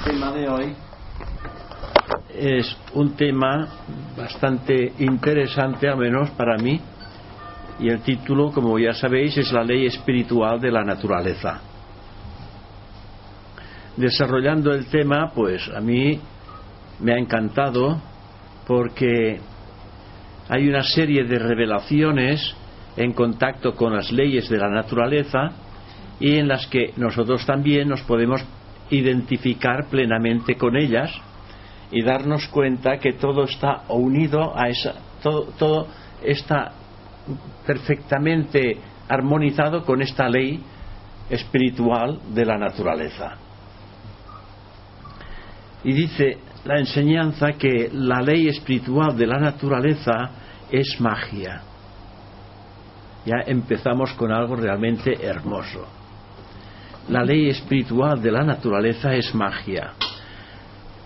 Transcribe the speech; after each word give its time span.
El 0.00 0.12
tema 0.12 0.32
de 0.32 0.48
hoy 0.48 0.74
es 2.34 2.74
un 2.94 3.16
tema 3.16 3.68
bastante 4.16 4.94
interesante, 4.98 5.88
al 5.88 5.98
menos 5.98 6.30
para 6.30 6.56
mí, 6.56 6.80
y 7.78 7.90
el 7.90 8.00
título, 8.00 8.50
como 8.50 8.78
ya 8.78 8.94
sabéis, 8.94 9.36
es 9.36 9.52
la 9.52 9.62
ley 9.62 9.84
espiritual 9.84 10.58
de 10.58 10.70
la 10.70 10.84
naturaleza. 10.84 11.60
Desarrollando 13.98 14.72
el 14.72 14.86
tema, 14.86 15.32
pues 15.34 15.68
a 15.68 15.80
mí 15.80 16.18
me 17.00 17.12
ha 17.12 17.18
encantado 17.18 18.00
porque 18.66 19.38
hay 20.48 20.66
una 20.66 20.82
serie 20.82 21.24
de 21.24 21.38
revelaciones 21.38 22.56
en 22.96 23.12
contacto 23.12 23.74
con 23.74 23.94
las 23.94 24.10
leyes 24.10 24.48
de 24.48 24.56
la 24.56 24.70
naturaleza 24.70 25.50
y 26.18 26.38
en 26.38 26.48
las 26.48 26.66
que 26.68 26.94
nosotros 26.96 27.44
también 27.44 27.88
nos 27.88 28.00
podemos 28.02 28.42
identificar 28.90 29.86
plenamente 29.88 30.56
con 30.56 30.76
ellas 30.76 31.10
y 31.90 32.02
darnos 32.02 32.46
cuenta 32.48 32.98
que 32.98 33.14
todo 33.14 33.44
está 33.44 33.82
unido 33.88 34.56
a 34.56 34.68
esa 34.68 34.94
todo, 35.22 35.52
todo 35.58 35.86
está 36.22 36.72
perfectamente 37.66 38.78
armonizado 39.08 39.84
con 39.84 40.02
esta 40.02 40.28
ley 40.28 40.60
espiritual 41.28 42.20
de 42.32 42.44
la 42.44 42.58
naturaleza. 42.58 43.36
Y 45.84 45.92
dice 45.92 46.38
la 46.64 46.78
enseñanza 46.78 47.52
que 47.52 47.90
la 47.92 48.20
ley 48.20 48.48
espiritual 48.48 49.16
de 49.16 49.26
la 49.26 49.38
naturaleza 49.38 50.30
es 50.70 51.00
magia. 51.00 51.62
Ya 53.24 53.36
empezamos 53.46 54.12
con 54.12 54.30
algo 54.32 54.56
realmente 54.56 55.14
hermoso. 55.24 55.99
La 57.10 57.24
ley 57.24 57.48
espiritual 57.48 58.22
de 58.22 58.30
la 58.30 58.44
naturaleza 58.44 59.12
es 59.16 59.34
magia. 59.34 59.94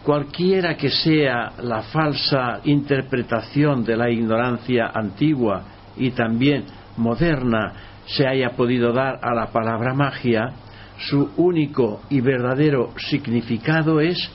Cualquiera 0.02 0.76
que 0.76 0.90
sea 0.90 1.52
la 1.62 1.80
falsa 1.84 2.60
interpretación 2.64 3.82
de 3.84 3.96
la 3.96 4.10
ignorancia 4.10 4.92
antigua 4.94 5.64
y 5.96 6.10
también 6.10 6.64
moderna 6.98 7.72
se 8.04 8.26
haya 8.26 8.50
podido 8.50 8.92
dar 8.92 9.18
a 9.22 9.34
la 9.34 9.46
palabra 9.46 9.94
magia, 9.94 10.52
su 10.98 11.30
único 11.38 12.02
y 12.10 12.20
verdadero 12.20 12.92
significado 12.98 13.98
es 13.98 14.30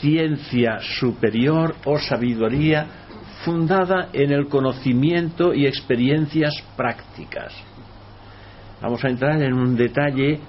ciencia 0.00 0.80
superior 0.80 1.76
o 1.84 2.00
sabiduría 2.00 2.84
fundada 3.44 4.08
en 4.12 4.32
el 4.32 4.48
conocimiento 4.48 5.54
y 5.54 5.66
experiencias 5.66 6.52
prácticas. 6.76 7.54
Vamos 8.82 9.04
a 9.04 9.08
entrar 9.08 9.40
en 9.40 9.54
un 9.54 9.76
detalle 9.76 10.40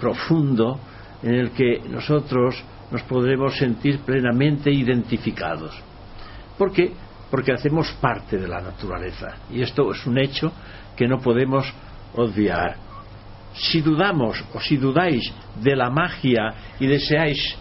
profundo 0.00 0.80
en 1.22 1.34
el 1.34 1.50
que 1.50 1.80
nosotros 1.88 2.62
nos 2.90 3.02
podremos 3.02 3.56
sentir 3.56 4.00
plenamente 4.00 4.70
identificados. 4.70 5.72
¿Por 6.58 6.72
qué? 6.72 6.92
Porque 7.30 7.52
hacemos 7.52 7.90
parte 8.00 8.38
de 8.38 8.48
la 8.48 8.60
naturaleza 8.60 9.36
y 9.50 9.62
esto 9.62 9.90
es 9.92 10.04
un 10.06 10.18
hecho 10.18 10.52
que 10.96 11.06
no 11.06 11.18
podemos 11.18 11.72
obviar. 12.16 12.76
Si 13.54 13.80
dudamos 13.80 14.42
o 14.54 14.60
si 14.60 14.76
dudáis 14.76 15.32
de 15.62 15.76
la 15.76 15.90
magia 15.90 16.54
y 16.78 16.86
deseáis 16.86 17.56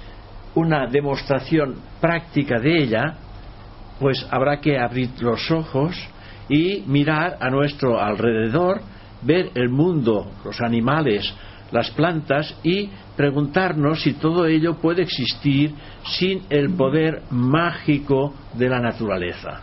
una 0.55 0.87
demostración 0.87 1.75
práctica 2.01 2.59
de 2.59 2.83
ella, 2.83 3.17
pues 3.99 4.25
habrá 4.31 4.59
que 4.59 4.79
abrir 4.79 5.09
los 5.21 5.51
ojos 5.51 5.95
y 6.47 6.83
mirar 6.87 7.37
a 7.39 7.49
nuestro 7.49 7.99
alrededor, 7.99 8.81
ver 9.21 9.51
el 9.55 9.69
mundo, 9.69 10.31
los 10.43 10.59
animales, 10.61 11.31
las 11.71 11.91
plantas 11.91 12.55
y 12.63 12.89
preguntarnos 13.15 14.01
si 14.01 14.13
todo 14.13 14.45
ello 14.45 14.75
puede 14.75 15.03
existir 15.03 15.73
sin 16.03 16.43
el 16.49 16.75
poder 16.75 17.23
mágico 17.31 18.33
de 18.53 18.69
la 18.69 18.79
naturaleza. 18.79 19.61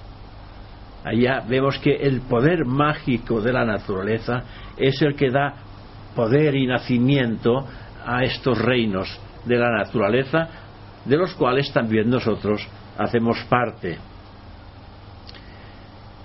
Allá 1.04 1.44
vemos 1.48 1.78
que 1.78 1.94
el 1.94 2.22
poder 2.22 2.64
mágico 2.64 3.40
de 3.40 3.52
la 3.52 3.64
naturaleza 3.64 4.42
es 4.76 5.00
el 5.02 5.14
que 5.14 5.30
da 5.30 5.54
poder 6.14 6.56
y 6.56 6.66
nacimiento 6.66 7.64
a 8.04 8.24
estos 8.24 8.58
reinos 8.58 9.08
de 9.44 9.56
la 9.56 9.70
naturaleza, 9.70 10.48
de 11.04 11.16
los 11.16 11.34
cuales 11.34 11.72
también 11.72 12.10
nosotros 12.10 12.66
hacemos 12.98 13.38
parte. 13.44 13.98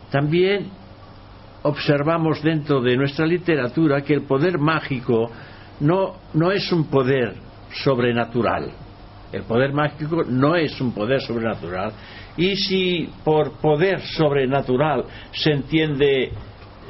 También 0.10 0.70
observamos 1.64 2.42
dentro 2.42 2.82
de 2.82 2.98
nuestra 2.98 3.26
literatura 3.26 4.02
que 4.02 4.14
el 4.14 4.24
poder 4.24 4.58
mágico 4.58 5.30
no, 5.82 6.16
no 6.34 6.52
es 6.52 6.72
un 6.72 6.86
poder 6.86 7.36
sobrenatural. 7.84 8.72
El 9.32 9.44
poder 9.44 9.74
mágico 9.74 10.24
no 10.24 10.56
es 10.56 10.80
un 10.80 10.94
poder 10.94 11.22
sobrenatural. 11.22 11.94
Y 12.38 12.56
si 12.56 13.10
por 13.24 13.54
poder 13.60 14.02
sobrenatural 14.02 15.06
se 15.32 15.52
entiende, 15.52 16.32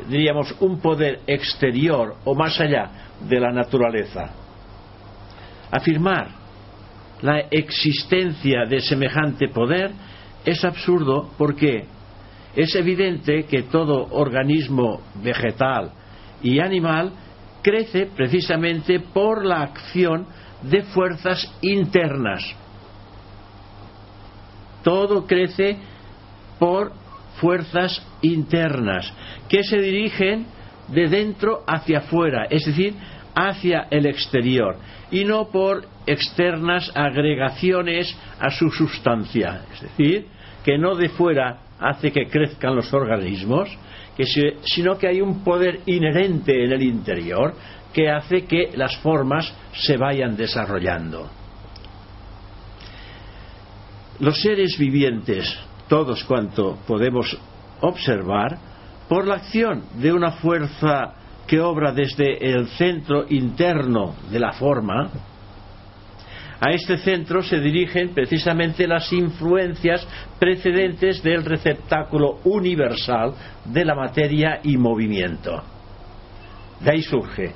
diríamos, 0.08 0.56
un 0.60 0.80
poder 0.80 1.22
exterior 1.28 2.16
o 2.26 2.36
más 2.36 2.60
allá 2.60 2.92
de 3.28 3.40
la 3.40 3.52
naturaleza, 3.52 4.34
afirmar 5.72 6.30
la 7.22 7.40
existencia 7.52 8.66
de 8.66 8.82
semejante 8.82 9.48
poder 9.48 9.92
es 10.44 10.64
absurdo 10.66 11.30
porque 11.38 11.86
es 12.56 12.76
evidente 12.76 13.44
que 13.44 13.64
todo 13.64 14.08
organismo 14.12 15.02
vegetal 15.24 15.92
y 16.42 16.60
animal 16.60 17.14
crece 17.62 18.08
precisamente 18.08 19.00
por 19.00 19.46
la 19.46 19.62
acción 19.62 20.26
de 20.62 20.84
fuerzas 20.84 21.52
internas. 21.62 22.44
Todo 24.84 25.26
crece 25.26 25.78
por 26.60 26.92
fuerzas 27.40 28.06
internas 28.22 29.12
que 29.48 29.64
se 29.64 29.78
dirigen 29.78 30.46
de 30.88 31.08
dentro 31.08 31.64
hacia 31.68 32.00
afuera, 32.00 32.46
es 32.50 32.66
decir, 32.66 32.96
hacia 33.34 33.88
el 33.90 34.06
exterior, 34.06 34.78
y 35.10 35.24
no 35.24 35.50
por 35.50 35.86
externas 36.06 36.92
agregaciones 36.96 38.16
a 38.40 38.50
su 38.50 38.70
sustancia, 38.70 39.62
es 39.74 39.82
decir, 39.82 40.28
que 40.64 40.78
no 40.78 40.96
de 40.96 41.10
fuera 41.10 41.62
hace 41.80 42.12
que 42.12 42.28
crezcan 42.28 42.76
los 42.76 42.94
organismos, 42.94 43.70
sino 44.26 44.98
que 44.98 45.08
hay 45.08 45.22
un 45.22 45.44
poder 45.44 45.82
inherente 45.86 46.64
en 46.64 46.72
el 46.72 46.84
interior 46.84 47.54
que 47.94 48.10
hace 48.10 48.46
que 48.46 48.72
las 48.76 48.98
formas 48.98 49.54
se 49.74 49.98
vayan 49.98 50.36
desarrollando. 50.36 51.30
Los 54.20 54.42
seres 54.42 54.78
vivientes, 54.78 55.58
todos 55.88 56.24
cuanto 56.24 56.78
podemos 56.88 57.38
observar, 57.82 58.58
por 59.10 59.28
la 59.28 59.36
acción 59.36 59.84
de 59.96 60.14
una 60.14 60.32
fuerza 60.32 61.16
que 61.48 61.60
obra 61.60 61.92
desde 61.92 62.54
el 62.54 62.68
centro 62.70 63.26
interno 63.28 64.16
de 64.32 64.40
la 64.40 64.54
forma, 64.54 65.10
a 66.62 66.70
este 66.70 66.98
centro 66.98 67.42
se 67.42 67.60
dirigen 67.60 68.14
precisamente 68.14 68.88
las 68.88 69.12
influencias 69.12 70.08
precedentes 70.40 71.24
del 71.24 71.44
receptáculo 71.44 72.38
universal 72.44 73.34
de 73.66 73.84
la 73.84 73.96
materia 73.96 74.60
y 74.64 74.78
movimiento. 74.78 75.64
De 76.80 76.92
ahí 76.92 77.02
surge, 77.02 77.54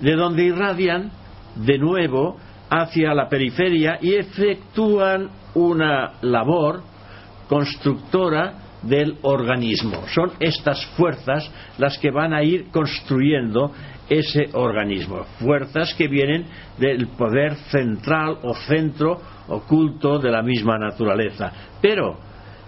de 0.00 0.16
donde 0.16 0.42
irradian 0.42 1.12
de 1.54 1.78
nuevo 1.78 2.36
hacia 2.68 3.14
la 3.14 3.28
periferia 3.28 3.98
y 4.02 4.14
efectúan 4.14 5.30
una 5.54 6.14
labor 6.20 6.82
constructora 7.48 8.54
del 8.82 9.18
organismo. 9.22 10.02
Son 10.08 10.32
estas 10.40 10.84
fuerzas 10.96 11.48
las 11.78 11.96
que 11.98 12.10
van 12.10 12.34
a 12.34 12.42
ir 12.42 12.70
construyendo 12.72 13.72
ese 14.08 14.48
organismo. 14.52 15.24
Fuerzas 15.38 15.94
que 15.94 16.08
vienen 16.08 16.46
del 16.78 17.08
poder 17.08 17.54
central 17.70 18.38
o 18.42 18.54
centro 18.54 19.20
oculto 19.48 20.18
de 20.18 20.30
la 20.30 20.42
misma 20.42 20.78
naturaleza. 20.78 21.52
Pero, 21.80 22.18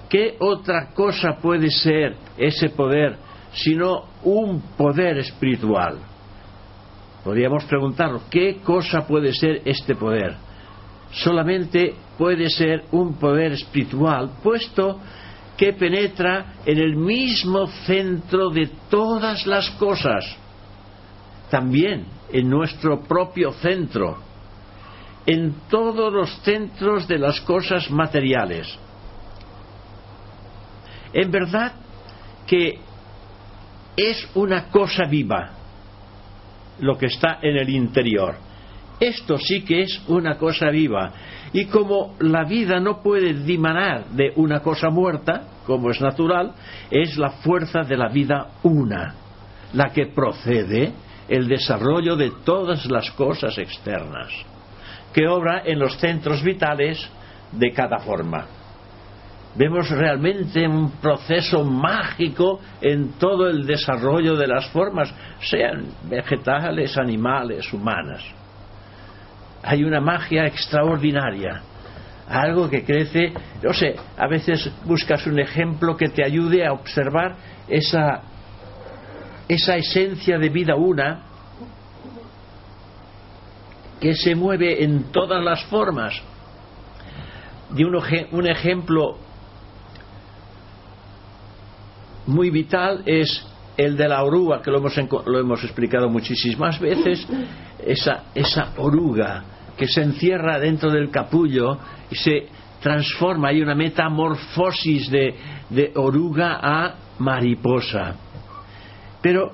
¿qué 0.09 0.37
otra 0.41 0.89
cosa 0.95 1.37
puede 1.41 1.71
ser 1.71 2.17
ese 2.37 2.71
poder 2.71 3.17
sino 3.53 4.05
un 4.23 4.61
poder 4.77 5.19
espiritual? 5.19 5.99
Podríamos 7.25 7.65
preguntarnos, 7.65 8.23
¿qué 8.31 8.59
cosa 8.63 9.07
puede 9.07 9.33
ser 9.33 9.63
este 9.65 9.95
poder? 9.95 10.37
Solamente 11.11 11.95
puede 12.19 12.49
ser 12.51 12.85
un 12.93 13.15
poder 13.15 13.53
espiritual, 13.53 14.31
puesto 14.43 15.01
que 15.57 15.73
penetra 15.73 16.55
en 16.65 16.79
el 16.79 16.97
mismo 16.97 17.67
centro 17.87 18.51
de 18.51 18.69
todas 18.91 19.47
las 19.47 19.71
cosas, 19.71 20.37
también 21.51 22.07
en 22.33 22.49
nuestro 22.49 23.03
propio 23.03 23.53
centro, 23.53 24.19
en 25.27 25.55
todos 25.69 26.13
los 26.13 26.31
centros 26.43 27.07
de 27.09 27.19
las 27.19 27.41
cosas 27.41 27.91
materiales. 27.91 28.79
En 31.13 31.31
verdad 31.31 31.73
que 32.47 32.79
es 33.97 34.29
una 34.35 34.69
cosa 34.69 35.05
viva 35.09 35.53
lo 36.81 36.99
que 36.99 37.07
está 37.07 37.39
en 37.43 37.57
el 37.57 37.71
interior. 37.71 38.37
Esto 39.01 39.39
sí 39.39 39.63
que 39.65 39.83
es 39.83 40.03
una 40.09 40.37
cosa 40.37 40.71
viva. 40.71 41.13
Y 41.53 41.67
como 41.67 42.17
la 42.21 42.45
vida 42.45 42.81
no 42.81 43.03
puede 43.03 43.33
dimanar 43.33 44.07
de 44.11 44.33
una 44.37 44.61
cosa 44.61 44.91
muerta, 44.91 45.45
como 45.67 45.91
es 45.91 46.01
natural, 46.01 46.53
es 46.91 47.17
la 47.17 47.31
fuerza 47.31 47.81
de 47.81 47.97
la 47.97 48.09
vida 48.09 48.49
una, 48.63 49.15
la 49.73 49.91
que 49.93 50.07
procede 50.07 50.93
el 51.29 51.49
desarrollo 51.49 52.17
de 52.17 52.33
todas 52.45 52.87
las 52.87 53.11
cosas 53.13 53.59
externas, 53.59 54.31
que 55.13 55.27
obra 55.27 55.63
en 55.65 55.79
los 55.79 55.97
centros 55.99 56.43
vitales 56.43 57.09
de 57.53 57.73
cada 57.73 57.99
forma. 57.99 58.47
Vemos 59.57 59.89
realmente 59.89 60.69
un 60.69 60.91
proceso 61.01 61.65
mágico 61.65 62.61
en 62.83 63.13
todo 63.13 63.49
el 63.49 63.67
desarrollo 63.67 64.37
de 64.37 64.47
las 64.47 64.69
formas, 64.69 65.13
sean 65.41 65.87
vegetales, 66.05 66.99
animales, 66.99 67.73
humanas. 67.73 68.23
Hay 69.63 69.83
una 69.83 70.01
magia 70.01 70.47
extraordinaria, 70.47 71.63
algo 72.29 72.69
que 72.69 72.85
crece, 72.85 73.33
no 73.63 73.73
sé, 73.73 73.97
a 74.19 74.27
veces 74.29 74.71
buscas 74.85 75.27
un 75.27 75.39
ejemplo 75.39 75.97
que 75.97 76.09
te 76.09 76.25
ayude 76.25 76.67
a 76.67 76.73
observar 76.73 77.37
esa, 77.67 78.21
esa 79.49 79.77
esencia 79.77 80.39
de 80.39 80.49
vida 80.49 80.75
una 80.75 81.23
que 84.01 84.15
se 84.15 84.35
mueve 84.35 84.85
en 84.85 85.05
todas 85.13 85.43
las 85.43 85.65
formas. 85.65 86.21
De 87.71 87.85
un, 87.85 88.01
un 88.33 88.47
ejemplo 88.47 89.19
muy 92.27 92.51
vital 92.51 93.03
es 93.07 93.47
el 93.77 93.97
de 93.97 94.09
la 94.09 94.23
oruga, 94.23 94.63
que 94.63 94.71
lo 94.71 94.79
hemos, 94.79 94.97
lo 95.27 95.39
hemos 95.39 95.63
explicado 95.65 96.09
muchísimas 96.09 96.81
veces, 96.81 97.27
esa, 97.85 98.25
esa 98.35 98.73
oruga 98.77 99.45
que 99.77 99.87
se 99.87 100.03
encierra 100.03 100.59
dentro 100.59 100.91
del 100.91 101.11
capullo 101.11 101.79
y 102.11 102.15
se 102.15 102.49
transforma, 102.81 103.49
hay 103.49 103.61
una 103.61 103.75
metamorfosis 103.75 105.11
de, 105.11 105.35
de 105.71 105.93
oruga 105.95 106.59
a 106.63 106.95
mariposa. 107.19 108.15
Pero 109.27 109.51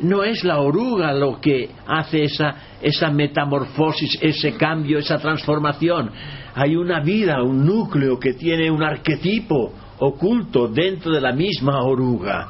no 0.00 0.24
es 0.24 0.44
la 0.44 0.60
oruga 0.60 1.10
lo 1.14 1.40
que 1.40 1.70
hace 1.86 2.24
esa, 2.24 2.54
esa 2.82 3.10
metamorfosis, 3.10 4.18
ese 4.20 4.58
cambio, 4.58 4.98
esa 4.98 5.16
transformación. 5.16 6.10
Hay 6.54 6.76
una 6.76 7.00
vida, 7.00 7.42
un 7.42 7.64
núcleo 7.64 8.20
que 8.20 8.34
tiene 8.34 8.70
un 8.70 8.82
arquetipo 8.82 9.72
oculto 10.00 10.68
dentro 10.68 11.12
de 11.12 11.22
la 11.22 11.32
misma 11.32 11.82
oruga 11.82 12.48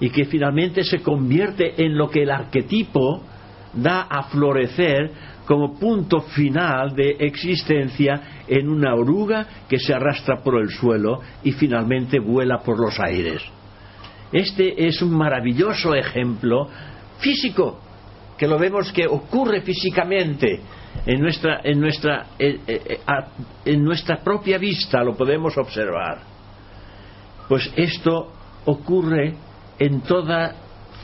y 0.00 0.08
que 0.08 0.24
finalmente 0.24 0.84
se 0.84 1.02
convierte 1.02 1.84
en 1.84 1.98
lo 1.98 2.08
que 2.08 2.22
el 2.22 2.30
arquetipo 2.30 3.20
da 3.74 4.06
a 4.08 4.22
florecer 4.22 5.10
como 5.44 5.78
punto 5.78 6.22
final 6.22 6.94
de 6.94 7.10
existencia 7.18 8.42
en 8.48 8.70
una 8.70 8.94
oruga 8.94 9.46
que 9.68 9.78
se 9.78 9.92
arrastra 9.92 10.42
por 10.42 10.62
el 10.62 10.70
suelo 10.70 11.20
y 11.42 11.52
finalmente 11.52 12.20
vuela 12.20 12.60
por 12.60 12.80
los 12.80 12.98
aires. 12.98 13.42
Este 14.34 14.88
es 14.88 15.00
un 15.00 15.16
maravilloso 15.16 15.94
ejemplo 15.94 16.68
físico, 17.20 17.78
que 18.36 18.48
lo 18.48 18.58
vemos 18.58 18.92
que 18.92 19.06
ocurre 19.06 19.60
físicamente 19.60 20.60
en 21.06 21.20
nuestra, 21.20 21.60
en 21.62 21.80
nuestra, 21.80 22.26
eh, 22.36 22.58
eh, 22.66 22.98
en 23.64 23.84
nuestra 23.84 24.16
propia 24.16 24.58
vista, 24.58 25.04
lo 25.04 25.14
podemos 25.16 25.56
observar. 25.56 26.18
Pues 27.48 27.72
esto 27.76 28.32
ocurre 28.64 29.36
en 29.78 30.00
toda 30.00 30.52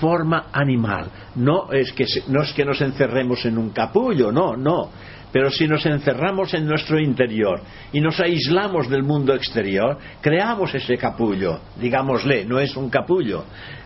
forma 0.00 0.46
animal. 0.50 1.08
No 1.36 1.70
es 1.70 1.92
que, 1.92 2.06
no 2.26 2.42
es 2.42 2.52
que 2.52 2.64
nos 2.64 2.80
encerremos 2.80 3.44
en 3.44 3.58
un 3.58 3.70
capullo, 3.70 4.32
no, 4.32 4.56
no. 4.56 4.90
Pero 5.32 5.50
si 5.50 5.68
nos 5.68 5.86
encerramos 5.86 6.54
en 6.54 6.66
nuestro 6.66 6.98
interior 6.98 7.60
y 7.92 8.00
nos 8.00 8.18
aislamos 8.20 8.88
del 8.88 9.02
mundo 9.02 9.34
exterior, 9.34 9.98
creamos 10.20 10.74
ese 10.74 10.96
capullo, 10.96 11.60
digámosle, 11.76 12.44
no 12.44 12.58
es 12.58 12.76
un 12.76 12.90
capullo. 12.90 13.44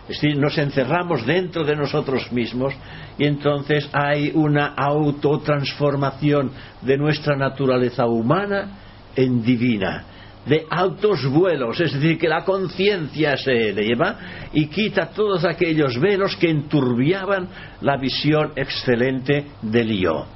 Es 0.09 0.21
decir, 0.21 0.37
nos 0.37 0.57
encerramos 0.57 1.25
dentro 1.25 1.63
de 1.63 1.75
nosotros 1.75 2.31
mismos 2.31 2.73
y 3.17 3.25
entonces 3.25 3.89
hay 3.93 4.31
una 4.33 4.73
autotransformación 4.75 6.51
de 6.81 6.97
nuestra 6.97 7.35
naturaleza 7.35 8.05
humana 8.05 8.69
en 9.15 9.43
divina 9.43 10.05
de 10.45 10.65
altos 10.69 11.25
vuelos, 11.25 11.79
es 11.79 11.93
decir, 11.93 12.17
que 12.17 12.29
la 12.29 12.43
conciencia 12.43 13.35
se 13.35 13.69
eleva 13.69 14.47
y 14.53 14.67
quita 14.67 15.09
todos 15.09 15.43
aquellos 15.43 15.99
velos 15.99 16.35
que 16.35 16.49
enturbiaban 16.49 17.47
la 17.81 17.97
visión 17.97 18.51
excelente 18.55 19.47
del 19.61 19.97
yo, 19.97 20.27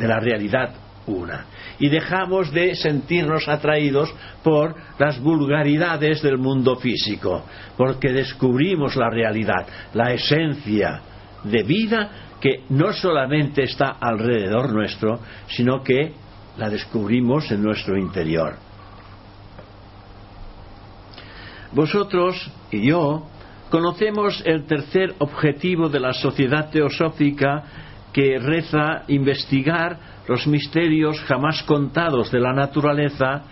de 0.00 0.08
la 0.08 0.18
realidad 0.18 0.74
una. 1.06 1.46
Y 1.78 1.88
dejamos 1.88 2.52
de 2.52 2.74
sentirnos 2.74 3.48
atraídos 3.48 4.12
por 4.42 4.74
las 4.98 5.20
vulgaridades 5.20 6.22
del 6.22 6.38
mundo 6.38 6.76
físico, 6.76 7.44
porque 7.76 8.12
descubrimos 8.12 8.96
la 8.96 9.10
realidad, 9.10 9.66
la 9.94 10.12
esencia 10.12 11.00
de 11.44 11.62
vida 11.62 12.10
que 12.40 12.64
no 12.70 12.92
solamente 12.92 13.64
está 13.64 13.96
alrededor 14.00 14.72
nuestro, 14.72 15.20
sino 15.48 15.82
que 15.82 16.14
la 16.56 16.68
descubrimos 16.68 17.50
en 17.50 17.62
nuestro 17.62 17.96
interior. 17.96 18.56
Vosotros 21.72 22.50
y 22.70 22.88
yo 22.88 23.26
conocemos 23.70 24.42
el 24.44 24.64
tercer 24.64 25.14
objetivo 25.18 25.88
de 25.88 26.00
la 26.00 26.12
sociedad 26.12 26.70
teosófica 26.70 27.89
que 28.12 28.38
reza 28.38 29.02
investigar 29.08 29.98
los 30.28 30.46
misterios 30.46 31.20
jamás 31.22 31.62
contados 31.62 32.30
de 32.30 32.40
la 32.40 32.52
naturaleza 32.52 33.42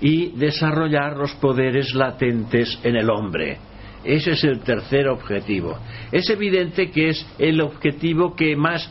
y 0.00 0.30
desarrollar 0.36 1.16
los 1.16 1.34
poderes 1.34 1.94
latentes 1.94 2.78
en 2.84 2.96
el 2.96 3.10
hombre. 3.10 3.58
Ese 4.04 4.32
es 4.32 4.44
el 4.44 4.60
tercer 4.60 5.08
objetivo. 5.08 5.76
Es 6.12 6.30
evidente 6.30 6.90
que 6.90 7.10
es 7.10 7.26
el 7.38 7.60
objetivo 7.60 8.34
que 8.34 8.54
más 8.56 8.88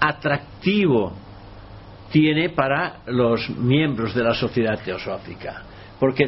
atractivo 0.00 1.12
tiene 2.10 2.50
para 2.50 3.00
los 3.06 3.48
miembros 3.50 4.14
de 4.14 4.22
la 4.22 4.34
sociedad 4.34 4.78
teosófica, 4.84 5.62
porque 5.98 6.26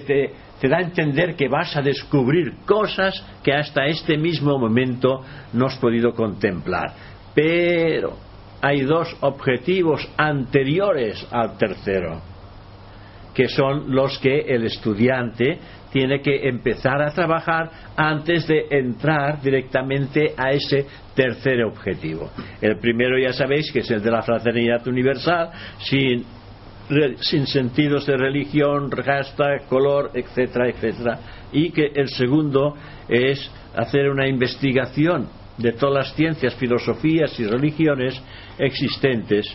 te 0.60 0.68
da 0.68 0.78
a 0.78 0.82
entender 0.82 1.36
que 1.36 1.48
vas 1.48 1.76
a 1.76 1.82
descubrir 1.82 2.54
cosas 2.64 3.24
que 3.42 3.52
hasta 3.52 3.86
este 3.86 4.16
mismo 4.16 4.58
momento 4.58 5.22
no 5.52 5.66
has 5.66 5.76
podido 5.76 6.12
contemplar. 6.12 7.15
Pero 7.36 8.16
hay 8.62 8.80
dos 8.80 9.14
objetivos 9.20 10.08
anteriores 10.16 11.28
al 11.30 11.58
tercero, 11.58 12.22
que 13.34 13.46
son 13.46 13.94
los 13.94 14.18
que 14.18 14.40
el 14.40 14.64
estudiante 14.64 15.58
tiene 15.92 16.22
que 16.22 16.48
empezar 16.48 17.02
a 17.02 17.10
trabajar 17.10 17.70
antes 17.94 18.46
de 18.46 18.66
entrar 18.70 19.42
directamente 19.42 20.32
a 20.34 20.50
ese 20.50 20.86
tercer 21.14 21.62
objetivo. 21.62 22.30
El 22.62 22.78
primero 22.78 23.18
ya 23.18 23.34
sabéis 23.34 23.70
que 23.70 23.80
es 23.80 23.90
el 23.90 24.02
de 24.02 24.10
la 24.10 24.22
fraternidad 24.22 24.86
universal, 24.88 25.50
sin 25.78 26.24
sin 27.20 27.48
sentidos 27.48 28.06
de 28.06 28.16
religión, 28.16 28.90
rasta, 28.92 29.58
color, 29.68 30.12
etcétera, 30.14 30.68
etcétera. 30.68 31.18
Y 31.52 31.70
que 31.70 31.86
el 31.92 32.08
segundo 32.08 32.76
es 33.08 33.50
hacer 33.74 34.08
una 34.08 34.28
investigación 34.28 35.28
de 35.58 35.72
todas 35.72 36.06
las 36.06 36.14
ciencias, 36.14 36.54
filosofías 36.54 37.38
y 37.40 37.46
religiones 37.46 38.20
existentes. 38.58 39.46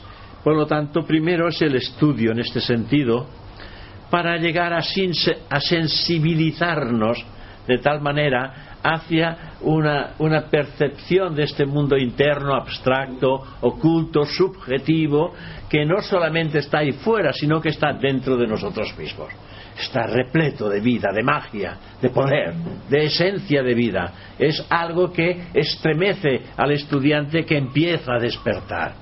Por 0.44 0.56
lo 0.56 0.66
tanto, 0.66 1.04
primero 1.04 1.48
es 1.48 1.62
el 1.62 1.76
estudio 1.76 2.32
en 2.32 2.40
este 2.40 2.60
sentido 2.62 3.28
para 4.10 4.38
llegar 4.38 4.74
a, 4.74 4.82
sensibilizarnos 5.62 7.24
de 7.68 7.78
tal 7.78 8.02
manera 8.02 8.78
hacia 8.84 9.54
una, 9.62 10.16
una, 10.18 10.50
percepción 10.50 11.36
de 11.36 11.44
este 11.44 11.66
mundo 11.66 11.96
interno, 11.96 12.56
abstracto, 12.56 13.44
oculto, 13.62 14.26
subjetivo, 14.26 15.34
que 15.70 15.86
no 15.86 16.02
solamente 16.02 16.58
está 16.58 16.80
ahí 16.80 16.92
fuera, 16.92 17.32
sino 17.32 17.62
que 17.62 17.70
está 17.70 17.94
dentro 17.94 18.36
de 18.36 18.48
nosotros 18.48 18.98
mismos. 18.98 19.30
Está 19.78 20.08
repleto 20.08 20.70
de 20.70 20.80
vida, 20.80 21.10
de 21.14 21.24
magia, 21.24 21.78
de 22.02 22.10
poder, 22.10 22.54
de 22.90 23.06
esencia 23.06 23.64
de 23.64 23.74
vida. 23.74 24.14
Es 24.38 24.66
algo 24.70 25.12
que 25.12 25.46
estremece 25.54 26.42
al 26.58 26.72
estudiante 26.72 27.46
que 27.46 27.58
empieza 27.58 28.14
a 28.14 28.20
despertar. 28.20 28.94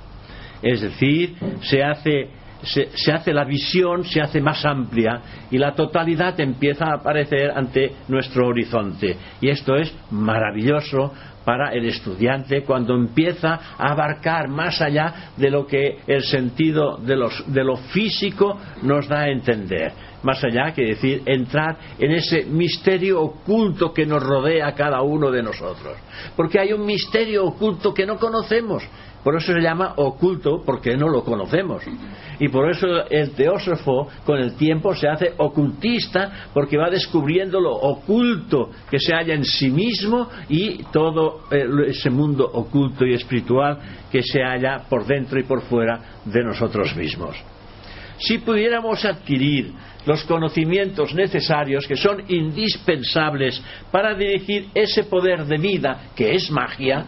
Es 0.62 0.82
decir, 0.82 1.36
se 1.62 1.84
hace 1.84 2.30
se, 2.64 3.12
hace 3.12 3.34
la 3.34 3.46
visión, 3.46 4.04
se 4.04 4.22
hace 4.22 4.42
más 4.42 4.66
amplia 4.66 5.22
y 5.50 5.58
la 5.58 5.74
totalidad 5.74 6.40
empieza 6.40 6.86
a 6.86 6.96
aparecer 6.96 7.52
ante 7.52 7.94
nuestro 8.08 8.48
horizonte. 8.48 9.16
Y 9.42 9.50
esto 9.50 9.76
es 9.76 9.94
maravilloso 10.12 11.14
para 11.44 11.72
el 11.72 11.86
estudiante 11.86 12.64
cuando 12.64 12.96
empieza 12.96 13.60
a 13.78 13.92
abarcar 13.92 14.48
más 14.50 14.82
allá 14.82 15.32
de 15.38 15.50
lo 15.50 15.66
que 15.66 16.00
el 16.08 16.24
sentido 16.24 16.98
de, 16.98 17.16
de 17.48 17.64
lo 17.64 17.78
físico 17.78 18.60
nos 18.84 19.08
da 19.08 19.22
a 19.22 19.30
entender. 19.30 19.92
Más 20.22 20.44
allá 20.44 20.74
que 20.74 20.84
decir, 20.84 21.24
entrar 21.26 21.78
en 21.98 22.12
ese 22.12 22.44
misterio 22.44 23.22
oculto 23.22 23.94
que 23.94 24.06
nos 24.06 24.22
rodea 24.22 24.68
a 24.68 24.76
cada 24.76 25.02
uno 25.02 25.32
de 25.32 25.42
nosotros. 25.42 25.98
Porque 26.36 26.60
hay 26.60 26.74
un 26.74 26.86
misterio 26.86 27.46
oculto 27.46 27.94
que 27.94 28.06
no 28.06 28.18
conocemos 28.18 28.84
por 29.24 29.36
eso 29.36 29.54
se 29.54 29.60
llama 29.60 29.94
oculto, 29.98 30.62
porque 30.66 30.96
no 30.96 31.10
lo 31.10 31.24
conocemos. 31.24 31.84
Y 32.40 32.48
por 32.48 32.70
eso 32.70 32.88
el 33.10 33.32
teósofo 33.32 34.08
con 34.26 34.38
el 34.40 34.56
tiempo 34.56 34.96
se 34.96 35.10
hace 35.10 35.34
ocultista, 35.38 36.50
porque 36.54 36.78
va 36.78 36.90
descubriendo 36.90 37.60
lo 37.60 37.74
oculto 37.76 38.70
que 38.90 39.00
se 39.00 39.14
halla 39.14 39.34
en 39.34 39.44
sí 39.44 39.70
mismo 39.70 40.30
y 40.48 40.84
todo 40.86 41.42
eh, 41.52 41.68
ese 41.88 42.10
mundo 42.10 42.50
oculto 42.52 43.06
y 43.06 43.14
espiritual 43.14 43.78
que 44.10 44.24
se 44.24 44.42
halla 44.42 44.86
por 44.90 45.06
dentro 45.06 45.40
y 45.40 45.44
por 45.44 45.62
fuera 45.64 46.22
de 46.24 46.44
nosotros 46.44 46.96
mismos. 46.96 47.36
Si 48.20 48.38
pudiéramos 48.40 49.04
adquirir 49.06 49.74
los 50.06 50.24
conocimientos 50.24 51.14
necesarios 51.14 51.86
que 51.88 51.96
son 51.96 52.24
indispensables 52.28 53.62
para 53.92 54.14
dirigir 54.14 54.70
ese 54.74 55.04
poder 55.04 55.46
de 55.46 55.58
vida 55.58 56.10
que 56.16 56.34
es 56.34 56.50
magia, 56.52 57.06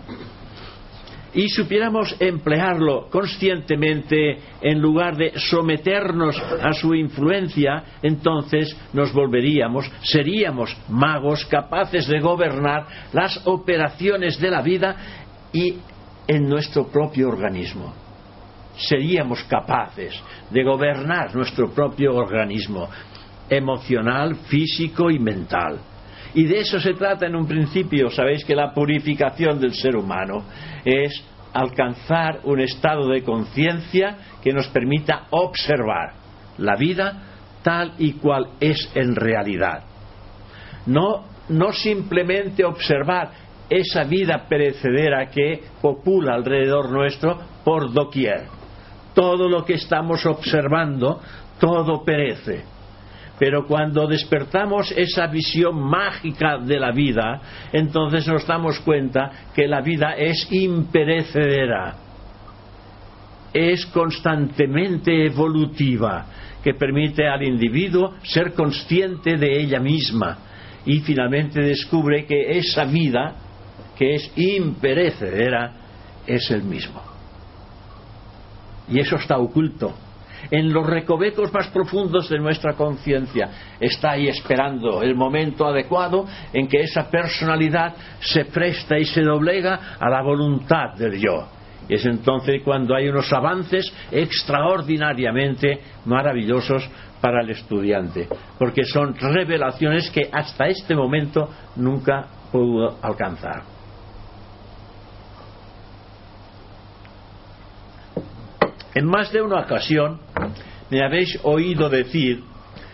y 1.33 1.47
supiéramos 1.49 2.15
emplearlo 2.19 3.09
conscientemente 3.09 4.37
en 4.61 4.81
lugar 4.81 5.15
de 5.15 5.33
someternos 5.35 6.37
a 6.39 6.73
su 6.73 6.93
influencia, 6.93 7.83
entonces 8.01 8.75
nos 8.93 9.13
volveríamos, 9.13 9.89
seríamos 10.03 10.75
magos 10.89 11.45
capaces 11.45 12.07
de 12.07 12.19
gobernar 12.19 12.85
las 13.13 13.45
operaciones 13.47 14.39
de 14.39 14.51
la 14.51 14.61
vida 14.61 14.95
y 15.53 15.75
en 16.27 16.49
nuestro 16.49 16.87
propio 16.87 17.29
organismo. 17.29 17.93
Seríamos 18.77 19.43
capaces 19.43 20.21
de 20.49 20.63
gobernar 20.63 21.35
nuestro 21.35 21.69
propio 21.71 22.15
organismo 22.15 22.89
emocional, 23.49 24.35
físico 24.47 25.09
y 25.09 25.19
mental 25.19 25.79
y 26.33 26.45
de 26.45 26.59
eso 26.59 26.79
se 26.79 26.93
trata 26.93 27.25
en 27.25 27.35
un 27.35 27.47
principio. 27.47 28.09
Sabéis 28.09 28.45
que 28.45 28.55
la 28.55 28.73
purificación 28.73 29.59
del 29.59 29.73
ser 29.73 29.95
humano 29.95 30.43
es 30.85 31.23
alcanzar 31.53 32.39
un 32.45 32.61
estado 32.61 33.09
de 33.09 33.23
conciencia 33.23 34.17
que 34.41 34.53
nos 34.53 34.67
permita 34.67 35.27
observar 35.31 36.13
la 36.57 36.75
vida 36.75 37.23
tal 37.63 37.93
y 37.97 38.13
cual 38.13 38.51
es 38.59 38.89
en 38.95 39.15
realidad. 39.15 39.83
No, 40.85 41.25
no 41.49 41.73
simplemente 41.73 42.63
observar 42.63 43.31
esa 43.69 44.03
vida 44.03 44.45
perecedera 44.47 45.29
que 45.29 45.63
popula 45.81 46.33
alrededor 46.33 46.91
nuestro 46.91 47.39
por 47.63 47.91
doquier. 47.93 48.47
Todo 49.13 49.49
lo 49.49 49.65
que 49.65 49.73
estamos 49.73 50.25
observando, 50.25 51.19
todo 51.59 52.03
perece 52.03 52.70
pero 53.41 53.65
cuando 53.65 54.05
despertamos 54.05 54.91
esa 54.95 55.25
visión 55.25 55.75
mágica 55.75 56.59
de 56.59 56.79
la 56.79 56.91
vida, 56.91 57.41
entonces 57.73 58.27
nos 58.27 58.45
damos 58.45 58.79
cuenta 58.81 59.31
que 59.55 59.67
la 59.67 59.81
vida 59.81 60.13
es 60.13 60.47
imperecedera, 60.51 61.95
es 63.51 63.83
constantemente 63.87 65.25
evolutiva, 65.25 66.27
que 66.63 66.75
permite 66.75 67.27
al 67.27 67.41
individuo 67.41 68.13
ser 68.21 68.53
consciente 68.53 69.35
de 69.37 69.59
ella 69.59 69.79
misma. 69.79 70.37
Y 70.85 70.99
finalmente 70.99 71.61
descubre 71.61 72.27
que 72.27 72.59
esa 72.59 72.85
vida, 72.85 73.37
que 73.97 74.17
es 74.17 74.31
imperecedera, 74.35 75.73
es 76.27 76.51
el 76.51 76.61
mismo. 76.61 77.01
Y 78.87 78.99
eso 78.99 79.15
está 79.15 79.39
oculto 79.39 79.95
en 80.49 80.73
los 80.73 80.85
recovecos 80.85 81.53
más 81.53 81.67
profundos 81.67 82.29
de 82.29 82.39
nuestra 82.39 82.73
conciencia. 82.73 83.49
Está 83.79 84.11
ahí 84.11 84.27
esperando 84.27 85.01
el 85.01 85.15
momento 85.15 85.65
adecuado 85.65 86.25
en 86.53 86.67
que 86.67 86.81
esa 86.81 87.09
personalidad 87.09 87.93
se 88.19 88.45
presta 88.45 88.97
y 88.97 89.05
se 89.05 89.21
doblega 89.21 89.97
a 89.99 90.09
la 90.09 90.21
voluntad 90.21 90.95
del 90.97 91.19
yo. 91.19 91.47
Y 91.89 91.95
es 91.95 92.05
entonces 92.05 92.61
cuando 92.63 92.95
hay 92.95 93.09
unos 93.09 93.31
avances 93.33 93.91
extraordinariamente 94.11 95.79
maravillosos 96.05 96.87
para 97.19 97.41
el 97.41 97.49
estudiante, 97.51 98.27
porque 98.57 98.83
son 98.85 99.15
revelaciones 99.15 100.09
que 100.09 100.29
hasta 100.31 100.67
este 100.67 100.95
momento 100.95 101.49
nunca 101.75 102.25
pudo 102.51 102.97
alcanzar. 103.01 103.80
En 108.93 109.05
más 109.05 109.31
de 109.31 109.41
una 109.41 109.61
ocasión 109.61 110.19
me 110.89 111.03
habéis 111.03 111.39
oído 111.43 111.89
decir, 111.89 112.43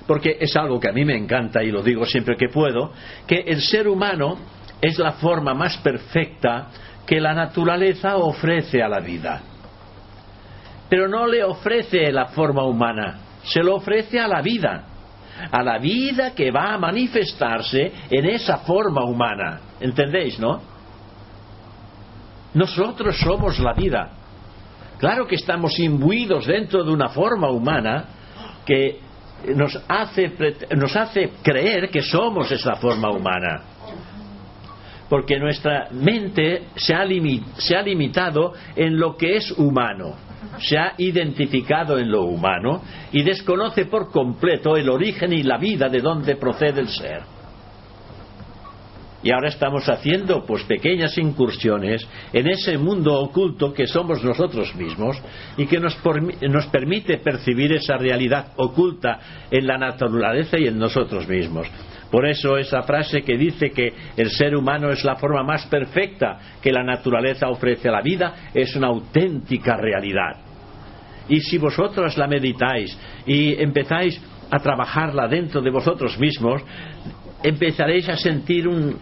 porque 0.06 0.38
es 0.40 0.56
algo 0.56 0.80
que 0.80 0.90
a 0.90 0.94
mí 0.94 1.04
me 1.04 1.18
encanta 1.18 1.64
y 1.64 1.72
lo 1.72 1.82
digo 1.82 2.06
siempre 2.06 2.38
que 2.38 2.50
puedo, 2.50 2.92
que 3.26 3.40
el 3.40 3.62
ser 3.62 3.88
humano 3.88 4.38
es 4.82 4.98
la 5.00 5.14
forma 5.14 5.54
más 5.54 5.78
perfecta 5.78 6.68
que 7.06 7.20
la 7.20 7.34
naturaleza 7.34 8.18
ofrece 8.18 8.82
a 8.82 8.90
la 8.90 9.00
vida. 9.00 9.42
Pero 10.90 11.08
no 11.08 11.26
le 11.28 11.44
ofrece 11.44 12.12
la 12.12 12.28
forma 12.28 12.64
humana, 12.64 13.20
se 13.44 13.64
lo 13.64 13.76
ofrece 13.76 14.20
a 14.20 14.28
la 14.28 14.42
vida, 14.42 14.86
a 15.52 15.64
la 15.64 15.80
vida 15.80 16.34
que 16.34 16.52
va 16.52 16.74
a 16.74 16.78
manifestarse 16.78 17.92
en 18.10 18.26
esa 18.26 18.60
forma 18.60 19.04
humana. 19.04 19.62
¿Entendéis, 19.80 20.40
no? 20.40 20.62
Nosotros 22.54 23.18
somos 23.20 23.60
la 23.60 23.74
vida. 23.74 24.10
Claro 24.98 25.28
que 25.28 25.36
estamos 25.36 25.80
imbuidos 25.80 26.48
dentro 26.48 26.84
de 26.84 26.92
una 26.92 27.10
forma 27.10 27.50
humana 27.50 28.06
que 28.66 29.00
nos 29.56 29.80
hace, 29.88 30.32
nos 30.76 30.96
hace 30.96 31.32
creer 31.44 31.90
que 31.90 32.02
somos 32.02 32.52
esa 32.52 32.76
forma 32.76 33.12
humana. 33.12 33.62
Porque 35.10 35.40
nuestra 35.40 35.88
mente 35.92 36.68
se 36.76 36.94
ha, 36.94 37.06
se 37.58 37.76
ha 37.76 37.82
limitado 37.82 38.54
en 38.76 39.00
lo 39.00 39.16
que 39.16 39.38
es 39.38 39.52
humano, 39.52 40.16
se 40.60 40.78
ha 40.78 40.94
identificado 40.98 41.98
en 41.98 42.12
lo 42.12 42.24
humano 42.24 42.82
y 43.12 43.24
desconoce 43.24 43.86
por 43.86 44.12
completo 44.12 44.76
el 44.76 44.90
origen 44.90 45.32
y 45.32 45.44
la 45.44 45.58
vida 45.58 45.88
de 45.88 46.02
donde 46.02 46.36
procede 46.36 46.82
el 46.82 46.90
ser. 46.90 47.37
Y 49.28 49.32
ahora 49.34 49.50
estamos 49.50 49.90
haciendo 49.90 50.46
pues 50.46 50.64
pequeñas 50.64 51.18
incursiones 51.18 52.08
en 52.32 52.48
ese 52.48 52.78
mundo 52.78 53.14
oculto 53.20 53.74
que 53.74 53.86
somos 53.86 54.24
nosotros 54.24 54.74
mismos 54.74 55.22
y 55.58 55.68
que 55.68 55.82
nos, 55.82 55.98
nos 56.50 56.68
permite 56.68 57.18
percibir 57.18 57.74
esa 57.74 57.98
realidad 57.98 58.54
oculta 58.56 59.20
en 59.52 59.68
la 59.68 59.78
naturaleza 59.78 60.58
y 60.58 60.68
en 60.68 60.80
nosotros 60.80 61.28
mismos. 61.28 61.68
Por 62.10 62.26
eso 62.26 62.58
esa 62.58 62.84
frase 62.84 63.22
que 63.22 63.38
dice 63.38 63.72
que 63.72 63.92
el 64.16 64.30
ser 64.30 64.56
humano 64.56 64.92
es 64.92 65.04
la 65.04 65.18
forma 65.18 65.44
más 65.44 65.66
perfecta 65.66 66.40
que 66.64 66.72
la 66.72 66.86
naturaleza 66.86 67.50
ofrece 67.50 67.90
a 67.90 67.92
la 67.92 68.02
vida 68.02 68.34
es 68.54 68.78
una 68.78 68.88
auténtica 68.88 69.76
realidad. 69.76 70.38
Y 71.28 71.42
si 71.42 71.58
vosotros 71.58 72.18
la 72.18 72.28
meditáis 72.28 72.98
y 73.26 73.62
empezáis 73.62 74.22
a 74.50 74.58
trabajarla 74.60 75.28
dentro 75.28 75.60
de 75.62 75.70
vosotros 75.70 76.18
mismos, 76.18 76.62
empezaréis 77.44 78.08
a 78.08 78.16
sentir 78.16 78.70
un, 78.70 78.98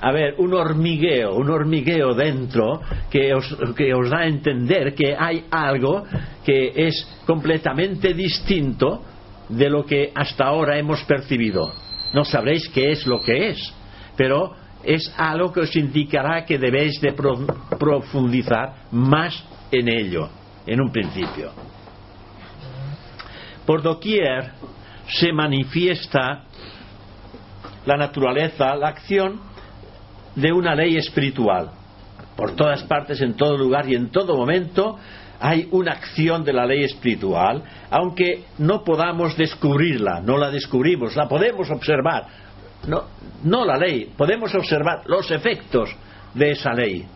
a 0.00 0.12
ver, 0.12 0.34
un 0.38 0.54
hormigueo, 0.54 1.34
un 1.34 1.50
hormigueo 1.50 2.14
dentro 2.14 2.80
que 3.10 3.34
os, 3.34 3.56
que 3.76 3.92
os 3.92 4.10
da 4.10 4.18
a 4.18 4.26
entender 4.26 4.94
que 4.94 5.16
hay 5.18 5.44
algo 5.50 6.04
que 6.44 6.72
es 6.74 7.06
completamente 7.26 8.14
distinto 8.14 9.02
de 9.48 9.68
lo 9.68 9.84
que 9.84 10.12
hasta 10.14 10.44
ahora 10.44 10.78
hemos 10.78 11.02
percibido. 11.04 11.72
No 12.12 12.24
sabréis 12.24 12.68
qué 12.68 12.92
es 12.92 13.06
lo 13.06 13.20
que 13.20 13.50
es, 13.50 13.74
pero 14.16 14.54
es 14.84 15.12
algo 15.16 15.52
que 15.52 15.60
os 15.60 15.74
indicará 15.74 16.44
que 16.44 16.58
debéis 16.58 17.00
de 17.00 17.12
profundizar 17.12 18.86
más 18.92 19.44
en 19.70 19.88
ello, 19.88 20.28
en 20.66 20.80
un 20.80 20.92
principio. 20.92 21.50
Por 23.66 23.82
doquier 23.82 24.52
se 25.08 25.32
manifiesta 25.32 26.44
la 27.84 27.96
naturaleza, 27.96 28.76
la 28.76 28.88
acción 28.88 29.47
de 30.34 30.52
una 30.52 30.74
ley 30.74 30.96
espiritual. 30.96 31.70
Por 32.36 32.54
todas 32.54 32.82
partes, 32.84 33.20
en 33.20 33.34
todo 33.34 33.56
lugar 33.56 33.88
y 33.88 33.94
en 33.94 34.10
todo 34.10 34.36
momento 34.36 34.98
hay 35.40 35.68
una 35.70 35.92
acción 35.92 36.44
de 36.44 36.52
la 36.52 36.66
ley 36.66 36.84
espiritual, 36.84 37.62
aunque 37.90 38.44
no 38.58 38.82
podamos 38.82 39.36
descubrirla, 39.36 40.20
no 40.20 40.36
la 40.36 40.50
descubrimos, 40.50 41.16
la 41.16 41.28
podemos 41.28 41.70
observar. 41.70 42.26
No, 42.86 43.04
no 43.44 43.64
la 43.64 43.76
ley, 43.76 44.12
podemos 44.16 44.54
observar 44.54 45.02
los 45.06 45.30
efectos 45.30 45.90
de 46.34 46.52
esa 46.52 46.72
ley. 46.72 47.06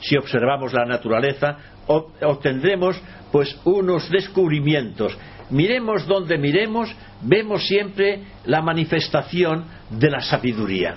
Si 0.00 0.16
observamos 0.16 0.72
la 0.72 0.84
naturaleza, 0.84 1.56
obtendremos 1.86 3.00
pues 3.30 3.58
unos 3.64 4.08
descubrimientos. 4.10 5.16
Miremos 5.50 6.06
donde 6.06 6.38
miremos, 6.38 6.94
vemos 7.22 7.66
siempre 7.66 8.22
la 8.46 8.62
manifestación 8.62 9.64
de 9.90 10.10
la 10.10 10.20
sabiduría. 10.20 10.96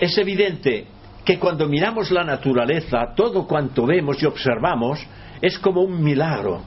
Es 0.00 0.16
evidente 0.16 0.86
que 1.24 1.38
cuando 1.38 1.68
miramos 1.68 2.10
la 2.10 2.24
naturaleza, 2.24 3.12
todo 3.14 3.46
cuanto 3.46 3.86
vemos 3.86 4.20
y 4.22 4.26
observamos 4.26 4.98
es 5.42 5.58
como 5.58 5.82
un 5.82 6.02
milagro, 6.02 6.62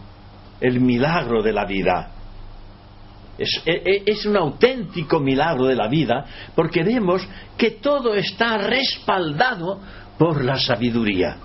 el 0.61 0.79
milagro 0.79 1.41
de 1.41 1.51
la 1.51 1.65
vida. 1.65 2.11
Es, 3.37 3.49
e, 3.65 3.71
e, 3.71 4.03
es, 4.05 4.25
un 4.27 4.37
auténtico 4.37 5.19
milagro 5.19 5.65
de 5.65 5.75
la 5.75 5.87
vida 5.87 6.25
porque 6.55 6.83
vemos 6.83 7.27
que 7.57 7.71
todo 7.71 8.13
está 8.13 8.59
respaldado 8.59 9.81
por 10.19 10.43
la 10.43 10.57
sabiduría. 10.57 11.37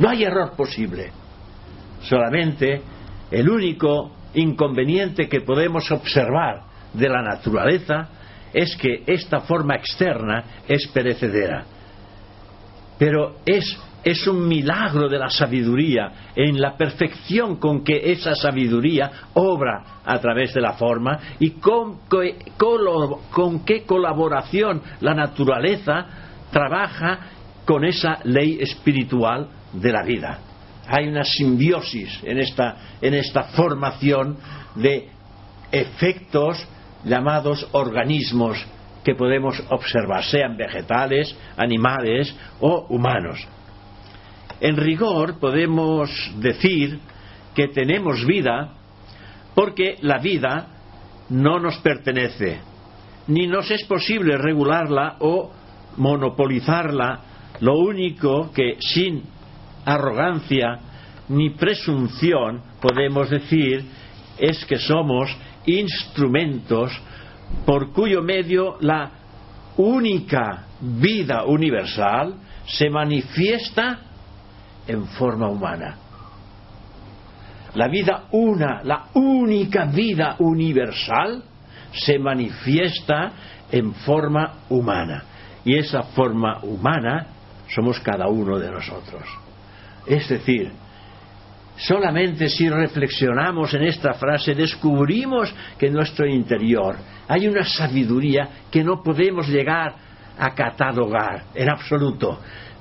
No 0.00 0.08
hay 0.08 0.24
error 0.24 0.54
posible. 0.56 1.12
Solamente 2.02 2.82
el 3.30 3.48
único 3.48 4.12
inconveniente 4.34 5.28
que 5.28 5.40
podemos 5.42 5.90
observar 5.92 6.62
de 6.92 7.08
la 7.08 7.22
naturaleza 7.22 8.08
es 8.52 8.76
que 8.76 9.02
esta 9.06 9.40
forma 9.40 9.76
externa 9.76 10.44
es 10.66 10.86
perecedera. 10.88 11.64
Pero 12.98 13.36
es, 13.46 13.78
es 14.02 14.26
un 14.26 14.46
milagro 14.48 15.08
de 15.08 15.18
la 15.18 15.30
sabiduría 15.30 16.30
en 16.34 16.60
la 16.60 16.76
perfección 16.76 17.56
con 17.56 17.84
que 17.84 18.12
esa 18.12 18.34
sabiduría 18.34 19.10
obra 19.34 20.00
a 20.04 20.18
través 20.18 20.54
de 20.54 20.60
la 20.60 20.72
forma 20.72 21.18
y 21.38 21.50
con, 21.50 22.00
qué 22.08 23.84
colaboración 23.86 24.82
la 25.00 25.14
naturaleza 25.14 26.06
trabaja 26.50 27.20
con 27.64 27.84
esa 27.84 28.18
ley 28.24 28.58
espiritual 28.60 29.48
de 29.72 29.92
la 29.92 30.02
vida. 30.02 30.38
Hay 30.88 31.06
una 31.06 31.22
simbiosis 31.22 32.20
en 32.24 32.38
esta, 32.38 32.76
en 33.00 33.14
esta 33.14 33.44
formación 33.44 34.38
de 34.74 35.10
efectos 35.70 36.66
llamados 37.08 37.66
organismos 37.72 38.64
que 39.04 39.14
podemos 39.14 39.62
observar, 39.70 40.24
sean 40.24 40.56
vegetales, 40.56 41.34
animales 41.56 42.34
o 42.60 42.86
humanos. 42.90 43.46
En 44.60 44.76
rigor 44.76 45.38
podemos 45.38 46.10
decir 46.36 46.98
que 47.54 47.68
tenemos 47.68 48.24
vida 48.26 48.74
porque 49.54 49.96
la 50.02 50.18
vida 50.18 50.68
no 51.30 51.58
nos 51.58 51.78
pertenece, 51.78 52.60
ni 53.28 53.46
nos 53.46 53.70
es 53.70 53.84
posible 53.84 54.36
regularla 54.36 55.16
o 55.20 55.50
monopolizarla, 55.96 57.20
lo 57.60 57.78
único 57.78 58.52
que 58.52 58.76
sin 58.80 59.24
arrogancia 59.84 60.78
ni 61.28 61.50
presunción 61.50 62.62
podemos 62.80 63.30
decir 63.30 63.84
es 64.38 64.64
que 64.64 64.78
somos 64.78 65.34
instrumentos 65.68 66.92
por 67.64 67.92
cuyo 67.92 68.22
medio 68.22 68.76
la 68.80 69.10
única 69.76 70.66
vida 70.80 71.44
universal 71.44 72.34
se 72.66 72.90
manifiesta 72.90 73.98
en 74.86 75.06
forma 75.06 75.48
humana. 75.48 75.96
La 77.74 77.88
vida 77.88 78.24
una, 78.32 78.82
la 78.82 79.08
única 79.14 79.84
vida 79.84 80.36
universal 80.38 81.42
se 81.92 82.18
manifiesta 82.18 83.32
en 83.70 83.94
forma 83.94 84.60
humana. 84.68 85.24
Y 85.64 85.76
esa 85.76 86.02
forma 86.02 86.60
humana 86.62 87.26
somos 87.74 88.00
cada 88.00 88.28
uno 88.28 88.58
de 88.58 88.70
nosotros. 88.70 89.22
Es 90.06 90.28
decir, 90.28 90.72
solamente 91.78 92.48
si 92.48 92.68
reflexionamos 92.68 93.72
en 93.74 93.84
esta 93.84 94.14
frase 94.14 94.54
descubrimos 94.54 95.54
que 95.78 95.86
en 95.86 95.94
nuestro 95.94 96.26
interior 96.26 96.96
hay 97.28 97.46
una 97.46 97.64
sabiduría 97.64 98.48
que 98.70 98.82
no 98.82 99.02
podemos 99.02 99.48
llegar 99.48 99.94
a 100.38 100.54
catalogar 100.54 101.44
en 101.54 101.70
absoluto, 101.70 102.40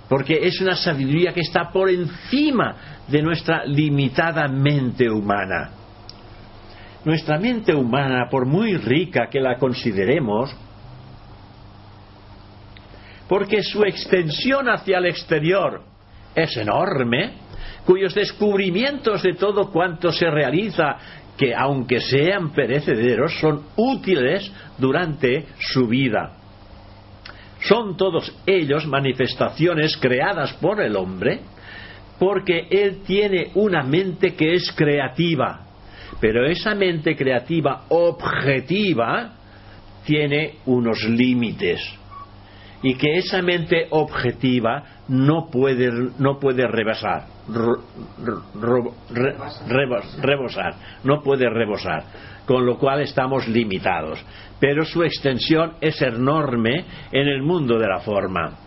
porque 0.09 0.45
es 0.47 0.59
una 0.61 0.75
sabiduría 0.75 1.33
que 1.33 1.41
está 1.41 1.69
por 1.71 1.89
encima 1.89 2.75
de 3.07 3.21
nuestra 3.21 3.65
limitada 3.65 4.47
mente 4.47 5.09
humana. 5.09 5.71
Nuestra 7.05 7.37
mente 7.37 7.73
humana, 7.73 8.27
por 8.29 8.45
muy 8.45 8.75
rica 8.77 9.27
que 9.29 9.39
la 9.39 9.57
consideremos, 9.57 10.55
porque 13.27 13.61
su 13.61 13.83
extensión 13.83 14.69
hacia 14.69 14.97
el 14.97 15.05
exterior 15.05 15.83
es 16.35 16.55
enorme, 16.57 17.46
cuyos 17.85 18.13
descubrimientos 18.13 19.23
de 19.23 19.33
todo 19.33 19.71
cuanto 19.71 20.11
se 20.11 20.29
realiza, 20.29 20.97
que 21.37 21.53
aunque 21.53 21.99
sean 21.99 22.51
perecederos, 22.51 23.39
son 23.39 23.63
útiles 23.75 24.51
durante 24.77 25.45
su 25.59 25.87
vida. 25.87 26.33
Son 27.61 27.97
todos 27.97 28.35
ellos 28.45 28.85
manifestaciones 28.87 29.97
creadas 29.97 30.53
por 30.53 30.81
el 30.81 30.95
hombre, 30.95 31.41
porque 32.19 32.67
él 32.69 33.01
tiene 33.05 33.51
una 33.55 33.83
mente 33.83 34.35
que 34.35 34.53
es 34.53 34.71
creativa, 34.71 35.65
pero 36.19 36.45
esa 36.45 36.73
mente 36.73 37.15
creativa 37.15 37.83
objetiva 37.89 39.33
tiene 40.05 40.55
unos 40.65 41.03
límites 41.03 41.81
y 42.81 42.95
que 42.95 43.17
esa 43.17 43.41
mente 43.41 43.87
objetiva 43.89 44.83
no 45.09 45.49
puede, 45.49 45.89
no 46.19 46.39
puede 46.39 46.67
rebasar, 46.67 47.25
rebosar, 50.19 50.75
no 51.03 51.21
puede 51.21 51.49
rebosar, 51.49 52.03
con 52.45 52.65
lo 52.65 52.77
cual 52.77 53.01
estamos 53.01 53.47
limitados. 53.47 54.23
Pero 54.59 54.85
su 54.85 55.03
extensión 55.03 55.73
es 55.81 56.01
enorme 56.01 56.85
en 57.11 57.27
el 57.27 57.41
mundo 57.41 57.77
de 57.77 57.87
la 57.87 57.99
forma. 57.99 58.57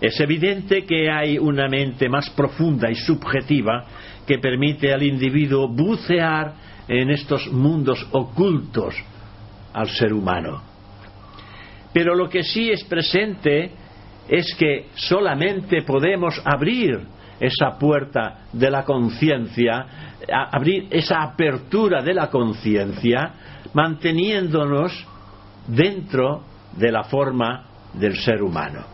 Es 0.00 0.18
evidente 0.20 0.84
que 0.84 1.10
hay 1.10 1.38
una 1.38 1.68
mente 1.68 2.08
más 2.08 2.30
profunda 2.30 2.90
y 2.90 2.94
subjetiva 2.94 3.84
que 4.26 4.38
permite 4.38 4.92
al 4.92 5.02
individuo 5.02 5.68
bucear 5.68 6.54
en 6.88 7.10
estos 7.10 7.46
mundos 7.52 8.06
ocultos 8.12 8.94
al 9.72 9.88
ser 9.88 10.12
humano 10.12 10.70
pero 11.92 12.14
lo 12.14 12.28
que 12.28 12.42
sí 12.42 12.70
es 12.70 12.84
presente 12.84 13.72
es 14.30 14.54
que 14.54 14.86
solamente 14.94 15.82
podemos 15.82 16.40
abrir 16.44 17.00
esa 17.40 17.76
puerta 17.76 18.46
de 18.52 18.70
la 18.70 18.84
conciencia, 18.84 19.86
abrir 20.52 20.86
esa 20.90 21.20
apertura 21.22 22.00
de 22.00 22.14
la 22.14 22.30
conciencia, 22.30 23.32
manteniéndonos 23.74 25.04
dentro 25.66 26.44
de 26.76 26.92
la 26.92 27.02
forma 27.04 27.64
del 27.94 28.16
ser 28.18 28.40
humano. 28.40 28.84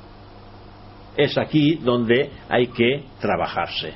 Es 1.14 1.36
aquí 1.36 1.80
donde 1.82 2.30
hay 2.48 2.68
que 2.68 3.04
trabajarse. 3.20 3.92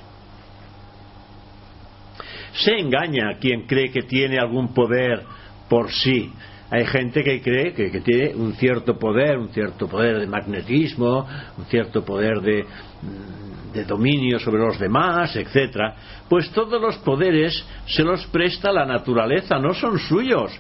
Se 2.53 2.79
engaña 2.79 3.39
quien 3.41 3.67
cree 3.67 3.91
que 3.91 4.03
tiene 4.03 4.39
algún 4.39 4.75
poder 4.75 5.25
por 5.71 5.91
sí, 5.91 6.31
hay 6.71 6.87
gente 6.87 7.25
que 7.25 7.43
cree 7.43 7.73
que, 7.73 8.01
tiene 8.01 8.35
un 8.35 8.53
cierto 8.55 8.97
poder, 8.97 9.39
un 9.39 9.49
cierto 9.49 9.89
poder 9.89 10.21
de 10.21 10.27
magnetismo, 10.27 11.27
un 11.59 11.65
cierto 11.65 12.05
poder 12.05 12.41
de, 12.41 12.63
mm, 12.63 13.73
de 13.73 13.85
dominio 13.85 14.39
sobre 14.39 14.63
los 14.63 14.79
demás, 14.79 15.35
etcétera. 15.35 15.97
Pues 16.29 16.49
todos 16.51 16.81
los 16.81 16.97
poderes 16.99 17.67
se 17.87 18.05
los 18.05 18.25
presta 18.27 18.73
la 18.73 18.87
naturaleza, 18.87 19.59
no 19.59 19.75
son 19.75 19.99
suyos. 19.99 20.53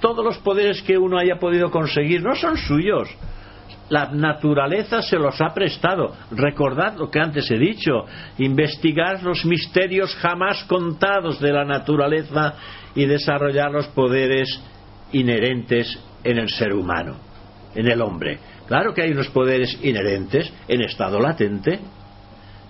Todos 0.00 0.24
los 0.24 0.38
poderes 0.38 0.80
que 0.82 0.96
uno 0.96 1.18
haya 1.18 1.36
podido 1.36 1.70
conseguir 1.70 2.22
no 2.22 2.34
son 2.34 2.56
suyos. 2.56 3.08
La 3.90 4.06
naturaleza 4.06 5.02
se 5.02 5.18
los 5.18 5.40
ha 5.40 5.52
prestado. 5.54 6.14
Recordad 6.30 6.96
lo 6.96 7.10
que 7.10 7.20
antes 7.20 7.50
he 7.50 7.58
dicho. 7.58 8.04
Investigar 8.38 9.22
los 9.22 9.44
misterios 9.44 10.14
jamás 10.16 10.64
contados 10.64 11.40
de 11.40 11.52
la 11.52 11.64
naturaleza 11.64 12.54
y 12.94 13.06
desarrollar 13.06 13.70
los 13.70 13.86
poderes 13.88 14.62
inherentes 15.12 15.98
en 16.24 16.38
el 16.38 16.48
ser 16.48 16.72
humano, 16.72 17.16
en 17.74 17.86
el 17.88 18.00
hombre. 18.00 18.38
Claro 18.66 18.92
que 18.92 19.02
hay 19.02 19.12
unos 19.12 19.28
poderes 19.28 19.78
inherentes 19.82 20.52
en 20.66 20.82
estado 20.82 21.20
latente, 21.20 21.78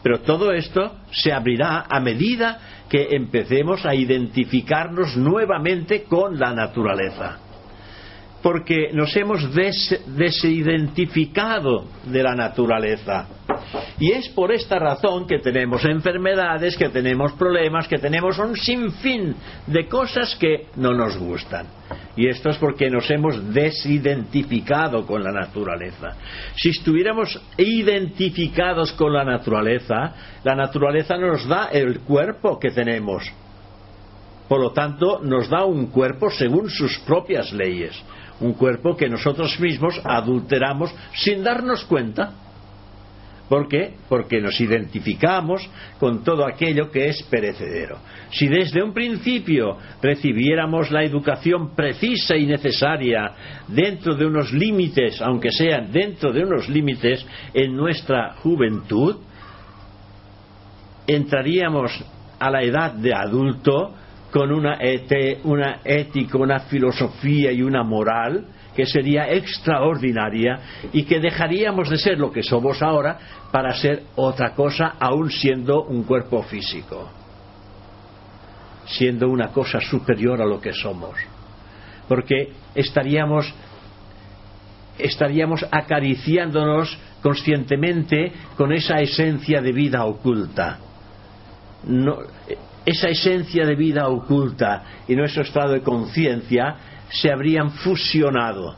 pero 0.02 0.20
todo 0.20 0.52
esto 0.52 0.96
se 1.10 1.32
abrirá 1.32 1.86
a 1.88 2.00
medida 2.00 2.58
que 2.88 3.08
empecemos 3.10 3.84
a 3.84 3.94
identificarnos 3.94 5.16
nuevamente 5.16 6.04
con 6.04 6.38
la 6.38 6.54
naturaleza. 6.54 7.47
Porque 8.42 8.90
nos 8.92 9.16
hemos 9.16 9.54
desidentificado 9.54 11.86
de 12.04 12.22
la 12.22 12.34
naturaleza. 12.34 13.26
Y 13.98 14.12
es 14.12 14.28
por 14.28 14.52
esta 14.52 14.78
razón 14.78 15.26
que 15.26 15.40
tenemos 15.40 15.84
enfermedades, 15.84 16.76
que 16.76 16.88
tenemos 16.88 17.32
problemas, 17.32 17.88
que 17.88 17.98
tenemos 17.98 18.38
un 18.38 18.56
sinfín 18.56 19.34
de 19.66 19.88
cosas 19.88 20.36
que 20.36 20.66
no 20.76 20.92
nos 20.92 21.18
gustan. 21.18 21.66
Y 22.16 22.28
esto 22.28 22.50
es 22.50 22.58
porque 22.58 22.90
nos 22.90 23.10
hemos 23.10 23.52
desidentificado 23.52 25.04
con 25.06 25.24
la 25.24 25.32
naturaleza. 25.32 26.16
Si 26.56 26.68
estuviéramos 26.70 27.40
identificados 27.56 28.92
con 28.92 29.12
la 29.12 29.24
naturaleza, 29.24 30.14
la 30.44 30.54
naturaleza 30.54 31.16
nos 31.16 31.44
da 31.46 31.68
el 31.72 32.00
cuerpo 32.00 32.58
que 32.58 32.70
tenemos. 32.70 33.24
Por 34.48 34.60
lo 34.60 34.72
tanto, 34.72 35.20
nos 35.22 35.48
da 35.48 35.64
un 35.64 35.86
cuerpo 35.88 36.30
según 36.30 36.70
sus 36.70 36.98
propias 37.00 37.52
leyes 37.52 38.00
un 38.40 38.52
cuerpo 38.54 38.96
que 38.96 39.08
nosotros 39.08 39.58
mismos 39.60 40.00
adulteramos 40.04 40.94
sin 41.14 41.42
darnos 41.42 41.84
cuenta. 41.84 42.32
¿Por 43.48 43.66
qué? 43.66 43.94
Porque 44.10 44.42
nos 44.42 44.60
identificamos 44.60 45.68
con 45.98 46.22
todo 46.22 46.46
aquello 46.46 46.90
que 46.90 47.08
es 47.08 47.22
perecedero. 47.30 47.98
Si 48.30 48.46
desde 48.46 48.82
un 48.82 48.92
principio 48.92 49.78
recibiéramos 50.02 50.90
la 50.90 51.02
educación 51.02 51.74
precisa 51.74 52.36
y 52.36 52.44
necesaria 52.44 53.32
dentro 53.66 54.14
de 54.14 54.26
unos 54.26 54.52
límites, 54.52 55.22
aunque 55.22 55.50
sean 55.50 55.90
dentro 55.90 56.30
de 56.30 56.44
unos 56.44 56.68
límites 56.68 57.24
en 57.54 57.74
nuestra 57.74 58.34
juventud, 58.34 59.16
entraríamos 61.06 62.04
a 62.38 62.50
la 62.50 62.62
edad 62.62 62.92
de 62.92 63.14
adulto 63.14 63.94
con 64.30 64.52
una, 64.52 64.78
una 65.44 65.80
ética, 65.84 66.38
una 66.38 66.60
filosofía 66.60 67.50
y 67.52 67.62
una 67.62 67.82
moral 67.82 68.46
que 68.76 68.86
sería 68.86 69.28
extraordinaria 69.32 70.60
y 70.92 71.04
que 71.04 71.18
dejaríamos 71.18 71.88
de 71.90 71.98
ser 71.98 72.18
lo 72.18 72.30
que 72.30 72.42
somos 72.42 72.80
ahora 72.82 73.18
para 73.50 73.74
ser 73.74 74.04
otra 74.16 74.54
cosa 74.54 74.94
aún 75.00 75.30
siendo 75.30 75.82
un 75.84 76.04
cuerpo 76.04 76.42
físico, 76.42 77.10
siendo 78.86 79.28
una 79.28 79.48
cosa 79.48 79.80
superior 79.80 80.40
a 80.40 80.46
lo 80.46 80.60
que 80.60 80.72
somos, 80.72 81.16
porque 82.06 82.52
estaríamos 82.74 83.52
estaríamos 84.98 85.64
acariciándonos 85.70 86.98
conscientemente 87.22 88.32
con 88.56 88.72
esa 88.72 89.00
esencia 89.00 89.60
de 89.60 89.72
vida 89.72 90.04
oculta. 90.04 90.78
Esa 92.88 93.08
esencia 93.08 93.66
de 93.66 93.74
vida 93.74 94.08
oculta 94.08 95.02
y 95.06 95.14
nuestro 95.14 95.42
estado 95.42 95.74
de 95.74 95.82
conciencia 95.82 96.76
se 97.10 97.30
habrían 97.30 97.70
fusionado. 97.70 98.76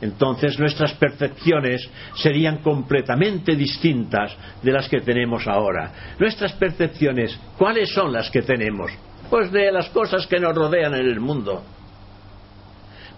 Entonces 0.00 0.58
nuestras 0.58 0.92
percepciones 0.94 1.88
serían 2.14 2.58
completamente 2.58 3.56
distintas 3.56 4.36
de 4.62 4.70
las 4.70 4.88
que 4.88 5.00
tenemos 5.00 5.48
ahora. 5.48 6.14
Nuestras 6.18 6.52
percepciones, 6.52 7.38
¿cuáles 7.58 7.92
son 7.92 8.12
las 8.12 8.30
que 8.30 8.42
tenemos? 8.42 8.92
Pues 9.28 9.50
de 9.50 9.72
las 9.72 9.88
cosas 9.90 10.28
que 10.28 10.38
nos 10.38 10.54
rodean 10.54 10.94
en 10.94 11.06
el 11.06 11.18
mundo. 11.18 11.64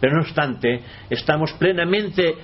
Pero 0.01 0.15
no 0.17 0.23
obstante, 0.23 0.83
estamos 1.11 1.53
plenamente 1.53 2.35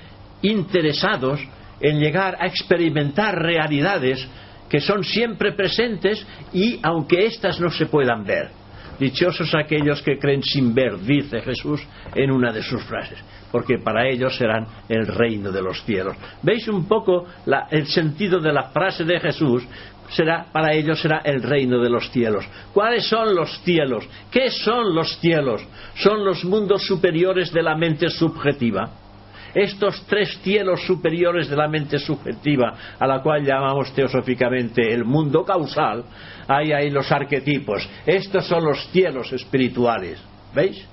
interesados 0.43 1.41
en 1.81 1.99
llegar 1.99 2.37
a 2.39 2.47
experimentar 2.47 3.35
realidades 3.35 4.29
que 4.69 4.81
son 4.81 5.05
siempre 5.05 5.53
presentes 5.53 6.27
y 6.53 6.79
aunque 6.83 7.25
éstas 7.27 7.61
no 7.61 7.71
se 7.71 7.87
puedan 7.87 8.25
ver. 8.25 8.51
Dichosos 8.99 9.55
aquellos 9.55 10.03
que 10.03 10.19
creen 10.19 10.43
sin 10.43 10.75
ver, 10.75 10.99
dice 10.99 11.41
Jesús 11.41 11.81
en 12.15 12.33
una 12.33 12.53
de 12.53 12.63
sus 12.63 12.83
frases, 12.83 13.19
porque 13.53 13.79
para 13.79 14.09
ellos 14.09 14.37
serán 14.37 14.67
el 14.89 15.07
reino 15.07 15.53
de 15.53 15.63
los 15.63 15.85
cielos. 15.85 16.17
¿Veis 16.43 16.67
un 16.67 16.89
poco 16.89 17.27
el 17.71 17.87
sentido 17.87 18.41
de 18.41 18.53
la 18.53 18.71
frase 18.71 19.05
de 19.05 19.21
Jesús? 19.21 19.65
Será, 20.11 20.47
para 20.53 20.73
ellos 20.73 21.01
será 21.01 21.19
el 21.19 21.43
reino 21.43 21.81
de 21.81 21.91
los 21.91 22.11
cielos. 22.11 22.45
¿Cuáles 22.73 23.07
son 23.07 23.37
los 23.37 23.61
cielos? 23.61 24.09
¿Qué 24.33 24.51
son 24.51 24.95
los 24.95 25.19
cielos? 25.21 25.63
Son 25.95 26.25
los 26.25 26.45
mundos 26.45 26.83
superiores 26.85 27.53
de 27.53 27.63
la 27.63 27.77
mente 27.77 28.09
subjetiva 28.09 28.91
estos 29.55 30.05
tres 30.07 30.39
cielos 30.43 30.83
superiores 30.87 31.49
de 31.49 31.57
la 31.57 31.69
mente 31.69 31.99
subjetiva, 31.99 32.75
a 32.99 33.07
la 33.07 33.23
cual 33.23 33.45
llamamos 33.45 33.93
teosóficamente 33.95 34.93
el 34.93 35.05
mundo 35.05 35.45
causal, 35.45 36.05
hay 36.47 36.73
ahí 36.73 36.91
los 36.91 37.11
arquetipos. 37.11 37.89
Estos 38.07 38.47
son 38.47 38.65
los 38.65 38.89
cielos 38.91 39.33
espirituales. 39.33 40.21
¿Veis? 40.55 40.87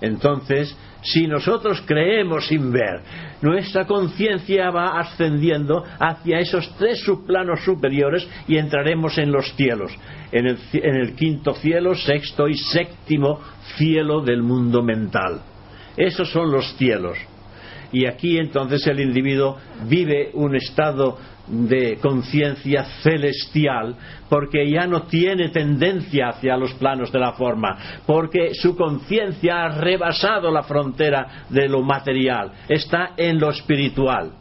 Entonces, 0.00 0.76
si 1.02 1.26
nosotros 1.26 1.82
creemos 1.86 2.48
sin 2.48 2.72
ver, 2.72 3.00
nuestra 3.40 3.86
conciencia 3.86 4.70
va 4.70 4.98
ascendiendo 4.98 5.84
hacia 5.98 6.38
esos 6.38 6.68
tres 6.76 7.00
subplanos 7.00 7.64
superiores 7.64 8.28
y 8.48 8.58
entraremos 8.58 9.16
en 9.18 9.30
los 9.30 9.54
cielos, 9.54 9.92
en 10.32 10.46
el, 10.46 10.58
en 10.72 10.96
el 10.96 11.14
quinto 11.14 11.54
cielo, 11.54 11.94
sexto 11.94 12.48
y 12.48 12.54
séptimo 12.54 13.40
cielo 13.76 14.20
del 14.20 14.42
mundo 14.42 14.82
mental. 14.82 15.40
Esos 15.96 16.30
son 16.30 16.50
los 16.50 16.76
cielos. 16.76 17.18
Y 17.92 18.06
aquí 18.06 18.38
entonces 18.38 18.86
el 18.86 19.00
individuo 19.00 19.56
vive 19.88 20.30
un 20.34 20.56
estado 20.56 21.18
de 21.46 21.98
conciencia 21.98 22.84
celestial 23.02 23.94
porque 24.28 24.68
ya 24.68 24.86
no 24.86 25.02
tiene 25.02 25.50
tendencia 25.50 26.30
hacia 26.30 26.56
los 26.56 26.74
planos 26.74 27.12
de 27.12 27.20
la 27.20 27.32
forma, 27.32 28.02
porque 28.04 28.54
su 28.54 28.76
conciencia 28.76 29.64
ha 29.64 29.80
rebasado 29.80 30.50
la 30.50 30.64
frontera 30.64 31.46
de 31.48 31.68
lo 31.68 31.82
material, 31.82 32.52
está 32.68 33.12
en 33.16 33.38
lo 33.38 33.50
espiritual. 33.50 34.32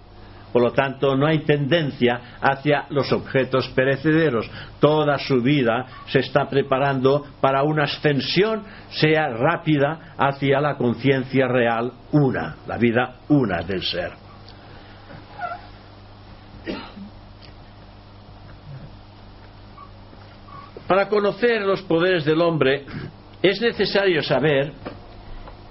Por 0.55 0.63
lo 0.63 0.71
tanto, 0.71 1.17
no 1.17 1.27
hay 1.27 1.39
tendencia 1.39 2.37
hacia 2.39 2.85
los 2.89 3.11
objetos 3.11 3.67
perecederos. 3.75 4.49
Toda 4.79 5.17
su 5.17 5.41
vida 5.41 5.85
se 6.07 6.19
está 6.19 6.47
preparando 6.47 7.25
para 7.41 7.63
una 7.63 7.83
ascensión, 7.83 8.63
sea 8.89 9.27
rápida, 9.27 10.13
hacia 10.17 10.61
la 10.61 10.77
conciencia 10.77 11.49
real 11.49 11.91
una, 12.13 12.55
la 12.67 12.77
vida 12.77 13.15
una 13.27 13.63
del 13.63 13.83
ser. 13.83 14.13
Para 20.87 21.09
conocer 21.09 21.63
los 21.63 21.81
poderes 21.81 22.23
del 22.23 22.39
hombre 22.39 22.85
es 23.41 23.59
necesario 23.59 24.23
saber 24.23 24.71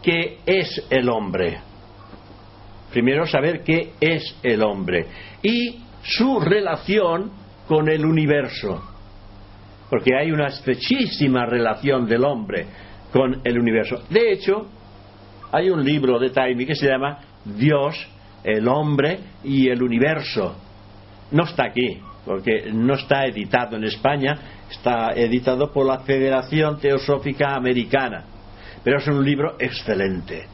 qué 0.03 0.41
es 0.45 0.87
el 0.91 1.09
hombre 1.09 1.74
primero 2.95 3.27
saber 3.27 3.65
qué 3.65 3.95
es 4.01 4.37
el 4.45 4.63
hombre 4.63 5.05
y 5.43 5.81
su 6.05 6.39
relación 6.39 7.33
con 7.67 7.89
el 7.89 8.07
universo. 8.07 8.85
Porque 9.91 10.15
hay 10.17 10.31
una 10.31 10.47
estrechísima 10.47 11.45
relación 11.45 12.07
del 12.07 12.25
hombre 12.25 12.67
con 13.13 13.41
el 13.43 13.59
universo. 13.59 14.05
De 14.09 14.33
hecho, 14.33 14.69
hay 15.51 15.71
un 15.71 15.83
libro 15.85 16.21
de 16.21 16.31
Taimi 16.31 16.65
que 16.67 16.77
se 16.77 16.87
llama 16.87 17.19
Dios, 17.45 17.97
el 18.45 18.69
hombre 18.69 19.19
y 19.43 19.69
el 19.69 19.83
universo. 19.83 20.55
No 21.33 21.43
está 21.43 21.65
aquí, 21.65 22.01
porque 22.25 22.71
no 22.73 22.95
está 22.95 23.27
editado 23.27 23.77
en 23.77 23.85
España, 23.85 24.39
está 24.71 25.11
editado 25.15 25.73
por 25.73 25.85
la 25.85 25.99
Federación 26.01 26.79
Teosófica 26.79 27.57
Americana. 27.57 28.25
Pero 28.85 28.99
es 28.99 29.07
un 29.09 29.25
libro 29.25 29.57
excelente. 29.59 30.47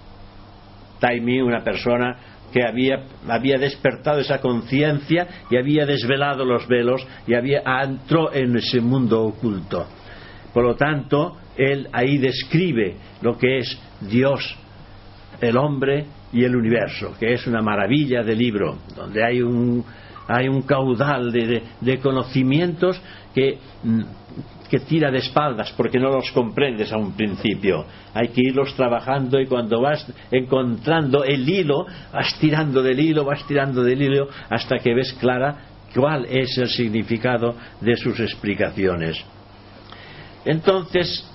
Taimi, 1.00 1.40
una 1.40 1.64
persona 1.64 2.29
que 2.52 2.64
había, 2.64 3.04
había 3.28 3.58
despertado 3.58 4.20
esa 4.20 4.40
conciencia 4.40 5.26
y 5.50 5.56
había 5.56 5.86
desvelado 5.86 6.44
los 6.44 6.66
velos 6.66 7.06
y 7.26 7.34
había, 7.34 7.62
entró 7.82 8.32
en 8.32 8.56
ese 8.56 8.80
mundo 8.80 9.22
oculto. 9.22 9.86
Por 10.52 10.64
lo 10.64 10.74
tanto, 10.74 11.36
él 11.56 11.88
ahí 11.92 12.18
describe 12.18 12.96
lo 13.22 13.36
que 13.38 13.58
es 13.58 13.78
Dios, 14.00 14.56
el 15.40 15.56
hombre 15.56 16.06
y 16.32 16.44
el 16.44 16.56
universo, 16.56 17.14
que 17.18 17.34
es 17.34 17.46
una 17.46 17.62
maravilla 17.62 18.22
de 18.22 18.34
libro, 18.34 18.78
donde 18.96 19.24
hay 19.24 19.42
un, 19.42 19.84
hay 20.28 20.48
un 20.48 20.62
caudal 20.62 21.32
de, 21.32 21.98
conocimientos 22.00 23.00
que 23.34 23.58
mm, 23.82 24.02
que 24.70 24.80
tira 24.80 25.10
de 25.10 25.18
espaldas 25.18 25.72
porque 25.76 25.98
no 25.98 26.10
los 26.10 26.30
comprendes 26.30 26.92
a 26.92 26.96
un 26.96 27.12
principio. 27.12 27.84
Hay 28.14 28.28
que 28.28 28.42
irlos 28.42 28.72
trabajando 28.74 29.40
y 29.40 29.46
cuando 29.46 29.80
vas 29.80 30.06
encontrando 30.30 31.24
el 31.24 31.46
hilo, 31.48 31.86
vas 32.12 32.38
tirando 32.38 32.80
del 32.82 33.00
hilo, 33.00 33.24
vas 33.24 33.44
tirando 33.46 33.82
del 33.82 34.00
hilo 34.00 34.28
hasta 34.48 34.78
que 34.78 34.94
ves 34.94 35.12
clara 35.14 35.56
cuál 35.94 36.24
es 36.26 36.56
el 36.56 36.68
significado 36.68 37.56
de 37.80 37.96
sus 37.96 38.20
explicaciones. 38.20 39.22
Entonces, 40.44 41.28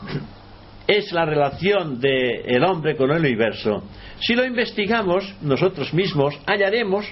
es 0.87 1.11
la 1.11 1.25
relación 1.25 1.99
del 1.99 2.63
hombre 2.63 2.95
con 2.95 3.11
el 3.11 3.19
universo. 3.19 3.83
Si 4.21 4.33
lo 4.33 4.45
investigamos 4.45 5.35
nosotros 5.41 5.93
mismos, 5.93 6.39
hallaremos 6.47 7.05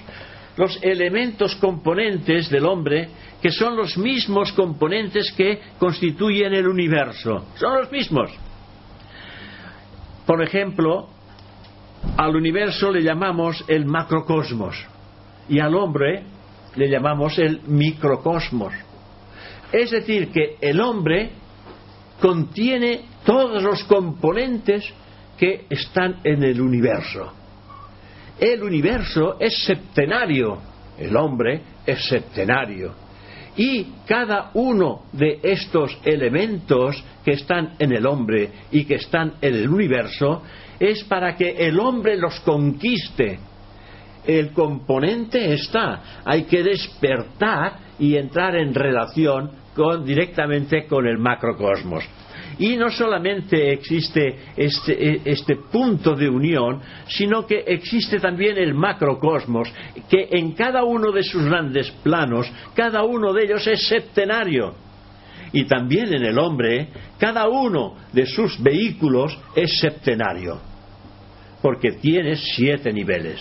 los 0.56 0.78
elementos 0.82 1.56
componentes 1.56 2.48
del 2.50 2.66
hombre 2.66 3.08
que 3.42 3.50
son 3.50 3.76
los 3.76 3.98
mismos 3.98 4.52
componentes 4.52 5.32
que 5.32 5.60
constituyen 5.78 6.54
el 6.54 6.66
universo. 6.66 7.46
Son 7.56 7.76
los 7.80 7.90
mismos. 7.92 8.30
Por 10.26 10.42
ejemplo, 10.42 11.08
al 12.16 12.36
universo 12.36 12.90
le 12.90 13.02
llamamos 13.02 13.64
el 13.68 13.84
macrocosmos 13.84 14.76
y 15.48 15.60
al 15.60 15.74
hombre 15.74 16.24
le 16.76 16.88
llamamos 16.88 17.38
el 17.38 17.60
microcosmos. 17.66 18.72
Es 19.72 19.90
decir, 19.90 20.30
que 20.30 20.56
el 20.60 20.80
hombre 20.80 21.32
contiene 22.20 23.02
todos 23.26 23.62
los 23.62 23.84
componentes 23.84 24.84
que 25.36 25.66
están 25.68 26.20
en 26.24 26.42
el 26.44 26.60
universo. 26.60 27.32
El 28.38 28.62
universo 28.62 29.36
es 29.38 29.64
septenario, 29.64 30.58
el 30.98 31.16
hombre 31.16 31.60
es 31.86 32.04
septenario. 32.08 32.92
Y 33.56 33.86
cada 34.06 34.50
uno 34.54 35.02
de 35.12 35.38
estos 35.42 35.96
elementos 36.04 37.02
que 37.24 37.32
están 37.32 37.74
en 37.78 37.92
el 37.92 38.04
hombre 38.04 38.50
y 38.72 38.84
que 38.84 38.96
están 38.96 39.34
en 39.40 39.54
el 39.54 39.68
universo 39.68 40.42
es 40.80 41.04
para 41.04 41.36
que 41.36 41.50
el 41.50 41.78
hombre 41.78 42.16
los 42.16 42.40
conquiste. 42.40 43.38
El 44.26 44.52
componente 44.52 45.52
está, 45.52 46.22
hay 46.24 46.44
que 46.44 46.64
despertar 46.64 47.78
y 47.98 48.16
entrar 48.16 48.56
en 48.56 48.74
relación 48.74 49.52
con, 49.74 50.04
directamente 50.04 50.86
con 50.86 51.06
el 51.06 51.18
macrocosmos. 51.18 52.04
Y 52.58 52.76
no 52.76 52.90
solamente 52.90 53.72
existe 53.72 54.36
este, 54.56 55.20
este, 55.24 55.56
punto 55.56 56.14
de 56.14 56.28
unión, 56.28 56.80
sino 57.08 57.46
que 57.46 57.64
existe 57.66 58.20
también 58.20 58.56
el 58.58 58.74
macrocosmos, 58.74 59.72
que 60.08 60.28
en 60.30 60.52
cada 60.52 60.84
uno 60.84 61.10
de 61.10 61.22
sus 61.22 61.44
grandes 61.44 61.90
planos, 62.02 62.50
cada 62.74 63.02
uno 63.02 63.32
de 63.32 63.44
ellos 63.44 63.66
es 63.66 63.88
septenario. 63.88 64.74
Y 65.52 65.64
también 65.64 66.14
en 66.14 66.24
el 66.24 66.38
hombre, 66.38 66.88
cada 67.18 67.48
uno 67.48 67.96
de 68.12 68.26
sus 68.26 68.60
vehículos 68.62 69.36
es 69.54 69.78
septenario, 69.80 70.60
porque 71.62 71.92
tiene 71.92 72.36
siete 72.36 72.92
niveles. 72.92 73.40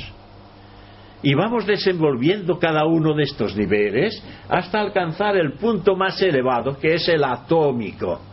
Y 1.22 1.36
vamos 1.36 1.66
desenvolviendo 1.66 2.60
cada 2.60 2.86
uno 2.86 3.14
de 3.14 3.24
estos 3.24 3.56
niveles 3.56 4.22
hasta 4.50 4.82
alcanzar 4.82 5.38
el 5.38 5.54
punto 5.54 5.96
más 5.96 6.22
elevado, 6.22 6.78
que 6.78 6.96
es 6.96 7.08
el 7.08 7.24
atómico 7.24 8.33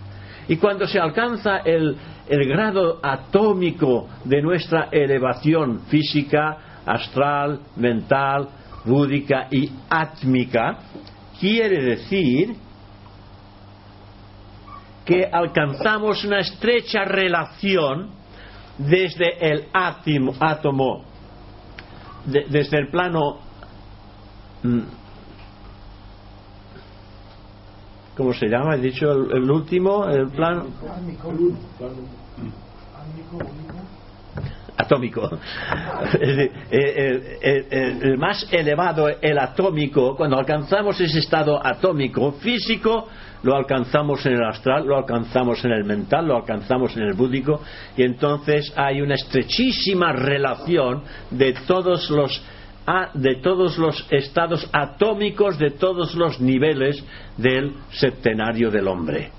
y 0.51 0.57
cuando 0.57 0.85
se 0.89 0.99
alcanza 0.99 1.59
el, 1.59 1.97
grado 2.29 2.99
atómico 3.01 4.09
de 4.25 4.43
nuestra 4.43 4.89
elevación 4.91 5.83
física, 5.83 6.83
astral, 6.85 7.61
mental, 7.77 8.49
búdica 8.85 9.47
y 9.49 9.71
átmica, 9.89 10.77
quiere 11.39 11.85
decir 11.85 12.57
que 15.05 15.25
alcanzamos 15.25 16.25
una 16.25 16.41
estrecha 16.41 17.05
relación 17.05 18.11
desde 18.77 19.53
el 19.53 19.69
átomo, 19.73 21.05
desde 22.25 22.77
el 22.77 22.89
plano 22.89 23.39
mm, 24.65 24.81
¿cómo 28.17 28.33
se 28.35 28.47
llama? 28.49 28.75
He 28.77 28.81
dicho 28.81 29.11
el, 29.11 29.51
último, 29.51 30.07
el 30.07 30.29
plan 30.29 30.65
atómico. 34.77 35.31
el, 36.71 38.19
más 38.19 38.47
elevado, 38.53 39.09
el 39.09 39.39
atómico, 39.39 40.17
cuando 40.17 40.39
alcanzamos 40.39 41.01
ese 41.01 41.19
estado 41.19 41.65
atómico 41.65 42.33
físico, 42.33 43.09
lo 43.43 43.57
alcanzamos 43.57 44.25
en 44.27 44.35
el 44.35 44.45
astral, 44.45 44.87
lo 44.87 44.97
alcanzamos 44.99 45.65
en 45.65 45.73
el 45.73 45.85
mental, 45.85 46.27
lo 46.27 46.37
alcanzamos 46.37 46.97
en 46.97 47.05
el 47.05 47.15
búdico, 47.15 47.61
y 47.97 48.03
entonces 48.03 48.73
hay 48.77 49.01
una 49.01 49.15
estrechísima 49.15 50.13
relación 50.13 51.03
de 51.31 51.55
todos 51.67 52.11
los 52.11 52.43
de 53.15 53.37
todos 53.37 53.79
los 53.79 54.07
estados 54.11 54.69
atómicos 54.73 55.59
de 55.59 55.71
todos 55.71 56.15
los 56.15 56.41
niveles 56.41 57.05
del 57.37 57.75
septenario 57.93 58.71
del 58.71 58.89
hombre. 58.89 59.31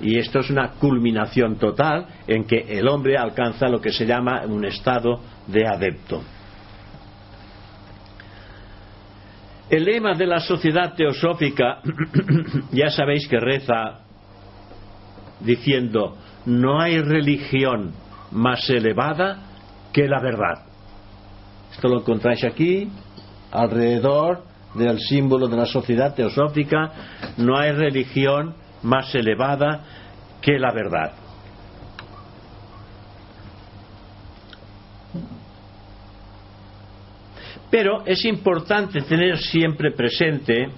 Y 0.00 0.18
esto 0.18 0.38
es 0.40 0.50
una 0.50 0.70
culminación 0.72 1.56
total 1.56 2.06
en 2.26 2.44
que 2.44 2.64
el 2.68 2.88
hombre 2.88 3.18
alcanza 3.18 3.68
lo 3.68 3.80
que 3.80 3.92
se 3.92 4.06
llama 4.06 4.42
un 4.46 4.64
estado 4.64 5.20
de 5.46 5.66
adepto. 5.66 6.22
El 9.68 9.84
lema 9.84 10.14
de 10.14 10.26
la 10.26 10.40
sociedad 10.40 10.94
teosófica, 10.94 11.80
ya 12.72 12.90
sabéis 12.90 13.28
que 13.28 13.38
reza 13.38 14.00
diciendo, 15.40 16.16
no 16.46 16.80
hay 16.80 17.00
religión 17.00 17.92
más 18.32 18.68
elevada 18.70 19.38
que 19.92 20.08
la 20.08 20.20
verdad. 20.20 20.69
Esto 21.72 21.88
lo 21.88 22.00
encontráis 22.00 22.44
aquí, 22.44 22.88
alrededor 23.50 24.44
del 24.74 24.98
símbolo 25.00 25.48
de 25.48 25.56
la 25.56 25.66
sociedad 25.66 26.14
teosófica. 26.14 26.92
No 27.36 27.56
hay 27.56 27.72
religión 27.72 28.54
más 28.82 29.14
elevada 29.14 29.84
que 30.40 30.58
la 30.58 30.72
verdad. 30.72 31.12
Pero 37.70 38.04
es 38.04 38.24
importante 38.24 39.00
tener 39.02 39.38
siempre 39.38 39.92
presente 39.92 40.70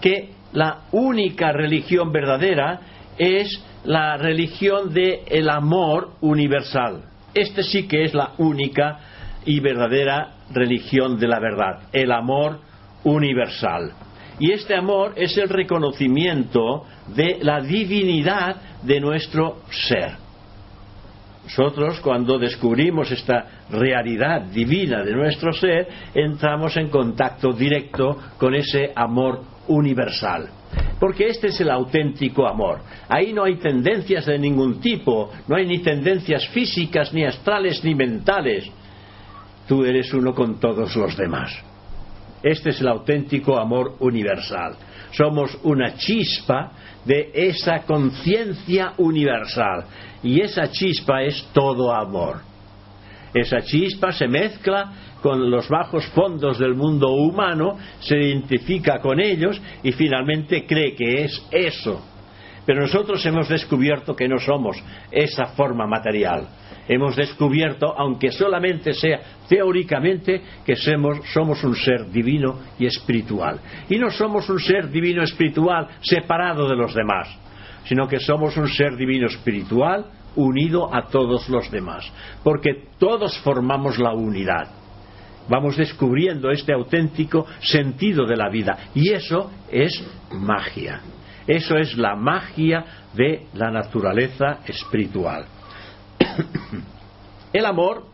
que 0.00 0.30
la 0.52 0.82
única 0.92 1.52
religión 1.52 2.12
verdadera 2.12 2.80
es 3.18 3.60
la 3.84 4.16
religión 4.16 4.92
del 4.94 5.50
amor 5.50 6.12
universal. 6.20 7.02
Este 7.34 7.62
sí 7.62 7.88
que 7.88 8.04
es 8.04 8.14
la 8.14 8.32
única 8.38 9.00
y 9.48 9.60
verdadera 9.60 10.34
religión 10.52 11.18
de 11.18 11.26
la 11.26 11.40
verdad, 11.40 11.88
el 11.90 12.12
amor 12.12 12.60
universal. 13.04 13.94
Y 14.38 14.52
este 14.52 14.74
amor 14.74 15.14
es 15.16 15.38
el 15.38 15.48
reconocimiento 15.48 16.84
de 17.16 17.38
la 17.40 17.62
divinidad 17.62 18.82
de 18.82 19.00
nuestro 19.00 19.62
ser. 19.70 20.16
Nosotros 21.44 21.98
cuando 22.00 22.38
descubrimos 22.38 23.10
esta 23.10 23.62
realidad 23.70 24.42
divina 24.42 25.02
de 25.02 25.14
nuestro 25.14 25.50
ser, 25.54 25.88
entramos 26.12 26.76
en 26.76 26.90
contacto 26.90 27.50
directo 27.54 28.18
con 28.36 28.54
ese 28.54 28.92
amor 28.94 29.40
universal. 29.68 30.46
Porque 31.00 31.28
este 31.28 31.46
es 31.46 31.60
el 31.62 31.70
auténtico 31.70 32.46
amor. 32.46 32.80
Ahí 33.08 33.32
no 33.32 33.44
hay 33.44 33.56
tendencias 33.56 34.26
de 34.26 34.38
ningún 34.38 34.78
tipo, 34.78 35.30
no 35.48 35.56
hay 35.56 35.66
ni 35.66 35.78
tendencias 35.78 36.46
físicas, 36.48 37.14
ni 37.14 37.24
astrales, 37.24 37.82
ni 37.82 37.94
mentales 37.94 38.70
tú 39.68 39.84
eres 39.84 40.12
uno 40.14 40.34
con 40.34 40.58
todos 40.58 40.96
los 40.96 41.16
demás. 41.16 41.52
Este 42.42 42.70
es 42.70 42.80
el 42.80 42.88
auténtico 42.88 43.58
amor 43.58 43.96
universal. 44.00 44.76
Somos 45.12 45.56
una 45.62 45.94
chispa 45.96 46.72
de 47.04 47.30
esa 47.34 47.80
conciencia 47.80 48.94
universal. 48.96 49.84
Y 50.22 50.40
esa 50.40 50.70
chispa 50.70 51.22
es 51.22 51.48
todo 51.52 51.94
amor. 51.94 52.40
Esa 53.34 53.60
chispa 53.60 54.10
se 54.12 54.26
mezcla 54.26 54.92
con 55.22 55.50
los 55.50 55.68
bajos 55.68 56.06
fondos 56.08 56.58
del 56.58 56.74
mundo 56.74 57.10
humano, 57.10 57.76
se 58.00 58.16
identifica 58.16 59.00
con 59.00 59.20
ellos 59.20 59.60
y 59.82 59.92
finalmente 59.92 60.64
cree 60.64 60.94
que 60.94 61.24
es 61.24 61.46
eso. 61.50 62.00
Pero 62.64 62.82
nosotros 62.82 63.24
hemos 63.26 63.48
descubierto 63.48 64.14
que 64.14 64.28
no 64.28 64.38
somos 64.38 64.82
esa 65.10 65.46
forma 65.46 65.86
material 65.86 66.48
hemos 66.88 67.14
descubierto, 67.16 67.94
aunque 67.96 68.32
solamente 68.32 68.92
sea 68.94 69.20
teóricamente, 69.48 70.42
que 70.64 70.74
somos, 70.76 71.62
un 71.62 71.76
ser 71.76 72.10
divino 72.10 72.58
y 72.78 72.86
espiritual. 72.86 73.60
Y 73.88 73.98
no 73.98 74.10
somos 74.10 74.48
un 74.48 74.58
ser 74.58 74.90
divino 74.90 75.22
espiritual 75.22 75.88
separado 76.00 76.68
de 76.68 76.76
los 76.76 76.94
demás, 76.94 77.28
sino 77.84 78.08
que 78.08 78.18
somos 78.18 78.56
un 78.56 78.68
ser 78.68 78.96
divino 78.96 79.26
espiritual 79.26 80.06
unido 80.36 80.94
a 80.94 81.06
todos 81.08 81.48
los 81.48 81.70
demás, 81.70 82.10
porque 82.42 82.86
todos 82.98 83.38
formamos 83.40 83.98
la 83.98 84.12
unidad. 84.12 84.68
Vamos 85.48 85.76
descubriendo 85.76 86.50
este 86.50 86.74
auténtico 86.74 87.46
sentido 87.60 88.26
de 88.26 88.36
la 88.36 88.50
vida 88.50 88.90
y 88.94 89.12
eso 89.12 89.50
es 89.70 90.04
magia. 90.32 91.00
Eso 91.46 91.78
es 91.78 91.96
la 91.96 92.14
magia 92.14 92.84
de 93.14 93.46
la 93.54 93.70
naturaleza 93.70 94.58
espiritual. 94.66 95.46
El 97.52 97.66
amor 97.66 98.04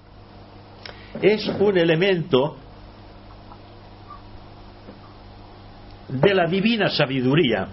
es 1.20 1.46
un 1.46 1.76
elemento 1.76 2.56
de 6.08 6.34
la 6.34 6.46
divina 6.46 6.88
sabiduría. 6.90 7.68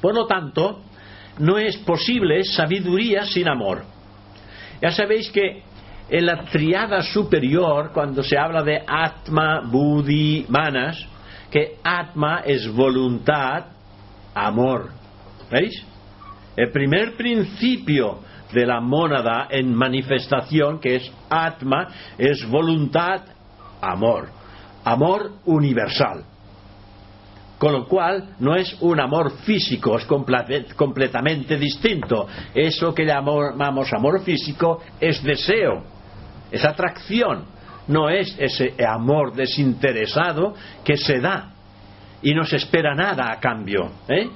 Por 0.00 0.14
lo 0.14 0.26
tanto, 0.26 0.82
no 1.38 1.58
es 1.58 1.76
posible 1.78 2.44
sabiduría 2.44 3.24
sin 3.24 3.48
amor. 3.48 3.84
Ya 4.80 4.90
sabéis 4.90 5.30
que 5.30 5.62
en 6.08 6.26
la 6.26 6.44
triada 6.44 7.02
superior, 7.02 7.90
cuando 7.94 8.22
se 8.22 8.36
habla 8.36 8.62
de 8.62 8.82
Atma, 8.86 9.62
Buddhi, 9.64 10.44
Manas, 10.48 11.06
que 11.50 11.76
Atma 11.82 12.42
es 12.44 12.70
voluntad, 12.70 13.66
amor. 14.34 14.90
¿Veis? 15.50 15.84
El 16.56 16.70
primer 16.70 17.16
principio 17.16 18.20
de 18.52 18.66
la 18.66 18.80
mónada 18.80 19.48
en 19.50 19.74
manifestación, 19.74 20.80
que 20.80 20.96
es 20.96 21.12
Atma, 21.28 21.88
es 22.18 22.46
voluntad, 22.48 23.22
amor. 23.80 24.28
Amor 24.84 25.32
universal. 25.44 26.24
Con 27.58 27.72
lo 27.72 27.86
cual 27.86 28.34
no 28.40 28.56
es 28.56 28.76
un 28.80 28.98
amor 28.98 29.30
físico, 29.44 29.96
es 29.96 30.04
completamente 30.74 31.56
distinto. 31.56 32.26
Eso 32.52 32.92
que 32.92 33.04
llamamos 33.04 33.92
amor 33.92 34.20
físico 34.22 34.80
es 34.98 35.22
deseo, 35.22 35.84
es 36.50 36.64
atracción, 36.64 37.44
no 37.86 38.10
es 38.10 38.36
ese 38.38 38.74
amor 38.84 39.32
desinteresado 39.34 40.54
que 40.84 40.96
se 40.96 41.20
da 41.20 41.52
y 42.22 42.34
no 42.34 42.44
se 42.44 42.56
espera 42.56 42.94
nada 42.94 43.30
a 43.30 43.38
cambio. 43.38 43.92
¿eh? 44.08 44.28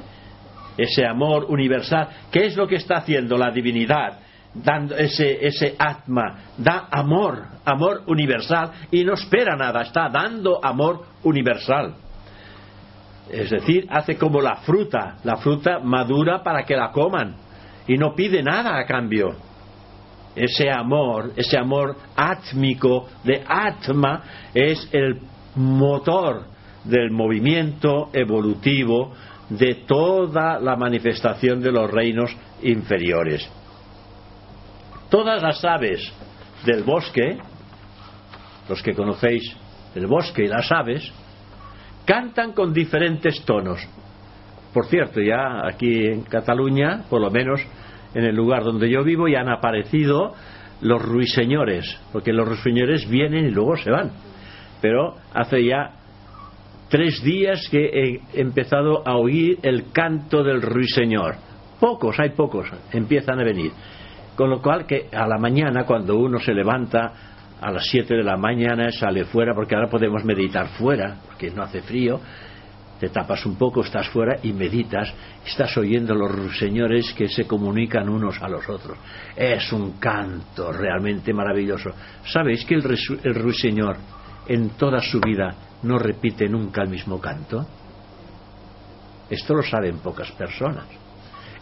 Ese 0.77 1.07
amor 1.07 1.47
universal, 1.49 2.09
¿qué 2.31 2.47
es 2.47 2.57
lo 2.57 2.67
que 2.67 2.77
está 2.77 2.99
haciendo 2.99 3.37
la 3.37 3.51
divinidad? 3.51 4.19
Dando 4.55 4.97
ese, 4.97 5.47
ese 5.47 5.75
atma, 5.79 6.39
da 6.57 6.89
amor, 6.91 7.43
amor 7.65 8.03
universal 8.07 8.71
y 8.91 9.05
no 9.05 9.15
espera 9.15 9.57
nada, 9.57 9.83
está 9.83 10.09
dando 10.09 10.65
amor 10.65 11.05
universal. 11.25 11.95
Es 13.31 13.51
decir, 13.51 13.87
hace 13.91 14.17
como 14.17 14.41
la 14.41 14.57
fruta, 14.57 15.17
la 15.25 15.37
fruta 15.37 15.79
madura 15.81 16.43
para 16.43 16.65
que 16.65 16.77
la 16.77 16.91
coman 16.93 17.35
y 17.87 17.97
no 17.97 18.15
pide 18.15 18.43
nada 18.43 18.79
a 18.79 18.87
cambio. 18.87 19.35
Ese 20.35 20.71
amor, 20.71 21.33
ese 21.37 21.59
amor 21.59 21.97
átmico 22.15 23.09
de 23.25 23.43
Atma 23.47 24.23
es 24.53 24.89
el 24.93 25.21
motor 25.55 26.45
del 26.85 27.11
movimiento 27.11 28.11
evolutivo 28.13 29.13
de 29.49 29.75
toda 29.87 30.59
la 30.59 30.77
manifestación 30.77 31.61
de 31.61 31.73
los 31.73 31.91
reinos 31.91 32.35
inferiores. 32.63 33.49
Todas 35.09 35.43
las 35.43 35.65
aves 35.65 36.13
del 36.65 36.83
bosque, 36.83 37.39
los 38.69 38.83
que 38.83 38.95
conocéis 38.95 39.57
el 39.95 40.07
bosque 40.07 40.45
y 40.45 40.49
las 40.49 40.71
aves, 40.73 41.13
cantan 42.05 42.53
con 42.53 42.73
diferentes 42.73 43.45
tonos. 43.45 43.81
Por 44.73 44.87
cierto, 44.87 45.21
ya 45.21 45.67
aquí 45.67 46.07
en 46.07 46.23
Cataluña, 46.23 47.05
por 47.09 47.21
lo 47.21 47.31
menos 47.31 47.61
en 48.15 48.25
el 48.25 48.35
lugar 48.35 48.65
donde 48.65 48.91
yo 48.91 49.05
vivo, 49.05 49.29
ya 49.29 49.41
han 49.41 49.49
aparecido 49.49 50.35
los 50.81 51.03
ruiseñores, 51.03 51.99
porque 52.13 52.33
los 52.33 52.47
ruiseñores 52.47 53.09
vienen 53.09 53.47
y 53.47 53.51
luego 53.51 53.77
se 53.77 53.91
van. 53.91 54.13
Pero 54.81 55.15
hace 55.33 55.65
ya 55.65 55.95
tres 56.89 57.23
días 57.23 57.69
que 57.71 57.85
he 57.85 58.41
empezado 58.41 59.07
a 59.07 59.17
oír 59.17 59.59
el 59.63 59.91
canto 59.93 60.43
del 60.43 60.63
ruiseñor. 60.63 61.37
Pocos, 61.81 62.19
hay 62.19 62.31
pocos, 62.31 62.69
empiezan 62.93 63.41
a 63.41 63.45
venir. 63.45 63.73
Con 64.35 64.51
lo 64.51 64.61
cual 64.61 64.87
que 64.87 65.09
a 65.13 65.27
la 65.27 65.39
mañana, 65.39 65.85
cuando 65.85 66.17
uno 66.17 66.39
se 66.39 66.53
levanta 66.53 67.13
a 67.61 67.71
las 67.71 67.87
7 67.89 68.15
de 68.15 68.23
la 68.23 68.37
mañana 68.37 68.91
sale 68.93 69.25
fuera, 69.25 69.55
porque 69.55 69.75
ahora 69.75 69.89
podemos 69.89 70.25
meditar 70.25 70.69
fuera, 70.69 71.17
porque 71.27 71.51
no 71.51 71.63
hace 71.63 71.81
frío, 71.81 72.21
te 73.01 73.09
tapas 73.09 73.45
un 73.45 73.57
poco, 73.57 73.83
estás 73.83 74.09
fuera 74.09 74.39
y 74.43 74.53
meditas, 74.53 75.13
estás 75.45 75.77
oyendo 75.77 76.15
los 76.15 76.31
ruiseñores 76.31 77.13
que 77.13 77.29
se 77.29 77.47
comunican 77.47 78.09
unos 78.09 78.41
a 78.43 78.49
los 78.49 78.67
otros. 78.69 78.97
Es 79.35 79.73
un 79.73 79.99
canto 79.99 80.73
realmente 80.73 81.33
maravilloso. 81.33 81.91
¿Sabéis 82.25 82.65
que 82.65 82.75
el, 82.75 82.99
el 83.25 83.35
ruiseñor 83.35 83.97
en 84.49 84.71
toda 84.71 85.01
su 85.01 85.21
vida 85.21 85.55
no 85.83 85.99
repite 85.99 86.49
nunca 86.49 86.83
el 86.83 86.89
mismo 86.89 87.21
canto? 87.21 87.67
Esto 89.29 89.55
lo 89.55 89.63
saben 89.63 89.99
pocas 89.99 90.31
personas. 90.33 90.87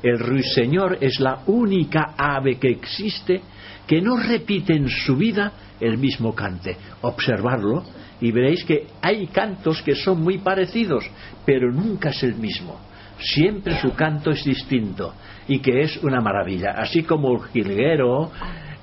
El 0.03 0.19
ruiseñor 0.19 0.99
es 1.01 1.19
la 1.19 1.41
única 1.47 2.15
ave 2.17 2.59
que 2.59 2.69
existe 2.69 3.41
que 3.87 4.03
no 4.03 4.17
repite 4.17 4.75
en 4.75 4.89
su 4.89 5.17
vida 5.17 5.53
el 5.81 5.97
mismo 5.97 6.35
cante. 6.35 6.77
Observarlo 7.01 7.83
y 8.21 8.31
veréis 8.31 8.65
que 8.65 8.87
hay 9.01 9.27
cantos 9.29 9.83
que 9.83 9.95
son 9.95 10.21
muy 10.21 10.39
parecidos, 10.39 11.05
pero 11.45 11.73
nunca 11.73 12.11
es 12.11 12.23
el 12.23 12.35
mismo. 12.35 12.79
Siempre 13.19 13.81
su 13.81 13.95
canto 13.95 14.31
es 14.31 14.45
distinto 14.45 15.15
y 15.49 15.61
que 15.61 15.83
es 15.83 15.97
una 15.99 16.21
maravilla. 16.21 16.73
Así 16.77 17.03
como 17.03 17.33
el 17.33 17.43
jilguero, 17.49 18.31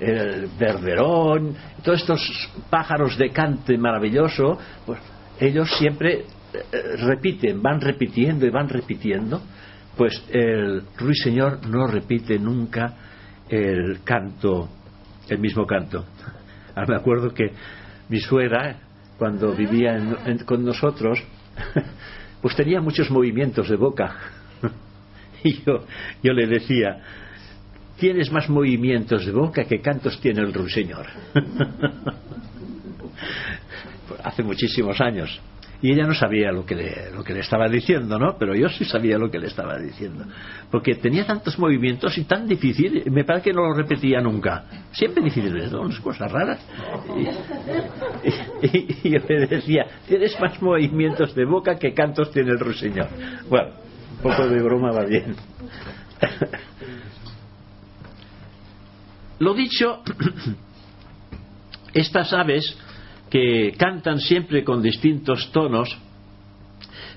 el 0.00 0.48
verderón, 0.58 1.54
todos 1.84 2.00
estos 2.00 2.50
pájaros 2.68 3.16
de 3.16 3.30
cante 3.30 3.78
maravilloso, 3.78 4.58
pues 4.84 4.98
ellos 5.40 5.68
siempre 5.78 6.24
eh, 6.52 6.96
repiten, 6.98 7.62
van 7.62 7.80
repitiendo 7.80 8.46
y 8.46 8.50
van 8.50 8.68
repitiendo, 8.68 9.42
pues 9.96 10.24
el 10.30 10.82
ruiseñor 10.98 11.66
no 11.66 11.86
repite 11.86 12.38
nunca 12.38 12.94
el 13.48 14.02
canto, 14.04 14.68
el 15.28 15.38
mismo 15.38 15.66
canto. 15.66 16.04
Ah, 16.74 16.86
me 16.88 16.96
acuerdo 16.96 17.34
que 17.34 17.52
mi 18.08 18.18
suegra, 18.18 18.78
cuando 19.18 19.54
vivía 19.54 19.94
con 20.46 20.64
nosotros, 20.64 21.22
pues 22.40 22.56
tenía 22.56 22.80
muchos 22.80 23.10
movimientos 23.10 23.68
de 23.68 23.76
boca. 23.76 24.16
y 25.44 25.62
yo, 25.64 25.84
yo 26.22 26.32
le 26.32 26.46
decía, 26.46 26.96
tienes 27.98 28.32
más 28.32 28.48
movimientos 28.48 29.26
de 29.26 29.32
boca 29.32 29.64
que 29.64 29.82
cantos 29.82 30.18
tiene 30.22 30.40
el 30.40 30.54
ruiseñor. 30.54 31.08
Hace 34.22 34.42
muchísimos 34.42 35.00
años 35.00 35.40
y 35.82 35.92
ella 35.92 36.06
no 36.06 36.14
sabía 36.14 36.52
lo 36.52 36.64
que, 36.64 36.76
le, 36.76 37.10
lo 37.10 37.24
que 37.24 37.34
le 37.34 37.40
estaba 37.40 37.68
diciendo, 37.68 38.16
¿no? 38.16 38.36
Pero 38.38 38.54
yo 38.54 38.68
sí 38.68 38.84
sabía 38.84 39.18
lo 39.18 39.28
que 39.32 39.40
le 39.40 39.48
estaba 39.48 39.76
diciendo. 39.78 40.24
Porque 40.70 40.94
tenía 40.94 41.26
tantos 41.26 41.58
movimientos 41.58 42.16
y 42.16 42.22
tan 42.22 42.46
difícil, 42.46 43.02
me 43.10 43.24
parece 43.24 43.50
que 43.50 43.52
no 43.52 43.62
lo 43.62 43.74
repetía 43.74 44.20
nunca. 44.20 44.64
Siempre 44.92 45.24
difíciles, 45.24 45.72
¿no? 45.72 45.80
Unas 45.80 45.98
cosas 45.98 46.30
raras. 46.30 46.64
Y, 48.62 49.10
yo 49.10 49.18
le 49.28 49.46
decía, 49.48 49.86
tienes 50.06 50.38
más 50.40 50.62
movimientos 50.62 51.34
de 51.34 51.44
boca 51.44 51.74
que 51.76 51.92
cantos 51.92 52.30
tiene 52.30 52.52
el 52.52 52.60
ruiseñor. 52.60 53.08
Bueno, 53.48 53.72
un 54.12 54.18
poco 54.18 54.46
de 54.46 54.62
broma 54.62 54.92
va 54.92 55.04
bien. 55.04 55.34
Lo 59.40 59.52
dicho, 59.52 60.00
estas 61.92 62.32
aves 62.32 62.78
que 63.32 63.72
cantan 63.78 64.20
siempre 64.20 64.62
con 64.62 64.82
distintos 64.82 65.50
tonos, 65.52 65.88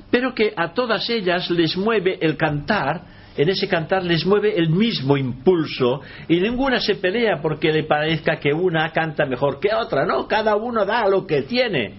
pero 0.10 0.34
que 0.34 0.54
a 0.56 0.74
todas 0.74 1.10
ellas 1.10 1.50
les 1.50 1.76
mueve 1.76 2.18
el 2.22 2.38
cantar, 2.38 3.02
en 3.36 3.50
ese 3.50 3.68
cantar 3.68 4.02
les 4.02 4.26
mueve 4.26 4.58
el 4.58 4.70
mismo 4.70 5.18
impulso 5.18 6.00
y 6.30 6.40
ninguna 6.40 6.80
se 6.80 6.96
pelea 6.96 7.42
porque 7.42 7.70
le 7.70 7.84
parezca 7.84 8.38
que 8.38 8.54
una 8.54 8.94
canta 8.94 9.26
mejor 9.26 9.60
que 9.60 9.76
otra, 9.76 10.06
no, 10.06 10.26
cada 10.26 10.56
uno 10.56 10.86
da 10.86 11.06
lo 11.06 11.28
que 11.28 11.42
tiene. 11.42 11.96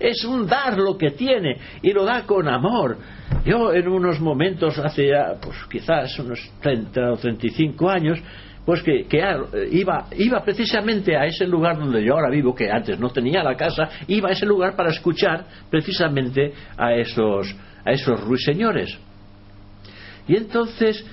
Es 0.00 0.24
un 0.24 0.44
dar 0.48 0.76
lo 0.76 0.98
que 0.98 1.12
tiene 1.12 1.56
y 1.82 1.92
lo 1.92 2.04
da 2.04 2.24
con 2.26 2.48
amor. 2.48 2.98
Yo 3.44 3.72
en 3.72 3.86
unos 3.86 4.18
momentos, 4.18 4.76
hace 4.80 5.06
ya, 5.06 5.36
pues 5.40 5.56
quizás 5.70 6.18
unos 6.18 6.50
30 6.60 7.12
o 7.12 7.16
35 7.16 7.88
años, 7.88 8.18
pues 8.64 8.82
que, 8.82 9.06
iba, 9.72 10.06
iba 10.16 10.44
precisamente 10.44 11.16
a 11.16 11.26
ese 11.26 11.46
lugar 11.46 11.78
donde 11.78 12.04
yo 12.04 12.14
ahora 12.14 12.30
vivo, 12.30 12.54
que 12.54 12.70
antes 12.70 12.98
no 12.98 13.10
tenía 13.10 13.42
la 13.42 13.56
casa, 13.56 13.88
iba 14.06 14.28
a 14.28 14.32
ese 14.32 14.46
lugar 14.46 14.76
para 14.76 14.90
escuchar 14.90 15.46
precisamente 15.68 16.52
a 16.76 16.94
esos, 16.94 17.54
a 17.84 17.90
esos 17.90 18.20
ruiseñores. 18.20 18.96
Y 20.28 20.36
entonces 20.36 21.04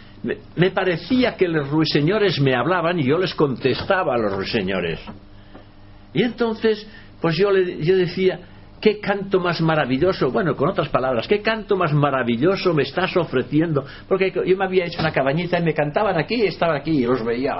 me, 0.55 0.71
parecía 0.71 1.35
que 1.35 1.47
los 1.47 1.69
ruiseñores 1.69 2.39
me 2.39 2.55
hablaban 2.55 2.99
y 2.99 3.07
yo 3.07 3.17
les 3.17 3.33
contestaba 3.33 4.13
a 4.13 4.17
los 4.17 4.33
ruiseñores. 4.35 4.99
Y 6.13 6.23
entonces, 6.23 6.87
pues 7.21 7.35
yo, 7.35 7.51
le, 7.51 7.83
yo 7.83 7.97
decía, 7.97 8.39
qué 8.79 8.99
canto 8.99 9.39
más 9.39 9.61
maravilloso, 9.61 10.31
bueno, 10.31 10.55
con 10.55 10.69
otras 10.69 10.89
palabras, 10.89 11.27
qué 11.27 11.41
canto 11.41 11.75
más 11.75 11.93
maravilloso 11.93 12.73
me 12.73 12.83
estás 12.83 13.15
ofreciendo, 13.17 13.85
porque 14.07 14.31
yo 14.31 14.57
me 14.57 14.65
había 14.65 14.85
hecho 14.85 15.01
una 15.01 15.11
cabañita 15.11 15.59
y 15.59 15.63
me 15.63 15.73
cantaban 15.73 16.17
aquí 16.17 16.35
y 16.35 16.47
estaba 16.47 16.77
aquí 16.77 16.91
y 16.91 17.05
los 17.05 17.23
veía, 17.23 17.55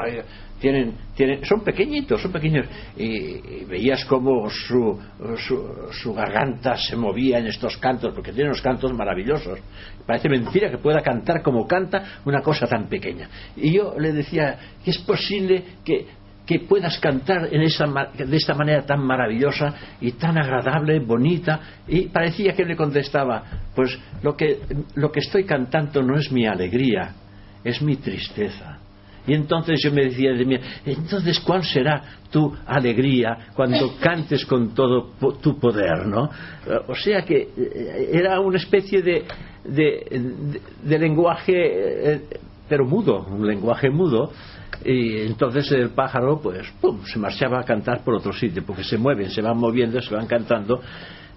tienen, 0.60 0.94
tienen, 1.16 1.46
son 1.46 1.62
pequeñitos, 1.62 2.22
son 2.22 2.32
pequeños, 2.32 2.66
y, 2.98 3.66
veías 3.66 4.04
cómo 4.06 4.50
su, 4.50 5.00
su, 5.92 6.14
garganta 6.14 6.76
se 6.76 6.96
movía 6.96 7.40
en 7.40 7.48
estos 7.48 7.78
cantos, 7.78 8.14
porque 8.14 8.32
tienen 8.32 8.48
unos 8.48 8.62
cantos 8.62 8.92
maravillosos. 8.94 9.60
Parece 10.06 10.28
mentira 10.28 10.70
que 10.70 10.78
pueda 10.78 11.02
cantar 11.02 11.42
como 11.42 11.68
canta 11.68 12.20
una 12.26 12.42
cosa 12.42 12.68
tan 12.68 12.90
pequeña. 12.90 13.30
Y 13.56 13.74
yo 13.74 13.96
le 13.98 14.12
decía, 14.12 14.58
es 14.86 14.98
posible 15.00 15.64
que 15.86 16.08
que 16.46 16.60
puedas 16.62 16.98
cantar 17.00 17.50
en 17.52 17.62
esa, 17.62 17.86
de 17.86 18.36
esta 18.36 18.56
manera 18.56 18.86
tan 18.86 19.02
maravillosa 19.06 19.74
y 20.02 20.14
tan 20.14 20.38
agradable, 20.38 21.00
bonita. 21.00 21.60
Y 21.88 22.08
parecía 22.08 22.54
que 22.54 22.66
le 22.66 22.76
contestaba, 22.76 23.44
pues 23.76 23.98
lo 24.24 24.36
que, 24.36 24.60
lo 24.96 25.12
que 25.12 25.20
estoy 25.20 25.44
cantando 25.44 26.02
no 26.02 26.18
es 26.18 26.32
mi 26.32 26.48
alegría, 26.48 27.14
es 27.64 27.82
mi 27.82 27.98
tristeza. 27.98 28.80
Y 29.28 29.34
entonces 29.36 29.80
yo 29.84 29.92
me 29.92 30.06
decía 30.06 30.34
de 30.34 30.44
mí, 30.44 30.58
entonces 30.86 31.40
¿cuál 31.40 31.64
será 31.64 32.02
tu 32.32 32.52
alegría 32.66 33.38
cuando 33.54 33.96
cantes 34.02 34.44
con 34.46 34.74
todo 34.74 35.12
tu 35.40 35.60
poder, 35.60 36.08
no? 36.08 36.30
O 36.88 36.96
sea 36.96 37.24
que 37.24 37.50
eh, 37.56 38.10
era 38.12 38.40
una 38.40 38.58
especie 38.58 39.04
de, 39.04 39.26
de, 39.66 41.00
lenguaje 41.00 41.54
eh, 41.54 42.22
pero 42.70 42.86
mudo, 42.86 43.26
un 43.26 43.46
lenguaje 43.46 43.90
mudo, 43.90 44.32
y 44.86 45.22
entonces 45.22 45.72
el 45.72 45.90
pájaro, 45.90 46.40
pues, 46.42 46.72
pum, 46.80 47.04
se 47.04 47.20
marchaba 47.20 47.60
a 47.60 47.64
cantar 47.64 48.04
por 48.04 48.16
otro 48.16 48.32
sitio, 48.32 48.64
porque 48.66 48.84
se 48.84 48.98
mueven, 48.98 49.30
se 49.30 49.42
van 49.42 49.58
moviendo, 49.58 50.00
se 50.02 50.16
van 50.16 50.28
cantando. 50.28 50.80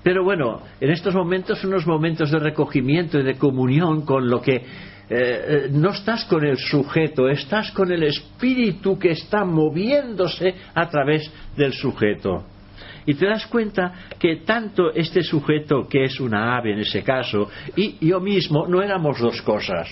Pero 0.02 0.24
bueno, 0.24 0.60
en 0.80 0.90
estos 0.90 1.14
momentos 1.14 1.58
son 1.60 1.70
unos 1.70 1.86
momentos 1.86 2.30
de 2.30 2.38
recogimiento 2.38 3.18
y 3.18 3.24
de 3.24 3.34
comunión 3.34 4.02
con 4.04 4.28
lo 4.28 4.40
que 4.40 4.54
eh, 4.54 4.64
eh, 5.08 5.68
no 5.70 5.90
estás 5.90 6.24
con 6.24 6.44
el 6.44 6.58
sujeto, 6.58 7.28
estás 7.28 7.70
con 7.72 7.92
el 7.92 8.02
espíritu 8.02 8.98
que 8.98 9.10
está 9.10 9.44
moviéndose 9.44 10.54
a 10.74 10.88
través 10.88 11.30
del 11.56 11.72
sujeto. 11.72 12.44
Y 13.04 13.14
te 13.14 13.26
das 13.26 13.46
cuenta 13.46 13.92
que 14.18 14.36
tanto 14.36 14.92
este 14.92 15.22
sujeto, 15.22 15.88
que 15.88 16.04
es 16.04 16.20
una 16.20 16.56
ave 16.56 16.72
en 16.72 16.80
ese 16.80 17.02
caso, 17.02 17.48
y 17.76 18.06
yo 18.06 18.20
mismo 18.20 18.66
no 18.66 18.82
éramos 18.82 19.20
dos 19.20 19.42
cosas. 19.42 19.88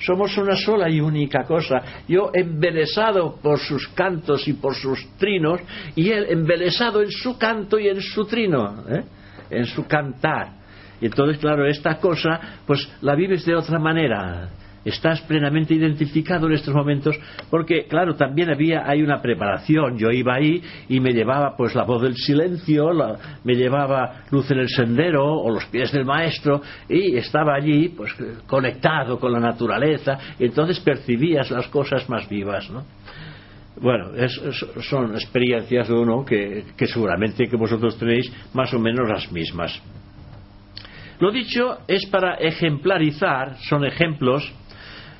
Somos 0.00 0.36
una 0.36 0.56
sola 0.56 0.90
y 0.90 1.00
única 1.00 1.44
cosa. 1.44 2.02
Yo 2.06 2.30
embelesado 2.34 3.36
por 3.42 3.58
sus 3.58 3.88
cantos 3.88 4.46
y 4.46 4.54
por 4.54 4.74
sus 4.74 5.16
trinos, 5.16 5.60
y 5.94 6.10
él 6.10 6.26
embelesado 6.28 7.02
en 7.02 7.10
su 7.10 7.38
canto 7.38 7.78
y 7.78 7.88
en 7.88 8.00
su 8.00 8.24
trino, 8.26 8.84
¿eh? 8.88 9.04
en 9.50 9.64
su 9.64 9.86
cantar. 9.86 10.56
Y 11.00 11.06
entonces, 11.06 11.38
claro, 11.38 11.66
esta 11.66 11.96
cosa, 11.96 12.40
pues 12.66 12.88
la 13.02 13.14
vives 13.14 13.44
de 13.44 13.54
otra 13.54 13.78
manera 13.78 14.50
estás 14.86 15.20
plenamente 15.22 15.74
identificado 15.74 16.46
en 16.46 16.52
estos 16.52 16.74
momentos 16.74 17.18
porque 17.50 17.86
claro 17.86 18.14
también 18.14 18.50
había 18.50 18.88
hay 18.88 19.02
una 19.02 19.20
preparación 19.20 19.98
yo 19.98 20.10
iba 20.10 20.34
ahí 20.34 20.62
y 20.88 21.00
me 21.00 21.12
llevaba 21.12 21.56
pues 21.56 21.74
la 21.74 21.82
voz 21.82 22.02
del 22.02 22.14
silencio 22.14 22.90
me 23.44 23.54
llevaba 23.54 24.24
luz 24.30 24.50
en 24.52 24.60
el 24.60 24.68
sendero 24.68 25.24
o 25.24 25.50
los 25.50 25.64
pies 25.66 25.92
del 25.92 26.04
maestro 26.04 26.62
y 26.88 27.16
estaba 27.16 27.54
allí 27.54 27.88
pues 27.88 28.14
conectado 28.46 29.18
con 29.18 29.32
la 29.32 29.40
naturaleza 29.40 30.18
y 30.38 30.44
entonces 30.44 30.78
percibías 30.80 31.50
las 31.50 31.66
cosas 31.68 32.08
más 32.08 32.28
vivas 32.28 32.70
¿no? 32.70 32.84
bueno, 33.80 34.12
son 34.88 35.14
experiencias 35.14 35.88
de 35.88 35.94
uno 35.94 36.24
que, 36.24 36.64
que 36.76 36.86
seguramente 36.86 37.46
que 37.46 37.56
vosotros 37.56 37.98
tenéis 37.98 38.32
más 38.54 38.72
o 38.72 38.78
menos 38.78 39.06
las 39.06 39.30
mismas. 39.30 39.82
Lo 41.18 41.30
dicho 41.30 41.78
es 41.88 42.06
para 42.06 42.34
ejemplarizar, 42.34 43.56
son 43.68 43.84
ejemplos 43.84 44.50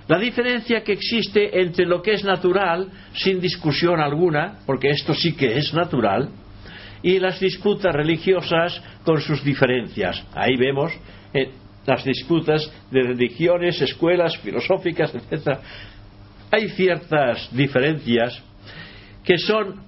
la 0.08 0.18
diferencia 0.18 0.82
que 0.82 0.92
existe 0.92 1.60
entre 1.60 1.84
lo 1.84 2.00
que 2.00 2.12
es 2.12 2.24
natural, 2.24 2.88
sin 3.12 3.40
discusión 3.40 4.00
alguna, 4.00 4.58
porque 4.64 4.90
esto 4.90 5.14
sí 5.14 5.34
que 5.34 5.56
es 5.56 5.74
natural, 5.74 6.30
y 7.02 7.18
las 7.18 7.40
disputas 7.40 7.94
religiosas 7.94 8.80
con 9.04 9.20
sus 9.20 9.42
diferencias. 9.42 10.24
Ahí 10.34 10.56
vemos 10.56 10.92
eh, 11.34 11.50
las 11.86 12.04
disputas 12.04 12.70
de 12.90 13.02
religiones, 13.02 13.80
escuelas 13.80 14.36
filosóficas, 14.38 15.12
etc. 15.30 15.58
Hay 16.50 16.68
ciertas 16.70 17.48
diferencias 17.54 18.40
que 19.24 19.38
son 19.38 19.86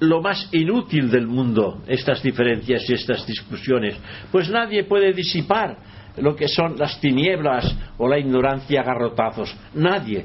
lo 0.00 0.22
más 0.22 0.48
inútil 0.52 1.10
del 1.10 1.26
mundo, 1.26 1.82
estas 1.86 2.22
diferencias 2.22 2.88
y 2.88 2.94
estas 2.94 3.26
discusiones, 3.26 3.96
pues 4.32 4.48
nadie 4.48 4.84
puede 4.84 5.12
disipar 5.12 5.76
lo 6.16 6.34
que 6.34 6.48
son 6.48 6.76
las 6.78 7.00
tinieblas 7.00 7.76
o 7.98 8.08
la 8.08 8.18
ignorancia 8.18 8.80
a 8.80 8.84
garrotazos. 8.84 9.54
Nadie. 9.74 10.24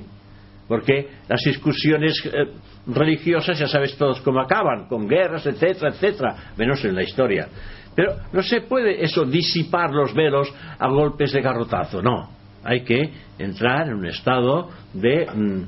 Porque 0.68 1.10
las 1.28 1.42
discusiones 1.44 2.22
eh, 2.26 2.52
religiosas 2.88 3.60
ya 3.60 3.68
sabes 3.68 3.96
todos 3.98 4.22
cómo 4.22 4.42
acaban, 4.42 4.88
con 4.88 5.08
guerras, 5.08 5.46
etcétera, 5.46 5.90
etcétera, 5.92 6.36
menos 6.58 6.84
en 6.84 6.96
la 6.96 7.04
historia. 7.04 7.48
Pero 7.96 8.16
no 8.34 8.42
se 8.42 8.62
puede 8.62 9.04
eso 9.04 9.26
disipar 9.26 9.92
los 9.92 10.14
velos 10.14 10.52
a 10.80 10.88
golpes 10.88 11.32
de 11.32 11.42
garrotazo, 11.42 12.02
no. 12.02 12.30
Hay 12.64 12.84
que 12.84 13.12
entrar 13.38 13.88
en 13.88 13.94
un 13.94 14.08
estado 14.08 14.70
de, 14.92 15.28
mm, 15.28 15.62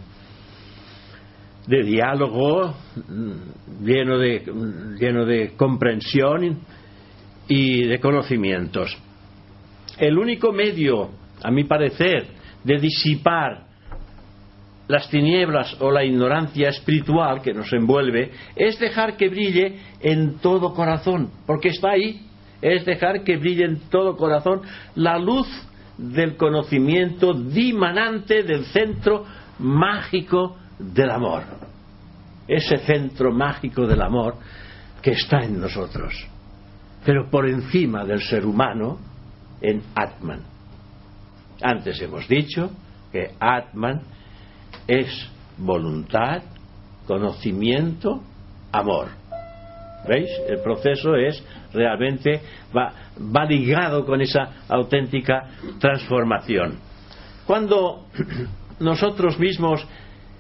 de 1.68 1.84
diálogo 1.84 2.74
mm, 3.08 3.86
lleno 3.86 4.18
de, 4.18 4.40
mm, 4.52 4.96
lleno 4.98 5.26
de 5.26 5.56
comprensión 5.56 6.60
y 7.48 7.86
de 7.86 8.00
conocimientos 8.00 8.98
el 10.00 10.18
único 10.18 10.52
medio, 10.52 11.10
a 11.44 11.52
mi 11.52 11.64
parecer, 11.64 12.28
de 12.64 12.78
disipar 12.78 13.68
las 14.88 15.10
tinieblas 15.10 15.76
o 15.82 15.92
la 15.92 16.04
ignorancia 16.04 16.70
espiritual 16.70 17.42
que 17.42 17.54
nos 17.54 17.72
envuelve 17.74 18.32
es 18.56 18.80
dejar 18.80 19.18
que 19.18 19.30
brille 19.30 19.80
en 20.02 20.40
todo 20.40 20.74
corazón, 20.74 21.30
porque 21.46 21.70
está 21.70 21.92
ahí, 21.92 22.22
es 22.62 22.86
dejar 22.86 23.24
que 23.24 23.38
brille 23.38 23.66
en 23.66 23.90
todo 23.90 24.16
corazón 24.16 24.62
la 24.96 25.18
luz 25.18 25.48
del 25.98 26.38
conocimiento 26.38 27.34
dimanante 27.34 28.44
del 28.44 28.66
centro 28.66 29.26
mágico 29.60 30.58
del 30.80 31.10
amor. 31.10 31.44
Ese 32.48 32.78
centro 32.78 33.34
mágico 33.34 33.86
del 33.86 34.02
amor 34.02 34.36
que 35.02 35.12
está 35.12 35.44
en 35.44 35.60
nosotros. 35.60 36.14
Pero 37.04 37.30
por 37.30 37.48
encima 37.50 38.06
del 38.06 38.22
ser 38.22 38.46
humano, 38.46 39.00
en 39.62 39.82
Atman. 39.96 40.42
Antes 41.62 42.02
hemos 42.02 42.28
dicho 42.28 42.72
que 43.12 43.32
Atman 43.40 44.02
es 44.88 45.08
voluntad, 45.58 46.44
conocimiento, 47.06 48.22
amor. 48.72 49.08
¿Veis? 50.08 50.30
El 50.48 50.62
proceso 50.62 51.16
es 51.16 51.44
realmente 51.74 52.42
va, 52.76 53.46
ligado 53.46 54.06
con 54.06 54.22
esa 54.22 54.64
auténtica 54.70 55.48
transformación. 55.80 56.80
Cuando 57.46 58.08
nosotros 58.80 59.40
mismos 59.40 59.86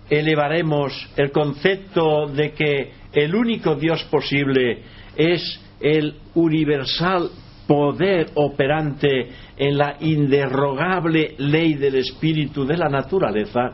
elevaremos 0.09 0.93
el 1.17 1.31
concepto 1.31 2.27
de 2.27 2.51
que 2.51 2.91
el 3.11 3.35
único 3.35 3.75
Dios 3.75 4.03
posible 4.05 4.83
es 5.15 5.59
el 5.81 6.15
universal 6.35 7.29
poder 7.67 8.31
operante 8.35 9.29
en 9.57 9.77
la 9.77 9.97
inderrogable 9.99 11.35
ley 11.37 11.73
del 11.75 11.95
espíritu 11.95 12.65
de 12.65 12.77
la 12.77 12.89
naturaleza, 12.89 13.73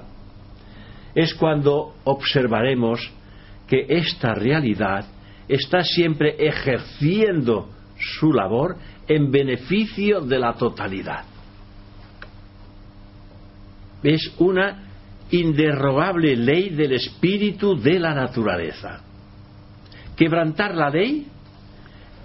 es 1.15 1.33
cuando 1.35 1.93
observaremos 2.03 3.11
que 3.67 3.85
esta 3.87 4.33
realidad 4.33 5.05
está 5.47 5.83
siempre 5.83 6.35
ejerciendo 6.39 7.69
su 7.97 8.33
labor 8.33 8.75
en 9.07 9.31
beneficio 9.31 10.21
de 10.21 10.39
la 10.39 10.53
totalidad. 10.53 11.25
Es 14.01 14.33
una 14.39 14.83
inderrogable 15.31 16.35
ley 16.35 16.69
del 16.69 16.93
espíritu 16.93 17.79
de 17.79 17.99
la 17.99 18.13
naturaleza. 18.13 19.01
Quebrantar 20.15 20.75
la 20.75 20.89
ley 20.89 21.27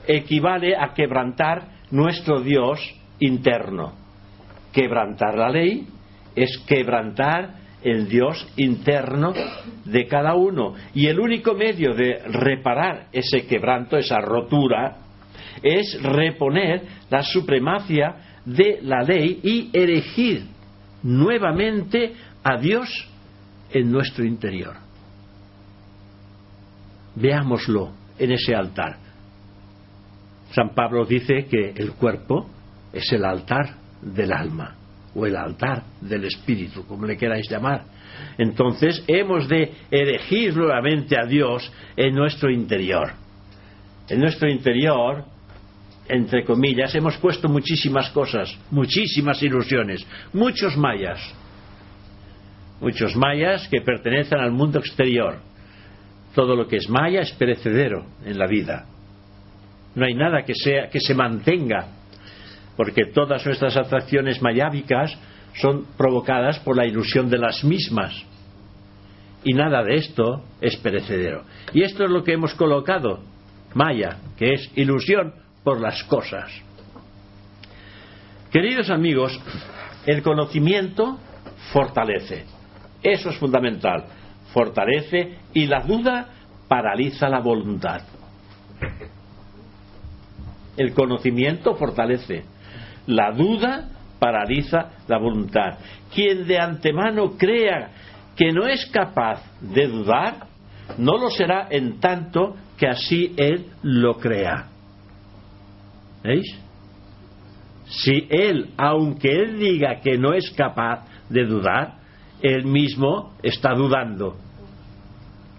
equivale 0.08 0.74
a 0.74 0.94
quebrantar 0.94 1.68
nuestro 1.90 2.40
Dios 2.40 2.80
interno. 3.20 3.92
Quebrantar 4.72 5.36
la 5.36 5.50
ley 5.50 5.86
es 6.34 6.58
quebrantar 6.66 7.54
el 7.82 8.08
Dios 8.08 8.46
interno 8.56 9.32
de 9.84 10.06
cada 10.06 10.34
uno. 10.34 10.74
Y 10.94 11.06
el 11.06 11.20
único 11.20 11.54
medio 11.54 11.94
de 11.94 12.20
reparar 12.24 13.06
ese 13.12 13.46
quebranto, 13.46 13.96
esa 13.96 14.20
rotura, 14.20 14.96
es 15.62 16.00
reponer 16.02 16.82
la 17.10 17.22
supremacia 17.22 18.40
de 18.44 18.80
la 18.82 19.02
ley 19.02 19.40
y 19.42 19.70
elegir 19.72 20.46
nuevamente 21.02 22.14
a 22.42 22.56
Dios 22.58 22.88
en 23.70 23.90
nuestro 23.90 24.24
interior. 24.24 24.74
Veámoslo 27.14 27.92
en 28.18 28.32
ese 28.32 28.54
altar. 28.54 29.07
San 30.52 30.70
Pablo 30.74 31.04
dice 31.04 31.46
que 31.46 31.72
el 31.76 31.92
cuerpo 31.92 32.48
es 32.92 33.12
el 33.12 33.24
altar 33.24 33.74
del 34.00 34.32
alma 34.32 34.74
o 35.14 35.26
el 35.26 35.36
altar 35.36 35.82
del 36.00 36.24
espíritu, 36.24 36.86
como 36.86 37.06
le 37.06 37.16
queráis 37.16 37.48
llamar. 37.50 37.84
Entonces 38.36 39.04
hemos 39.06 39.48
de 39.48 39.72
elegir 39.90 40.56
nuevamente 40.56 41.16
a 41.20 41.26
Dios 41.26 41.70
en 41.96 42.14
nuestro 42.14 42.50
interior. 42.50 43.12
En 44.08 44.20
nuestro 44.20 44.48
interior, 44.48 45.24
entre 46.08 46.44
comillas, 46.44 46.94
hemos 46.94 47.16
puesto 47.18 47.48
muchísimas 47.48 48.10
cosas, 48.10 48.56
muchísimas 48.70 49.42
ilusiones, 49.42 50.06
muchos 50.32 50.76
mayas, 50.76 51.20
muchos 52.80 53.14
mayas 53.16 53.68
que 53.68 53.82
pertenecen 53.82 54.38
al 54.38 54.52
mundo 54.52 54.78
exterior. 54.78 55.40
Todo 56.34 56.56
lo 56.56 56.66
que 56.66 56.76
es 56.76 56.88
maya 56.88 57.20
es 57.20 57.32
perecedero 57.32 58.06
en 58.24 58.38
la 58.38 58.46
vida 58.46 58.86
no 59.98 60.06
hay 60.06 60.14
nada 60.14 60.44
que, 60.44 60.54
se 60.54 61.14
mantenga, 61.14 61.88
porque 62.76 63.06
todas 63.06 63.44
nuestras 63.44 63.76
atracciones 63.76 64.40
mayábicas 64.40 65.16
son 65.54 65.86
provocadas 65.96 66.60
por 66.60 66.76
la 66.76 66.86
ilusión 66.86 67.28
de 67.28 67.38
las 67.38 67.64
mismas. 67.64 68.24
Y 69.44 69.54
nada 69.54 69.82
de 69.82 69.96
esto 69.96 70.44
es 70.60 70.76
perecedero. 70.76 71.44
Y 71.72 71.82
esto 71.82 72.04
es 72.04 72.10
lo 72.10 72.22
que 72.22 72.32
hemos 72.32 72.54
colocado, 72.54 73.20
Maya, 73.74 74.18
que 74.36 74.54
es 74.54 74.70
ilusión 74.76 75.34
por 75.64 75.80
las 75.80 76.04
cosas. 76.04 76.50
Queridos 78.52 78.90
amigos, 78.90 79.38
el 80.06 80.22
conocimiento 80.22 81.18
fortalece. 81.72 82.44
Eso 83.02 83.30
es 83.30 83.36
fundamental. 83.36 84.04
Fortalece 84.52 85.38
y 85.52 85.66
la 85.66 85.80
duda 85.80 86.28
paraliza 86.68 87.28
la 87.28 87.40
voluntad. 87.40 88.02
El 90.78 90.94
conocimiento 90.94 91.74
fortalece. 91.74 92.44
La 93.06 93.32
duda 93.32 93.88
paraliza 94.18 94.90
la 95.06 95.18
voluntad. 95.18 95.78
Quien 96.14 96.46
de 96.46 96.58
antemano 96.58 97.36
crea 97.36 97.90
que 98.36 98.52
no 98.52 98.66
es 98.66 98.86
capaz 98.86 99.42
de 99.60 99.88
dudar, 99.88 100.46
no 100.96 101.18
lo 101.18 101.30
será 101.30 101.66
en 101.70 102.00
tanto 102.00 102.56
que 102.76 102.86
así 102.86 103.34
él 103.36 103.66
lo 103.82 104.16
crea. 104.18 104.68
¿Veis? 106.22 106.58
Si 107.86 108.26
él, 108.30 108.70
aunque 108.76 109.28
él 109.28 109.58
diga 109.58 110.00
que 110.00 110.16
no 110.16 110.32
es 110.34 110.50
capaz 110.50 111.06
de 111.28 111.44
dudar, 111.44 111.94
él 112.40 112.64
mismo 112.64 113.34
está 113.42 113.74
dudando. 113.74 114.36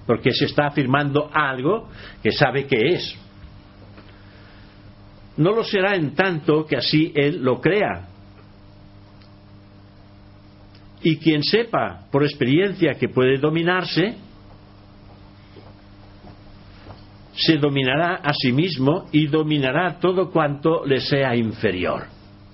Porque 0.06 0.32
se 0.32 0.46
está 0.46 0.68
afirmando 0.68 1.30
algo 1.34 1.90
que 2.24 2.32
sabe 2.32 2.66
que 2.66 2.94
es. 2.94 3.20
No 5.40 5.54
lo 5.54 5.64
será 5.64 5.96
en 5.96 6.16
tanto 6.16 6.66
que 6.66 6.76
así 6.76 7.14
él 7.16 7.42
lo 7.42 7.62
crea. 7.62 8.08
Y 11.02 11.16
quien 11.16 11.44
sepa 11.44 12.08
por 12.12 12.24
experiencia 12.24 12.96
que 12.96 13.08
puede 13.08 13.38
dominarse, 13.38 14.16
se 17.36 17.56
dominará 17.56 18.16
a 18.16 18.34
sí 18.34 18.52
mismo 18.52 19.08
y 19.14 19.28
dominará 19.28 19.98
todo 20.02 20.30
cuanto 20.30 20.86
le 20.86 21.00
sea 21.00 21.34
inferior. 21.38 22.08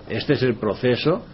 Este 0.07 0.33
es 0.33 0.43
el 0.43 0.53
proceso 0.57 1.25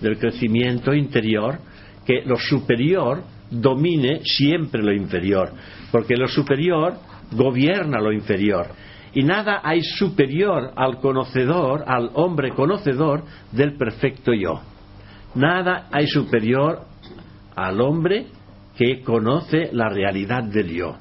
del 0.00 0.18
crecimiento 0.18 0.94
interior, 0.94 1.58
que 2.06 2.22
lo 2.24 2.36
superior 2.36 3.24
domine 3.50 4.20
siempre 4.22 4.84
lo 4.84 4.92
inferior, 4.92 5.52
porque 5.90 6.14
lo 6.14 6.28
superior 6.28 6.94
gobierna 7.32 8.00
lo 8.00 8.12
inferior. 8.12 8.68
Y 9.14 9.24
nada 9.24 9.60
hay 9.62 9.82
superior 9.82 10.72
al 10.74 10.98
conocedor, 11.00 11.84
al 11.86 12.10
hombre 12.14 12.50
conocedor 12.50 13.24
del 13.50 13.76
perfecto 13.76 14.32
yo. 14.32 14.60
Nada 15.34 15.88
hay 15.92 16.06
superior 16.06 16.80
al 17.54 17.80
hombre 17.80 18.26
que 18.76 19.02
conoce 19.02 19.68
la 19.72 19.88
realidad 19.88 20.44
del 20.44 20.68
yo 20.68 20.96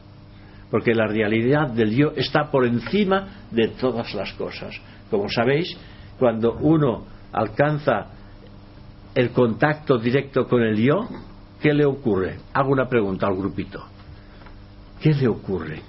porque 0.72 0.96
la 0.96 1.06
realidad 1.06 1.70
del 1.70 1.94
yo 1.94 2.14
está 2.16 2.50
por 2.50 2.66
encima 2.66 3.44
de 3.52 3.68
todas 3.68 4.16
las 4.16 4.32
cosas. 4.34 4.74
Como 5.12 5.28
sabéis, 5.28 5.78
cuando 6.18 6.54
uno 6.54 7.06
alcanza 7.34 8.08
el 9.14 9.32
contacto 9.32 9.98
directo 9.98 10.48
con 10.48 10.64
el 10.64 10.78
yo, 10.78 11.10
¿qué 11.62 11.74
le 11.74 11.86
ocurre? 11.86 12.38
Hago 12.54 12.72
una 12.72 12.88
pregunta 12.88 13.28
al 13.28 13.36
grupito. 13.36 13.84
¿Qué 15.02 15.14
le 15.14 15.28
ocurre 15.28 15.82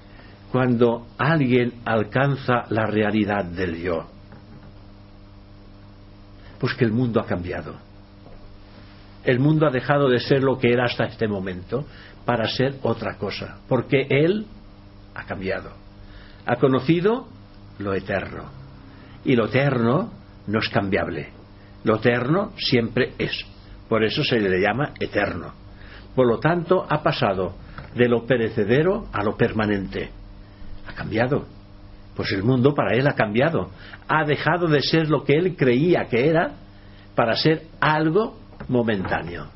cuando 0.52 1.06
alguien 1.16 1.80
alcanza 1.86 2.66
la 2.68 2.84
realidad 2.84 3.42
del 3.46 3.80
yo? 3.80 4.04
Pues 6.60 6.74
que 6.74 6.84
el 6.84 6.92
mundo 6.92 7.20
ha 7.20 7.26
cambiado. 7.26 7.74
El 9.24 9.40
mundo 9.40 9.66
ha 9.66 9.70
dejado 9.70 10.10
de 10.10 10.20
ser 10.20 10.42
lo 10.42 10.58
que 10.58 10.70
era 10.70 10.84
hasta 10.84 11.04
este 11.04 11.26
momento 11.26 11.86
para 12.26 12.46
ser 12.48 12.74
otra 12.82 13.16
cosa, 13.16 13.60
porque 13.66 14.06
él 14.10 14.46
ha 15.14 15.24
cambiado. 15.24 15.70
Ha 16.44 16.56
conocido 16.56 17.28
lo 17.78 17.94
eterno. 17.94 18.44
Y 19.24 19.36
lo 19.36 19.46
eterno 19.46 20.12
no 20.48 20.58
es 20.58 20.68
cambiable. 20.68 21.30
Lo 21.82 21.96
eterno 21.96 22.52
siempre 22.58 23.14
es. 23.18 23.32
Por 23.88 24.04
eso 24.04 24.22
se 24.22 24.38
le 24.38 24.60
llama 24.60 24.92
eterno. 25.00 25.54
Por 26.14 26.26
lo 26.26 26.38
tanto, 26.40 26.86
ha 26.88 27.02
pasado 27.02 27.54
de 27.94 28.06
lo 28.06 28.26
perecedero 28.26 29.06
a 29.12 29.22
lo 29.22 29.34
permanente. 29.36 30.21
Ha 30.86 30.94
cambiado. 30.94 31.46
Pues 32.14 32.32
el 32.32 32.42
mundo 32.42 32.74
para 32.74 32.94
él 32.94 33.06
ha 33.06 33.14
cambiado. 33.14 33.70
Ha 34.08 34.24
dejado 34.24 34.68
de 34.68 34.82
ser 34.82 35.08
lo 35.08 35.24
que 35.24 35.34
él 35.34 35.56
creía 35.56 36.06
que 36.06 36.28
era 36.28 36.52
para 37.14 37.36
ser 37.36 37.66
algo 37.80 38.38
momentáneo. 38.68 39.46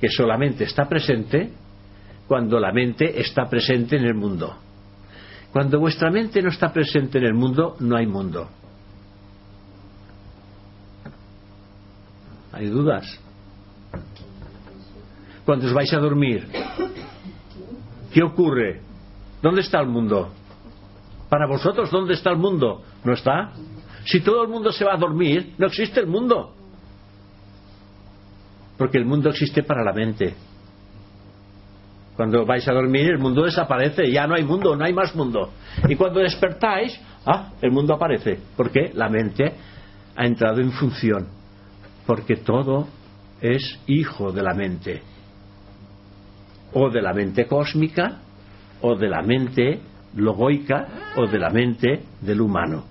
Que 0.00 0.08
solamente 0.08 0.64
está 0.64 0.84
presente 0.86 1.50
cuando 2.26 2.58
la 2.58 2.72
mente 2.72 3.20
está 3.20 3.48
presente 3.48 3.96
en 3.96 4.04
el 4.04 4.14
mundo. 4.14 4.56
Cuando 5.52 5.78
vuestra 5.78 6.10
mente 6.10 6.42
no 6.42 6.48
está 6.48 6.72
presente 6.72 7.18
en 7.18 7.24
el 7.24 7.34
mundo, 7.34 7.76
no 7.80 7.96
hay 7.96 8.06
mundo. 8.06 8.48
¿Hay 12.52 12.66
dudas? 12.66 13.20
Cuando 15.44 15.66
os 15.66 15.72
vais 15.72 15.92
a 15.92 15.98
dormir, 15.98 16.48
¿qué 18.12 18.22
ocurre? 18.22 18.80
¿Dónde 19.44 19.60
está 19.60 19.78
el 19.78 19.88
mundo? 19.88 20.30
Para 21.28 21.46
vosotros, 21.46 21.90
¿dónde 21.90 22.14
está 22.14 22.30
el 22.30 22.38
mundo? 22.38 22.82
¿No 23.04 23.12
está? 23.12 23.52
Si 24.06 24.22
todo 24.22 24.42
el 24.42 24.48
mundo 24.48 24.72
se 24.72 24.86
va 24.86 24.94
a 24.94 24.96
dormir, 24.96 25.52
no 25.58 25.66
existe 25.66 26.00
el 26.00 26.06
mundo. 26.06 26.54
Porque 28.78 28.96
el 28.96 29.04
mundo 29.04 29.28
existe 29.28 29.62
para 29.62 29.84
la 29.84 29.92
mente. 29.92 30.34
Cuando 32.16 32.46
vais 32.46 32.66
a 32.66 32.72
dormir 32.72 33.10
el 33.10 33.18
mundo 33.18 33.44
desaparece, 33.44 34.10
ya 34.10 34.26
no 34.26 34.34
hay 34.34 34.44
mundo, 34.44 34.74
no 34.76 34.82
hay 34.82 34.94
más 34.94 35.14
mundo. 35.14 35.50
Y 35.90 35.94
cuando 35.94 36.20
despertáis, 36.20 36.98
ah, 37.26 37.50
el 37.60 37.70
mundo 37.70 37.92
aparece. 37.92 38.40
porque 38.56 38.92
La 38.94 39.10
mente 39.10 39.52
ha 40.16 40.24
entrado 40.24 40.62
en 40.62 40.72
función. 40.72 41.28
Porque 42.06 42.36
todo 42.36 42.88
es 43.42 43.78
hijo 43.88 44.32
de 44.32 44.42
la 44.42 44.54
mente. 44.54 45.02
O 46.72 46.88
de 46.88 47.02
la 47.02 47.12
mente 47.12 47.46
cósmica, 47.46 48.22
o 48.80 48.96
de 48.96 49.08
la 49.08 49.22
mente 49.22 49.80
logoica, 50.16 51.12
o 51.16 51.26
de 51.26 51.38
la 51.38 51.50
mente 51.50 52.00
del 52.20 52.40
humano. 52.40 52.84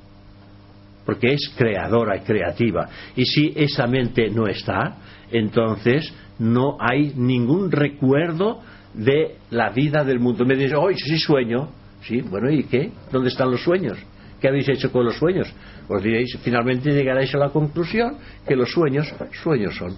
Porque 1.06 1.34
es 1.34 1.54
creadora 1.58 2.18
y 2.18 2.22
creativa. 2.22 2.90
Y 3.16 3.26
si 3.26 3.54
esa 3.56 3.88
mente 3.88 4.30
no 4.30 4.48
está, 4.48 4.98
entonces 5.32 6.14
no 6.40 6.78
hay 6.80 7.14
ningún 7.16 7.72
recuerdo 7.72 8.62
de 8.94 9.38
la 9.50 9.70
vida 9.70 10.04
del 10.04 10.20
mundo. 10.20 10.46
Me 10.46 10.56
dice, 10.56 10.76
hoy 10.76 10.96
sí 10.98 11.18
sueño. 11.18 11.70
Sí, 12.04 12.22
bueno, 12.22 12.50
¿y 12.50 12.64
qué? 12.64 12.92
¿Dónde 13.12 13.30
están 13.30 13.52
los 13.52 13.64
sueños? 13.64 13.98
¿Qué 14.40 14.50
habéis 14.50 14.68
hecho 14.68 14.92
con 14.92 15.06
los 15.06 15.16
sueños? 15.16 15.54
Os 15.88 16.04
diréis, 16.04 16.38
finalmente 16.44 16.92
llegaréis 16.92 17.34
a 17.34 17.38
la 17.38 17.50
conclusión 17.50 18.18
que 18.46 18.56
los 18.56 18.70
sueños, 18.70 19.08
sueños 19.42 19.76
son. 19.76 19.96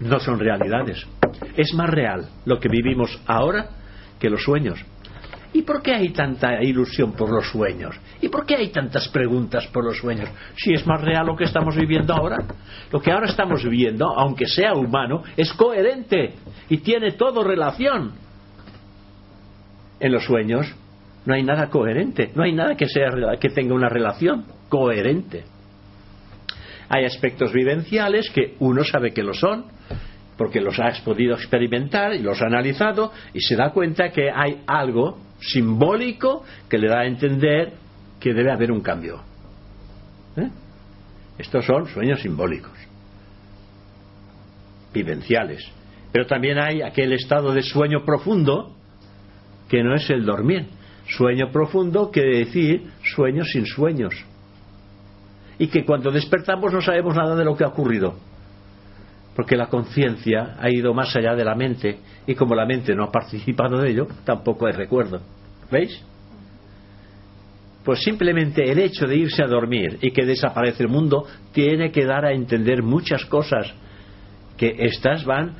No 0.00 0.20
son 0.20 0.38
realidades. 0.38 1.06
Es 1.56 1.74
más 1.74 1.88
real 1.88 2.28
lo 2.44 2.58
que 2.58 2.68
vivimos 2.68 3.20
ahora 3.26 3.70
que 4.18 4.30
los 4.30 4.42
sueños. 4.42 4.84
¿Y 5.52 5.62
por 5.62 5.82
qué 5.82 5.94
hay 5.94 6.10
tanta 6.10 6.62
ilusión 6.62 7.12
por 7.12 7.30
los 7.30 7.48
sueños? 7.48 7.98
¿Y 8.20 8.28
por 8.28 8.44
qué 8.44 8.56
hay 8.56 8.68
tantas 8.68 9.08
preguntas 9.08 9.66
por 9.68 9.84
los 9.84 9.96
sueños? 9.96 10.28
Si 10.56 10.74
es 10.74 10.86
más 10.86 11.00
real 11.00 11.26
lo 11.26 11.36
que 11.36 11.44
estamos 11.44 11.74
viviendo 11.74 12.12
ahora. 12.14 12.36
Lo 12.92 13.00
que 13.00 13.10
ahora 13.10 13.26
estamos 13.26 13.64
viviendo, 13.64 14.06
aunque 14.06 14.46
sea 14.46 14.74
humano, 14.74 15.22
es 15.36 15.52
coherente 15.54 16.34
y 16.68 16.78
tiene 16.78 17.12
todo 17.12 17.42
relación. 17.44 18.12
En 20.00 20.12
los 20.12 20.24
sueños 20.24 20.74
no 21.24 21.34
hay 21.34 21.42
nada 21.42 21.68
coherente, 21.70 22.30
no 22.34 22.42
hay 22.42 22.52
nada 22.52 22.76
que, 22.76 22.86
sea, 22.86 23.10
que 23.40 23.48
tenga 23.48 23.74
una 23.74 23.88
relación 23.88 24.44
coherente. 24.68 25.44
Hay 26.90 27.04
aspectos 27.04 27.52
vivenciales 27.52 28.30
que 28.30 28.54
uno 28.60 28.84
sabe 28.84 29.12
que 29.12 29.22
lo 29.22 29.34
son, 29.34 29.64
porque 30.38 30.60
los 30.60 30.78
has 30.78 31.00
podido 31.00 31.34
experimentar 31.34 32.14
y 32.14 32.20
los 32.20 32.40
ha 32.40 32.46
analizado 32.46 33.12
y 33.34 33.40
se 33.40 33.56
da 33.56 33.70
cuenta 33.70 34.10
que 34.10 34.30
hay 34.30 34.62
algo 34.68 35.18
simbólico 35.40 36.44
que 36.70 36.78
le 36.78 36.88
da 36.88 37.00
a 37.00 37.06
entender 37.06 37.74
que 38.20 38.32
debe 38.32 38.52
haber 38.52 38.70
un 38.70 38.80
cambio. 38.80 39.20
¿Eh? 40.36 40.48
Estos 41.38 41.66
son 41.66 41.88
sueños 41.88 42.22
simbólicos, 42.22 42.72
vivenciales. 44.94 45.68
Pero 46.12 46.26
también 46.26 46.58
hay 46.58 46.82
aquel 46.82 47.12
estado 47.12 47.52
de 47.52 47.62
sueño 47.62 48.04
profundo 48.04 48.76
que 49.68 49.82
no 49.82 49.94
es 49.94 50.08
el 50.08 50.24
dormir. 50.24 50.66
Sueño 51.08 51.50
profundo 51.50 52.10
quiere 52.12 52.38
decir 52.38 52.90
sueño 53.02 53.44
sin 53.44 53.66
sueños. 53.66 54.14
Y 55.58 55.66
que 55.66 55.84
cuando 55.84 56.12
despertamos 56.12 56.72
no 56.72 56.80
sabemos 56.80 57.16
nada 57.16 57.34
de 57.34 57.44
lo 57.44 57.56
que 57.56 57.64
ha 57.64 57.68
ocurrido. 57.68 58.14
Porque 59.38 59.56
la 59.56 59.68
conciencia 59.68 60.56
ha 60.58 60.68
ido 60.68 60.92
más 60.92 61.14
allá 61.14 61.36
de 61.36 61.44
la 61.44 61.54
mente 61.54 62.00
y 62.26 62.34
como 62.34 62.56
la 62.56 62.66
mente 62.66 62.92
no 62.96 63.04
ha 63.04 63.12
participado 63.12 63.80
de 63.80 63.90
ello, 63.90 64.08
tampoco 64.24 64.66
hay 64.66 64.72
recuerdo. 64.72 65.20
¿Veis? 65.70 66.02
Pues 67.84 68.00
simplemente 68.00 68.68
el 68.68 68.80
hecho 68.80 69.06
de 69.06 69.14
irse 69.14 69.40
a 69.44 69.46
dormir 69.46 70.00
y 70.02 70.10
que 70.10 70.26
desaparece 70.26 70.82
el 70.82 70.88
mundo 70.88 71.24
tiene 71.52 71.92
que 71.92 72.04
dar 72.04 72.24
a 72.24 72.32
entender 72.32 72.82
muchas 72.82 73.24
cosas 73.26 73.72
que 74.56 74.74
estas 74.76 75.24
van 75.24 75.54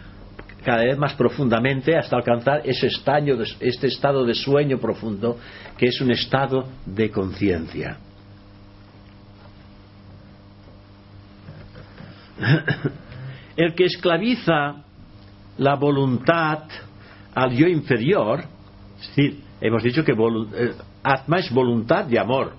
cada 0.65 0.83
vez 0.83 0.99
más 0.99 1.15
profundamente 1.15 1.97
hasta 1.97 2.17
alcanzar 2.17 2.63
ese 2.65 2.89
estadio, 2.89 3.41
este 3.61 3.87
estado 3.87 4.25
de 4.25 4.35
sueño 4.35 4.79
profundo 4.79 5.39
que 5.77 5.87
es 5.87 6.01
un 6.01 6.11
estado 6.11 6.67
de 6.85 7.13
conciencia. 7.13 7.97
el 13.59 13.75
que 13.75 13.87
esclaviza 13.87 14.85
la 15.59 15.75
voluntad 15.75 16.61
al 17.35 17.51
yo 17.51 17.67
inferior, 17.67 18.45
es 19.01 19.09
decir, 19.09 19.43
hemos 19.61 19.83
dicho 19.83 20.05
que 20.05 20.13
eh, 20.13 20.75
Atma 21.03 21.39
es 21.41 21.51
voluntad 21.53 22.05
de 22.05 22.21
amor. 22.21 22.55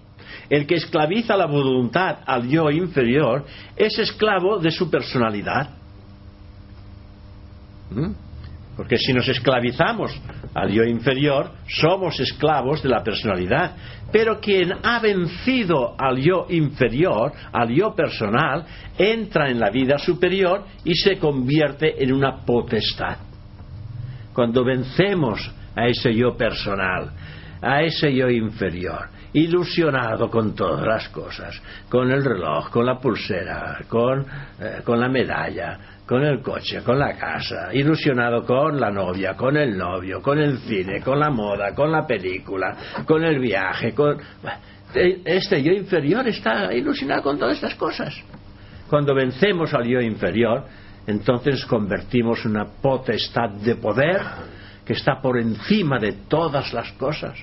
El 0.50 0.68
que 0.68 0.76
esclaviza 0.76 1.38
la 1.38 1.46
voluntad 1.46 2.18
al 2.26 2.50
yo 2.50 2.70
inferior 2.70 3.46
es 3.78 3.98
esclavo 3.98 4.60
de 4.60 4.72
su 4.72 4.90
personalidad. 4.92 5.70
¿Mm? 7.92 8.12
Porque 8.80 8.98
si 8.98 9.12
nos 9.12 9.28
esclavizamos 9.28 10.18
al 10.54 10.72
yo 10.72 10.86
inferior, 10.86 11.52
somos 11.68 12.18
esclavos 12.22 12.82
de 12.82 12.88
la 12.88 13.04
personalidad. 13.04 13.76
Pero 14.10 14.40
quien 14.40 14.72
ha 14.82 15.02
vencido 15.02 15.96
al 16.00 16.16
yo 16.16 16.46
inferior, 16.48 17.34
al 17.52 17.68
yo 17.76 17.94
personal, 17.94 18.66
entra 18.98 19.50
en 19.50 19.60
la 19.60 19.70
vida 19.70 19.98
superior 19.98 20.64
y 20.86 20.96
se 20.96 21.18
convierte 21.18 22.02
en 22.02 22.14
una 22.14 22.46
potestad. 22.46 23.18
Cuando 24.34 24.64
vencemos 24.64 25.52
a 25.76 25.88
ese 25.88 26.16
yo 26.16 26.38
personal, 26.38 27.12
a 27.62 27.82
ese 27.82 28.16
yo 28.16 28.30
inferior, 28.30 29.10
ilusionado 29.34 30.30
con 30.30 30.56
todas 30.56 30.88
las 30.88 31.10
cosas, 31.10 31.62
con 31.90 32.10
el 32.10 32.24
reloj, 32.24 32.70
con 32.70 32.86
la 32.86 32.98
pulsera, 32.98 33.80
con, 33.90 34.26
eh, 34.58 34.80
con 34.86 35.02
la 35.02 35.10
medalla, 35.10 35.99
con 36.10 36.24
el 36.24 36.42
coche, 36.42 36.82
con 36.82 36.98
la 36.98 37.16
casa, 37.16 37.70
ilusionado 37.72 38.44
con 38.44 38.80
la 38.80 38.90
novia, 38.90 39.36
con 39.36 39.56
el 39.56 39.78
novio, 39.78 40.24
con 40.24 40.40
el 40.40 40.58
cine, 40.58 41.02
con 41.02 41.20
la 41.20 41.30
moda, 41.30 41.76
con 41.76 41.92
la 41.92 42.08
película, 42.08 42.76
con 43.06 43.24
el 43.24 43.38
viaje, 43.38 43.94
con... 43.94 44.18
Este 44.92 45.62
yo 45.62 45.72
inferior 45.72 46.28
está 46.28 46.74
ilusionado 46.74 47.22
con 47.22 47.38
todas 47.38 47.58
estas 47.58 47.76
cosas. 47.76 48.20
Cuando 48.90 49.14
vencemos 49.14 49.72
al 49.76 49.86
yo 49.86 50.02
inferior, 50.02 50.66
entonces 51.06 51.64
convertimos 51.66 52.44
una 52.44 52.66
potestad 52.66 53.52
de 53.64 53.76
poder 53.76 54.20
que 54.84 54.94
está 54.94 55.22
por 55.22 55.38
encima 55.38 56.00
de 56.00 56.14
todas 56.28 56.74
las 56.74 56.92
cosas, 56.94 57.38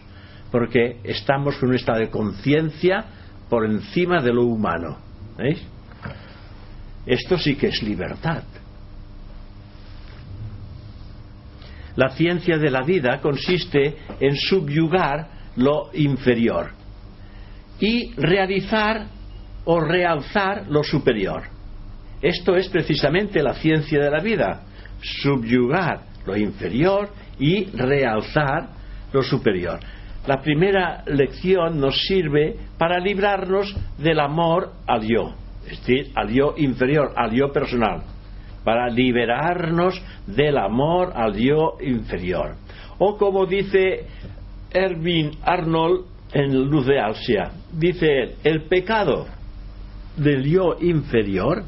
porque 0.50 0.98
estamos 1.04 1.54
en 1.62 1.68
un 1.68 1.74
estado 1.76 2.00
de 2.00 2.10
conciencia 2.10 3.04
por 3.48 3.64
encima 3.64 4.20
de 4.20 4.32
lo 4.32 4.42
humano. 4.42 4.98
¿Veis? 5.38 5.64
Esto 7.06 7.38
sí 7.38 7.54
que 7.54 7.68
es 7.68 7.80
libertad. 7.84 8.42
La 11.97 12.11
ciencia 12.11 12.59
de 12.59 12.70
la 12.70 12.82
vida 12.82 13.20
consiste 13.20 13.97
en 14.20 14.36
subyugar 14.36 15.28
lo 15.57 15.90
inferior 15.94 16.72
y 17.80 18.12
realizar 18.16 19.07
o 19.64 19.80
realzar 19.80 20.66
lo 20.68 20.84
superior. 20.84 21.44
Esto 22.20 22.55
es 22.55 22.68
precisamente 22.68 23.42
la 23.42 23.55
ciencia 23.55 23.99
de 23.99 24.11
la 24.11 24.20
vida, 24.20 24.62
subyugar 25.01 26.01
lo 26.26 26.36
inferior 26.36 27.11
y 27.38 27.64
realzar 27.64 28.68
lo 29.12 29.22
superior. 29.22 29.80
La 30.26 30.42
primera 30.42 31.03
lección 31.07 31.80
nos 31.80 31.99
sirve 32.07 32.57
para 32.76 32.99
librarnos 32.99 33.74
del 33.97 34.20
amor 34.20 34.72
al 34.86 35.03
yo, 35.03 35.34
es 35.64 35.78
decir, 35.78 36.11
al 36.14 36.28
yo 36.28 36.55
inferior, 36.59 37.12
al 37.16 37.30
yo 37.32 37.51
personal 37.53 38.15
para 38.66 38.88
liberarnos 38.88 39.94
del 40.26 40.58
amor 40.58 41.12
al 41.14 41.36
yo 41.36 41.76
inferior. 41.80 42.56
O 42.98 43.16
como 43.16 43.46
dice 43.46 44.06
Erwin 44.72 45.38
Arnold 45.44 46.04
en 46.32 46.68
Luz 46.68 46.84
de 46.84 46.98
Alsia, 46.98 47.52
dice 47.72 48.34
el 48.42 48.62
pecado 48.62 49.28
del 50.16 50.42
yo 50.42 50.78
inferior, 50.80 51.62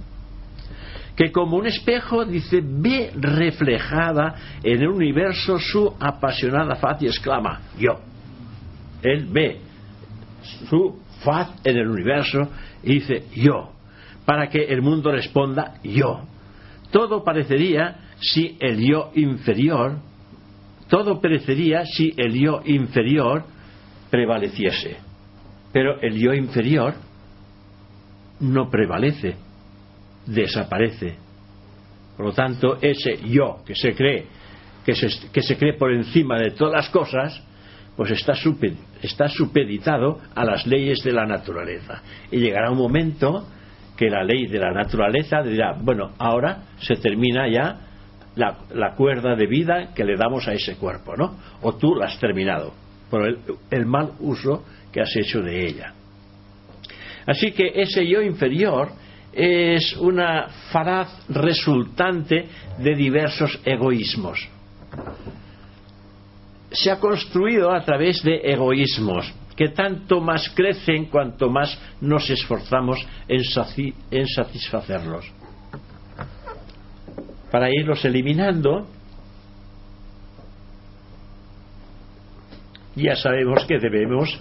que 1.15 1.31
como 1.31 1.59
un 1.59 1.69
espejo, 1.69 2.25
dice, 2.25 2.61
ve 2.65 3.13
reflejada 3.15 4.35
en 4.65 4.83
el 4.83 4.89
universo 4.89 5.57
su 5.61 5.95
apasionada 6.01 6.75
faz 6.75 7.01
y 7.01 7.07
exclama, 7.07 7.61
yo. 7.79 8.01
Él 9.05 9.29
ve 9.31 9.61
su 10.69 10.99
faz 11.25 11.61
en 11.63 11.77
el 11.77 11.87
universo 11.87 12.49
y 12.83 12.95
dice, 12.95 13.23
yo, 13.37 13.71
para 14.25 14.49
que 14.49 14.65
el 14.65 14.83
mundo 14.83 15.13
responda, 15.13 15.75
yo 15.85 16.23
todo 16.91 17.23
parecería 17.25 17.97
si 18.21 18.57
el 18.61 18.79
yo 18.79 19.11
inferior, 19.15 19.99
todo 20.89 21.21
perecería 21.21 21.85
si 21.85 22.15
el 22.17 22.35
yo 22.35 22.61
inferior 22.65 23.45
prevaleciese. 24.11 24.97
Pero 25.73 26.01
el 26.01 26.15
yo 26.19 26.33
inferior 26.33 26.95
no 28.41 28.71
prevalece, 28.71 29.37
desaparece. 30.27 31.17
Por 32.17 32.27
lo 32.27 32.33
tanto, 32.33 32.79
ese 32.81 33.19
yo 33.29 33.59
que 33.67 33.75
se 33.75 33.95
cree, 33.95 34.27
que 34.85 34.95
se, 34.95 35.09
que 35.31 35.43
se 35.43 35.57
cree 35.57 35.75
por 35.75 35.93
encima 35.93 36.39
de 36.39 36.51
todas 36.53 36.75
las 36.75 36.89
cosas, 36.89 37.43
pues 37.97 38.11
está, 38.13 38.35
está 39.03 39.29
supeditado 39.29 40.21
a 40.35 40.45
las 40.45 40.67
leyes 40.67 41.03
de 41.03 41.13
la 41.13 41.27
naturaleza. 41.27 42.03
Y 42.31 42.39
llegará 42.39 42.71
un 42.71 42.79
momento 42.79 43.47
que 43.99 44.09
la 44.09 44.23
ley 44.23 44.47
de 44.47 44.61
la 44.61 44.71
naturaleza 44.71 45.43
dirá, 45.43 45.73
bueno, 45.73 46.13
ahora 46.19 46.63
se 46.81 46.95
termina 46.95 47.49
ya 47.49 47.81
la, 48.37 48.95
cuerda 48.95 49.35
de 49.35 49.49
vida 49.49 49.93
que 49.93 50.05
le 50.05 50.17
damos 50.17 50.47
a 50.47 50.53
ese 50.53 50.77
cuerpo, 50.77 51.17
¿no? 51.17 51.37
O 51.63 51.75
tú 51.75 51.97
la 51.97 52.07
has 52.07 52.19
terminado 52.21 52.73
por 53.11 53.27
el, 53.27 53.39
el 53.73 53.87
mal 53.87 54.13
uso 54.21 54.65
que 54.93 55.01
has 55.01 55.15
hecho 55.17 55.43
de 55.43 55.67
ella. 55.67 55.95
Así 57.27 57.51
que 57.51 57.73
ese 57.75 58.07
yo 58.07 58.23
inferior 58.23 58.91
es 59.33 59.97
una 59.97 60.47
faraz 60.71 61.09
resultante 61.29 62.47
de 62.79 62.95
diversos 62.95 63.59
egoísmos. 63.65 64.49
Se 66.71 66.93
ha 66.93 67.01
construido 67.01 67.73
a 67.73 67.85
través 67.85 68.23
de 68.23 68.41
egoísmos, 68.45 69.35
que 69.59 69.71
tanto 69.71 70.21
más 70.21 70.53
crecen 70.55 71.07
cuanto 71.07 71.51
más 71.51 71.77
nos 72.01 72.31
esforzamos 72.31 73.05
en, 73.27 74.27
satisfacerlos. 74.29 75.29
Para 77.51 77.69
irlos 77.69 78.05
eliminando, 78.05 78.87
ya 82.95 83.17
sabemos 83.17 83.65
que 83.67 83.81
debemos 83.81 84.41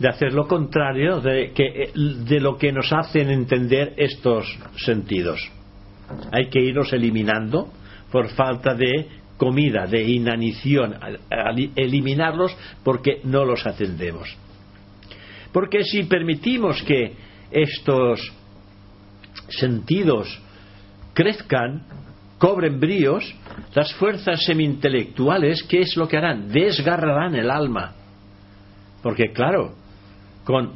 de 0.00 0.08
hacer 0.08 0.32
lo 0.32 0.48
contrario 0.48 1.20
de, 1.20 2.40
lo 2.40 2.58
que 2.58 2.72
nos 2.72 2.92
hacen 2.92 3.30
entender 3.30 3.94
estos 3.98 4.58
sentidos. 4.78 5.48
Hay 6.32 6.50
que 6.50 6.58
irlos 6.58 6.92
eliminando 6.92 7.72
por 8.10 8.30
falta 8.30 8.74
de 8.74 9.21
comida, 9.42 9.88
de 9.88 10.00
inanición, 10.04 10.94
eliminarlos 11.74 12.56
porque 12.84 13.22
no 13.24 13.44
los 13.44 13.66
atendemos. 13.66 14.32
Porque 15.52 15.82
si 15.82 16.04
permitimos 16.04 16.80
que 16.84 17.16
estos 17.50 18.32
sentidos 19.48 20.40
crezcan, 21.12 21.82
cobren 22.38 22.78
bríos, 22.78 23.34
las 23.74 23.92
fuerzas 23.94 24.44
semi-intelectuales, 24.44 25.64
¿qué 25.64 25.80
es 25.80 25.96
lo 25.96 26.06
que 26.06 26.18
harán? 26.18 26.46
Desgarrarán 26.46 27.34
el 27.34 27.50
alma. 27.50 27.94
Porque 29.02 29.32
claro, 29.32 29.74
con 30.44 30.74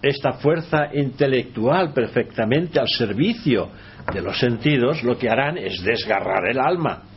esta 0.00 0.34
fuerza 0.34 0.88
intelectual 0.94 1.92
perfectamente 1.92 2.78
al 2.78 2.88
servicio 2.88 3.70
de 4.14 4.22
los 4.22 4.38
sentidos, 4.38 5.02
lo 5.02 5.18
que 5.18 5.28
harán 5.28 5.58
es 5.58 5.82
desgarrar 5.82 6.48
el 6.48 6.60
alma. 6.60 7.08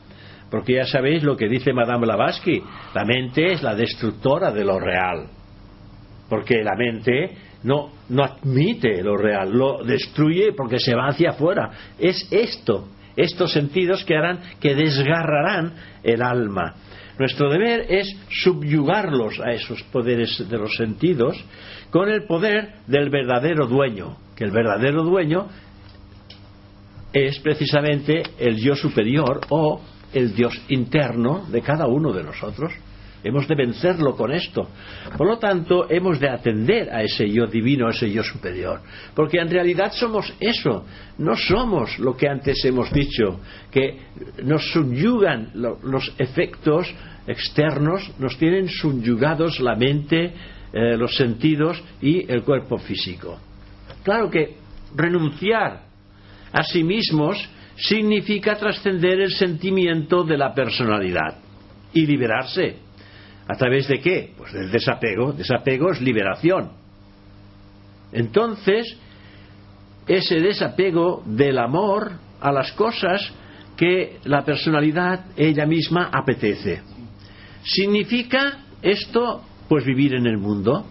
Porque 0.49 0.73
ya 0.73 0.85
sabéis 0.85 1.23
lo 1.23 1.35
que 1.35 1.49
dice 1.49 1.73
Madame 1.73 2.05
Blavatsky, 2.05 2.61
la 2.93 3.03
mente 3.03 3.53
es 3.53 3.63
la 3.63 3.75
destructora 3.75 4.51
de 4.51 4.63
lo 4.63 4.79
real. 4.79 5.27
Porque 6.29 6.63
la 6.63 6.75
mente 6.75 7.37
no, 7.63 7.91
no 8.09 8.23
admite 8.23 9.01
lo 9.01 9.17
real, 9.17 9.51
lo 9.51 9.83
destruye 9.83 10.53
porque 10.53 10.79
se 10.79 10.95
va 10.95 11.07
hacia 11.07 11.31
afuera. 11.31 11.71
Es 11.99 12.27
esto, 12.31 12.87
estos 13.15 13.51
sentidos 13.51 14.03
que 14.05 14.15
harán, 14.15 14.39
que 14.59 14.75
desgarrarán 14.75 15.73
el 16.03 16.21
alma. 16.21 16.75
Nuestro 17.17 17.49
deber 17.49 17.85
es 17.89 18.15
subyugarlos 18.29 19.39
a 19.39 19.51
esos 19.51 19.81
poderes 19.83 20.43
de 20.49 20.57
los 20.57 20.75
sentidos 20.75 21.43
con 21.89 22.09
el 22.09 22.25
poder 22.25 22.73
del 22.87 23.09
verdadero 23.09 23.67
dueño, 23.67 24.17
que 24.35 24.43
el 24.43 24.51
verdadero 24.51 25.03
dueño 25.03 25.47
es 27.13 27.39
precisamente 27.39 28.23
el 28.37 28.57
yo 28.57 28.75
superior 28.75 29.39
o 29.49 29.81
el 30.15 30.33
Dios 30.33 30.59
interno 30.69 31.45
de 31.51 31.61
cada 31.61 31.85
uno 31.87 32.11
de 32.13 32.23
nosotros. 32.23 32.71
Hemos 33.23 33.47
de 33.47 33.55
vencerlo 33.55 34.15
con 34.15 34.31
esto. 34.31 34.69
Por 35.17 35.27
lo 35.27 35.39
tanto, 35.39 35.89
hemos 35.89 36.19
de 36.19 36.29
atender 36.29 36.89
a 36.91 37.01
ese 37.01 37.27
yo 37.27 37.47
divino, 37.47 37.87
a 37.87 37.89
ese 37.89 38.11
yo 38.11 38.23
superior. 38.23 38.81
Porque 39.15 39.39
en 39.39 39.49
realidad 39.49 39.91
somos 39.93 40.31
eso. 40.39 40.85
No 41.17 41.35
somos 41.35 41.97
lo 41.97 42.15
que 42.15 42.29
antes 42.29 42.63
hemos 42.65 42.91
dicho, 42.93 43.39
que 43.71 43.99
nos 44.43 44.71
subyugan 44.71 45.51
los 45.55 46.13
efectos 46.19 46.93
externos, 47.25 48.11
nos 48.19 48.37
tienen 48.37 48.69
subyugados 48.69 49.59
la 49.59 49.75
mente, 49.75 50.31
eh, 50.71 50.95
los 50.95 51.15
sentidos 51.17 51.81
y 52.01 52.31
el 52.31 52.43
cuerpo 52.43 52.77
físico. 52.77 53.39
Claro 54.03 54.29
que 54.29 54.55
renunciar 54.95 55.81
a 56.53 56.63
sí 56.63 56.83
mismos 56.83 57.49
significa 57.77 58.55
trascender 58.55 59.19
el 59.21 59.31
sentimiento 59.31 60.23
de 60.23 60.37
la 60.37 60.53
personalidad 60.53 61.37
y 61.93 62.05
liberarse. 62.05 62.77
¿A 63.47 63.55
través 63.55 63.87
de 63.87 63.99
qué? 63.99 64.33
Pues 64.37 64.53
del 64.53 64.71
desapego. 64.71 65.33
Desapego 65.33 65.91
es 65.91 66.01
liberación. 66.01 66.71
Entonces, 68.11 68.97
ese 70.07 70.39
desapego 70.39 71.23
del 71.25 71.57
amor 71.57 72.11
a 72.41 72.51
las 72.51 72.71
cosas 72.73 73.33
que 73.75 74.19
la 74.23 74.43
personalidad 74.43 75.25
ella 75.35 75.65
misma 75.65 76.09
apetece. 76.11 76.81
¿Significa 77.63 78.59
esto 78.81 79.43
pues 79.67 79.83
vivir 79.85 80.15
en 80.15 80.27
el 80.27 80.37
mundo? 80.37 80.85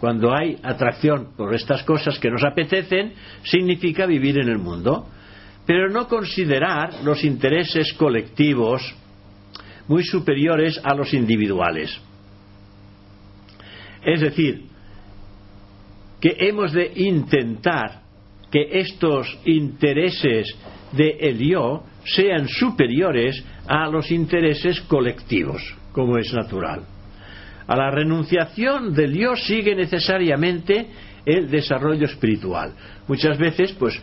Cuando 0.00 0.34
hay 0.34 0.58
atracción 0.62 1.28
por 1.36 1.54
estas 1.54 1.84
cosas 1.84 2.18
que 2.18 2.30
nos 2.30 2.42
apetecen, 2.42 3.12
significa 3.44 4.04
vivir 4.04 4.38
en 4.38 4.48
el 4.48 4.58
mundo. 4.58 5.06
Pero 5.66 5.90
no 5.90 6.08
considerar 6.08 7.02
los 7.04 7.24
intereses 7.24 7.92
colectivos 7.92 8.82
muy 9.88 10.04
superiores 10.04 10.80
a 10.82 10.94
los 10.94 11.12
individuales. 11.14 12.00
Es 14.04 14.20
decir, 14.20 14.64
que 16.20 16.36
hemos 16.38 16.72
de 16.72 16.92
intentar 16.96 18.02
que 18.50 18.80
estos 18.80 19.38
intereses 19.44 20.54
de 20.92 21.16
el 21.20 21.38
yo 21.38 21.84
sean 22.04 22.48
superiores 22.48 23.42
a 23.66 23.88
los 23.88 24.10
intereses 24.10 24.80
colectivos, 24.82 25.62
como 25.92 26.18
es 26.18 26.32
natural. 26.32 26.84
A 27.66 27.76
la 27.76 27.90
renunciación 27.90 28.92
del 28.92 29.14
yo 29.14 29.34
sigue 29.36 29.74
necesariamente 29.74 30.88
el 31.24 31.48
desarrollo 31.48 32.06
espiritual. 32.06 32.72
Muchas 33.06 33.38
veces, 33.38 33.72
pues, 33.72 34.00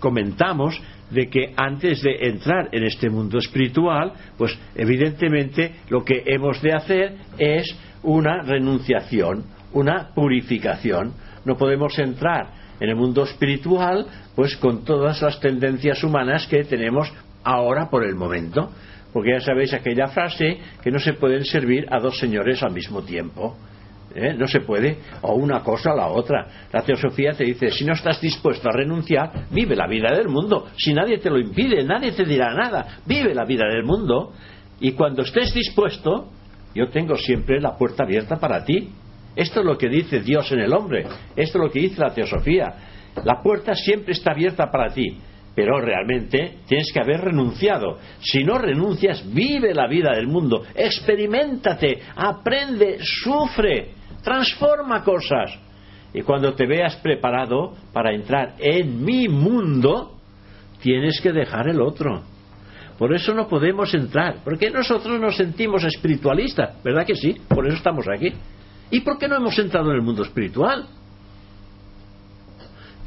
comentamos 0.00 0.80
de 1.10 1.28
que 1.28 1.52
antes 1.56 2.02
de 2.02 2.28
entrar 2.28 2.68
en 2.72 2.84
este 2.84 3.08
mundo 3.08 3.38
espiritual, 3.38 4.12
pues 4.36 4.58
evidentemente 4.74 5.76
lo 5.88 6.04
que 6.04 6.22
hemos 6.26 6.60
de 6.62 6.72
hacer 6.72 7.14
es 7.38 7.76
una 8.02 8.42
renunciación, 8.42 9.44
una 9.72 10.10
purificación. 10.14 11.12
No 11.44 11.56
podemos 11.56 11.98
entrar 11.98 12.48
en 12.80 12.88
el 12.88 12.96
mundo 12.96 13.24
espiritual 13.24 14.06
pues 14.34 14.56
con 14.56 14.84
todas 14.84 15.22
las 15.22 15.40
tendencias 15.40 16.02
humanas 16.02 16.46
que 16.46 16.64
tenemos 16.64 17.12
ahora 17.44 17.88
por 17.88 18.04
el 18.04 18.14
momento. 18.14 18.70
Porque 19.12 19.32
ya 19.32 19.40
sabéis 19.40 19.72
aquella 19.72 20.08
frase 20.08 20.58
que 20.82 20.90
no 20.90 20.98
se 20.98 21.14
pueden 21.14 21.44
servir 21.44 21.86
a 21.90 22.00
dos 22.00 22.18
señores 22.18 22.62
al 22.62 22.72
mismo 22.72 23.02
tiempo. 23.02 23.56
¿Eh? 24.16 24.34
No 24.34 24.46
se 24.46 24.60
puede, 24.60 24.98
o 25.22 25.34
una 25.34 25.60
cosa 25.62 25.92
o 25.92 25.96
la 25.96 26.08
otra. 26.08 26.68
La 26.72 26.82
teosofía 26.82 27.32
te 27.32 27.44
dice, 27.44 27.70
si 27.70 27.84
no 27.84 27.92
estás 27.92 28.20
dispuesto 28.20 28.68
a 28.68 28.72
renunciar, 28.72 29.46
vive 29.50 29.76
la 29.76 29.86
vida 29.86 30.14
del 30.14 30.28
mundo. 30.28 30.68
Si 30.76 30.92
nadie 30.92 31.18
te 31.18 31.30
lo 31.30 31.38
impide, 31.38 31.84
nadie 31.84 32.12
te 32.12 32.24
dirá 32.24 32.54
nada. 32.54 32.98
Vive 33.06 33.34
la 33.34 33.44
vida 33.44 33.66
del 33.68 33.84
mundo. 33.84 34.32
Y 34.80 34.92
cuando 34.92 35.22
estés 35.22 35.52
dispuesto, 35.54 36.30
yo 36.74 36.88
tengo 36.88 37.16
siempre 37.16 37.60
la 37.60 37.76
puerta 37.76 38.04
abierta 38.04 38.36
para 38.36 38.64
ti. 38.64 38.90
Esto 39.34 39.60
es 39.60 39.66
lo 39.66 39.76
que 39.76 39.88
dice 39.88 40.20
Dios 40.20 40.50
en 40.52 40.60
el 40.60 40.72
hombre. 40.72 41.04
Esto 41.36 41.58
es 41.58 41.64
lo 41.64 41.70
que 41.70 41.80
dice 41.80 42.00
la 42.00 42.14
teosofía. 42.14 42.74
La 43.24 43.42
puerta 43.42 43.74
siempre 43.74 44.12
está 44.12 44.32
abierta 44.32 44.70
para 44.70 44.92
ti 44.92 45.18
pero 45.56 45.80
realmente 45.80 46.58
tienes 46.68 46.92
que 46.92 47.00
haber 47.00 47.22
renunciado. 47.22 47.98
Si 48.20 48.44
no 48.44 48.58
renuncias, 48.58 49.24
vive 49.32 49.72
la 49.72 49.88
vida 49.88 50.12
del 50.14 50.28
mundo, 50.28 50.62
experimentate, 50.74 51.98
aprende, 52.14 52.98
sufre, 53.00 53.95
transforma 54.26 55.04
cosas. 55.04 55.56
Y 56.12 56.22
cuando 56.22 56.52
te 56.54 56.66
veas 56.66 56.96
preparado 56.96 57.74
para 57.92 58.12
entrar 58.12 58.56
en 58.58 59.04
mi 59.04 59.28
mundo, 59.28 60.16
tienes 60.80 61.20
que 61.20 61.32
dejar 61.32 61.68
el 61.68 61.80
otro. 61.80 62.22
Por 62.98 63.14
eso 63.14 63.34
no 63.34 63.46
podemos 63.46 63.94
entrar, 63.94 64.38
porque 64.42 64.70
nosotros 64.70 65.20
nos 65.20 65.36
sentimos 65.36 65.84
espiritualistas, 65.84 66.82
¿verdad 66.82 67.06
que 67.06 67.14
sí? 67.14 67.36
Por 67.46 67.68
eso 67.68 67.76
estamos 67.76 68.06
aquí. 68.08 68.32
¿Y 68.90 69.00
por 69.00 69.16
qué 69.16 69.28
no 69.28 69.36
hemos 69.36 69.56
entrado 69.60 69.90
en 69.90 69.96
el 69.96 70.02
mundo 70.02 70.24
espiritual? 70.24 70.86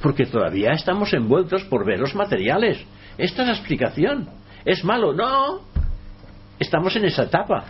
Porque 0.01 0.25
todavía 0.25 0.71
estamos 0.71 1.13
envueltos 1.13 1.65
por 1.65 1.85
velos 1.85 2.15
materiales. 2.15 2.81
Esta 3.17 3.41
es 3.41 3.47
la 3.49 3.55
explicación. 3.55 4.29
¿Es 4.63 4.85
malo? 4.85 5.11
No. 5.11 5.61
Estamos 6.59 6.95
en 6.95 7.05
esa 7.05 7.23
etapa. 7.23 7.65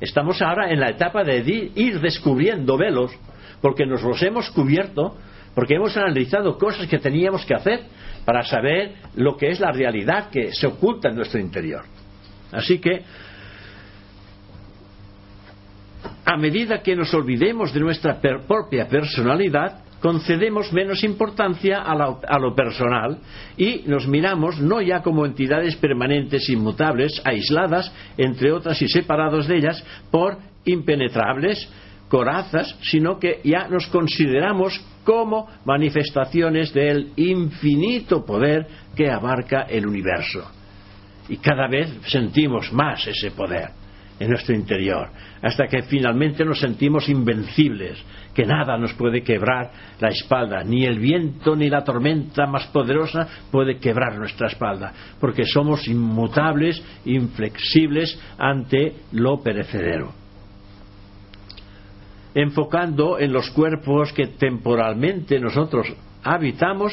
Estamos 0.00 0.40
ahora 0.40 0.70
en 0.70 0.80
la 0.80 0.90
etapa 0.90 1.24
de 1.24 1.70
ir 1.74 2.00
descubriendo 2.00 2.76
velos, 2.76 3.12
porque 3.60 3.84
nos 3.84 4.02
los 4.02 4.22
hemos 4.22 4.50
cubierto, 4.50 5.16
porque 5.54 5.74
hemos 5.74 5.96
analizado 5.96 6.56
cosas 6.56 6.86
que 6.86 6.98
teníamos 6.98 7.44
que 7.44 7.54
hacer 7.54 7.80
para 8.24 8.44
saber 8.44 8.94
lo 9.16 9.36
que 9.36 9.50
es 9.50 9.60
la 9.60 9.72
realidad 9.72 10.30
que 10.30 10.52
se 10.52 10.66
oculta 10.66 11.08
en 11.08 11.16
nuestro 11.16 11.40
interior. 11.40 11.82
Así 12.52 12.78
que, 12.78 13.02
a 16.24 16.36
medida 16.36 16.82
que 16.82 16.96
nos 16.96 17.12
olvidemos 17.12 17.72
de 17.72 17.80
nuestra 17.80 18.20
propia 18.20 18.88
personalidad, 18.88 19.84
concedemos 20.00 20.72
menos 20.72 21.04
importancia 21.04 21.82
a, 21.82 22.38
lo 22.38 22.54
personal 22.54 23.18
y 23.56 23.82
nos 23.86 24.06
miramos 24.08 24.58
no 24.58 24.80
ya 24.80 25.02
como 25.02 25.26
entidades 25.26 25.76
permanentes, 25.76 26.48
inmutables, 26.48 27.20
aisladas, 27.24 27.92
entre 28.16 28.52
otras 28.52 28.80
y 28.82 28.88
separados 28.88 29.46
de 29.46 29.58
ellas, 29.58 29.84
por 30.10 30.38
impenetrables, 30.64 31.70
corazas, 32.08 32.76
sino 32.82 33.18
que 33.18 33.40
ya 33.44 33.68
nos 33.68 33.86
consideramos 33.86 34.80
como 35.04 35.48
manifestaciones 35.64 36.72
del 36.74 37.12
infinito 37.16 38.24
poder 38.24 38.66
que 38.96 39.10
abarca 39.10 39.62
el 39.62 39.86
universo. 39.86 40.50
Y 41.28 41.36
cada 41.36 41.68
vez 41.68 41.88
sentimos 42.06 42.72
más 42.72 43.06
ese 43.06 43.30
poder 43.30 43.79
en 44.20 44.28
nuestro 44.28 44.54
interior, 44.54 45.08
hasta 45.42 45.66
que 45.66 45.82
finalmente 45.82 46.44
nos 46.44 46.60
sentimos 46.60 47.08
invencibles, 47.08 47.98
que 48.34 48.44
nada 48.44 48.76
nos 48.76 48.92
puede 48.92 49.22
quebrar 49.22 49.70
la 49.98 50.10
espalda, 50.10 50.62
ni 50.62 50.84
el 50.84 50.98
viento 50.98 51.56
ni 51.56 51.70
la 51.70 51.82
tormenta 51.82 52.46
más 52.46 52.66
poderosa 52.66 53.26
puede 53.50 53.78
quebrar 53.78 54.18
nuestra 54.18 54.48
espalda, 54.48 54.92
porque 55.18 55.44
somos 55.46 55.88
inmutables, 55.88 56.82
inflexibles 57.06 58.20
ante 58.38 58.94
lo 59.12 59.40
perecedero. 59.42 60.12
Enfocando 62.34 63.18
en 63.18 63.32
los 63.32 63.50
cuerpos 63.50 64.12
que 64.12 64.26
temporalmente 64.26 65.40
nosotros 65.40 65.86
habitamos, 66.22 66.92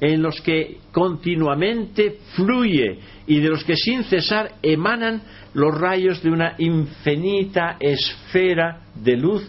en 0.00 0.22
los 0.22 0.40
que 0.40 0.78
continuamente 0.92 2.18
fluye 2.34 2.98
y 3.26 3.40
de 3.40 3.48
los 3.48 3.64
que 3.64 3.76
sin 3.76 4.04
cesar 4.04 4.52
emanan 4.62 5.22
los 5.54 5.78
rayos 5.78 6.22
de 6.22 6.30
una 6.30 6.54
infinita 6.58 7.76
esfera 7.80 8.80
de 8.94 9.16
luz 9.16 9.48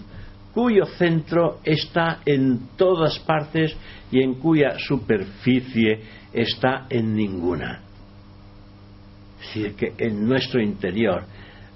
cuyo 0.53 0.85
centro 0.85 1.59
está 1.65 2.21
en 2.25 2.69
todas 2.77 3.19
partes 3.19 3.75
y 4.09 4.23
en 4.23 4.35
cuya 4.35 4.79
superficie 4.79 5.99
está 6.31 6.87
en 6.89 7.13
ninguna. 7.13 7.81
Es 9.41 9.47
decir, 9.47 9.75
que 9.75 9.93
en 9.97 10.25
nuestro 10.25 10.61
interior 10.61 11.25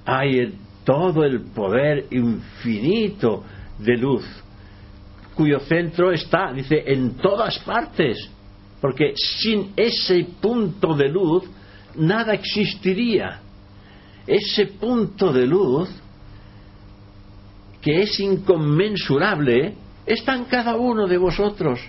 hay 0.06 0.54
todo 0.86 1.26
el 1.26 1.42
poder 1.52 2.06
infinito 2.12 3.44
de 3.78 3.98
luz, 3.98 4.26
cuyo 5.36 5.60
centro 5.60 6.12
está, 6.12 6.54
dice, 6.54 6.82
en 6.86 7.18
todas 7.18 7.60
partes, 7.60 8.18
porque 8.82 9.14
sin 9.16 9.74
ese 9.76 10.26
punto 10.42 10.96
de 10.96 11.10
luz 11.10 11.44
nada 11.96 12.34
existiría. 12.34 13.42
Ese 14.26 14.68
punto 14.68 15.34
de 15.34 15.46
luz 15.46 15.90
que 17.82 18.02
es 18.02 18.20
inconmensurable, 18.20 19.74
está 20.06 20.36
en 20.36 20.46
cada 20.46 20.76
uno 20.76 21.08
de 21.08 21.18
vosotros 21.18 21.80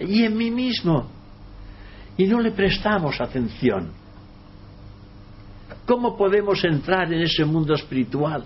y 0.00 0.24
en 0.24 0.36
mí 0.36 0.50
mismo. 0.50 1.08
Y 2.16 2.26
no 2.26 2.40
le 2.40 2.50
prestamos 2.50 3.20
atención. 3.20 3.92
¿Cómo 5.86 6.16
podemos 6.16 6.62
entrar 6.64 7.12
en 7.12 7.22
ese 7.22 7.44
mundo 7.44 7.74
espiritual 7.74 8.44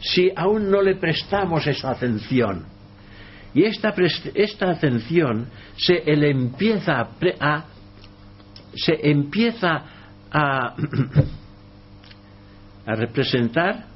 si 0.00 0.30
aún 0.36 0.70
no 0.70 0.82
le 0.82 0.96
prestamos 0.96 1.66
esa 1.66 1.90
atención? 1.90 2.64
Y 3.56 3.64
esta, 3.64 3.92
esta 4.34 4.70
atención 4.70 5.48
se 5.76 6.02
empieza 6.04 7.08
a, 7.40 7.64
se 8.74 9.10
empieza 9.10 9.82
a, 10.30 10.74
a 12.86 12.94
representar 12.94 13.86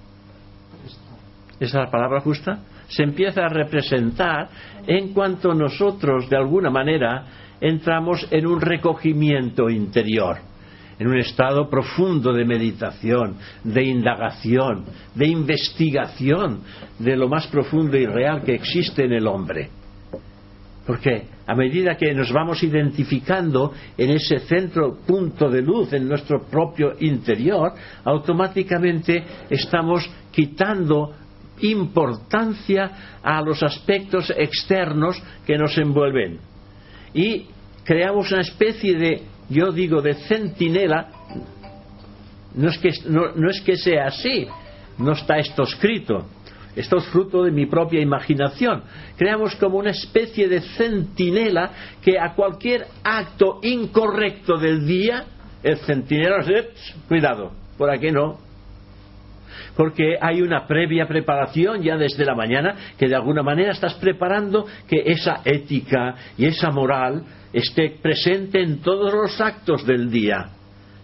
esa 1.60 1.78
es 1.78 1.84
la 1.84 1.90
palabra 1.90 2.22
justa, 2.22 2.60
se 2.88 3.02
empieza 3.02 3.44
a 3.44 3.48
representar 3.48 4.48
en 4.86 5.12
cuanto 5.12 5.52
nosotros, 5.52 6.30
de 6.30 6.38
alguna 6.38 6.70
manera, 6.70 7.26
entramos 7.60 8.26
en 8.30 8.46
un 8.46 8.62
recogimiento 8.62 9.68
interior, 9.68 10.38
en 11.00 11.08
un 11.08 11.16
estado 11.16 11.68
profundo 11.70 12.30
de 12.32 12.44
meditación, 12.44 13.36
de 13.64 13.82
indagación, 13.82 14.84
de 15.14 15.26
investigación 15.26 16.60
de 16.98 17.16
lo 17.16 17.26
más 17.26 17.46
profundo 17.46 17.96
y 17.96 18.04
real 18.04 18.42
que 18.44 18.54
existe 18.54 19.06
en 19.06 19.14
el 19.14 19.26
hombre. 19.26 19.70
Porque 20.86 21.24
a 21.46 21.54
medida 21.54 21.96
que 21.96 22.12
nos 22.12 22.30
vamos 22.30 22.62
identificando 22.62 23.72
en 23.96 24.10
ese 24.10 24.40
centro 24.40 24.98
punto 25.06 25.48
de 25.48 25.62
luz 25.62 25.90
en 25.94 26.06
nuestro 26.06 26.42
propio 26.42 26.92
interior, 27.00 27.72
automáticamente 28.04 29.24
estamos 29.48 30.08
quitando 30.30 31.14
importancia 31.62 33.20
a 33.22 33.40
los 33.40 33.62
aspectos 33.62 34.30
externos 34.36 35.22
que 35.46 35.56
nos 35.56 35.76
envuelven. 35.78 36.40
Y 37.14 37.46
creamos 37.84 38.30
una 38.32 38.42
especie 38.42 38.98
de, 38.98 39.22
yo 39.50 39.72
digo, 39.72 40.00
de 40.00 40.14
centinela. 40.14 41.08
No 42.54 42.68
es 42.68 42.78
que, 42.78 42.90
no, 43.06 43.50
es 43.50 43.60
que 43.60 43.76
sea 43.76 44.06
así, 44.06 44.46
no 44.98 45.12
está 45.12 45.38
esto 45.38 45.64
escrito. 45.64 46.26
Esto 46.74 46.98
es 46.98 47.04
fruto 47.06 47.42
de 47.42 47.50
mi 47.50 47.66
propia 47.66 48.00
imaginación. 48.00 48.84
Creamos 49.16 49.56
como 49.56 49.78
una 49.78 49.90
especie 49.90 50.48
de 50.48 50.60
centinela 50.60 51.72
que 52.00 52.18
a 52.18 52.34
cualquier 52.34 52.86
acto 53.02 53.58
incorrecto 53.62 54.56
del 54.56 54.86
día, 54.86 55.24
el 55.62 55.78
centinela 55.78 56.44
cuidado, 57.08 57.52
por 57.76 57.90
aquí 57.90 58.12
no, 58.12 58.38
porque 59.76 60.16
hay 60.20 60.42
una 60.42 60.66
previa 60.66 61.06
preparación 61.06 61.82
ya 61.82 61.96
desde 61.96 62.24
la 62.24 62.34
mañana 62.34 62.74
que 62.98 63.08
de 63.08 63.14
alguna 63.14 63.42
manera 63.42 63.72
estás 63.72 63.94
preparando 63.94 64.66
que 64.88 65.02
esa 65.06 65.40
ética 65.44 66.14
y 66.36 66.46
esa 66.46 66.70
moral 66.70 67.24
esté 67.52 67.98
presente 68.02 68.62
en 68.62 68.80
todos 68.80 69.12
los 69.12 69.40
actos 69.40 69.84
del 69.86 70.10
día, 70.10 70.50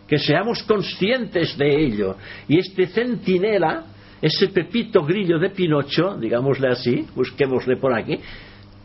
que 0.07 0.19
seamos 0.19 0.63
conscientes 0.63 1.57
de 1.59 1.85
ello. 1.85 2.17
Y 2.49 2.59
este 2.59 2.87
centinela, 2.87 3.85
ese 4.23 4.49
pepito 4.49 5.03
grillo 5.03 5.39
de 5.39 5.51
Pinocho, 5.51 6.17
digámosle 6.17 6.69
así, 6.69 7.07
busquémosle 7.15 7.77
por 7.77 7.93
aquí, 7.93 8.19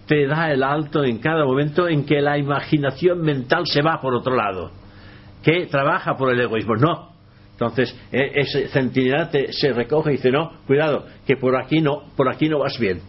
te 0.08 0.28
da 0.28 0.52
el 0.52 0.64
alto 0.64 1.04
en 1.04 1.20
cada 1.20 1.46
momento 1.46 1.88
en 1.88 2.06
que 2.06 2.20
la 2.22 2.38
imaginación 2.38 3.22
mental 3.22 3.64
se 3.66 3.82
va 3.82 4.02
por 4.02 4.14
otro 4.14 4.36
lado, 4.36 4.72
que 5.44 5.68
trabaja 5.68 6.18
por 6.18 6.34
el 6.34 6.42
egoísmo. 6.42 6.76
No, 6.76 7.11
entonces, 7.62 7.96
e, 8.12 8.42
ese 8.42 8.70
centinela 8.70 9.30
se 9.52 9.72
recoge 9.72 10.14
y 10.14 10.16
dice, 10.16 10.32
no, 10.32 10.52
cuidado, 10.66 11.06
que 11.28 11.38
por 11.38 11.56
aquí 11.56 11.80
no, 11.80 12.06
por 12.18 12.28
aquí 12.28 12.50
no 12.50 12.58
vas 12.58 12.80
bien. 12.80 13.02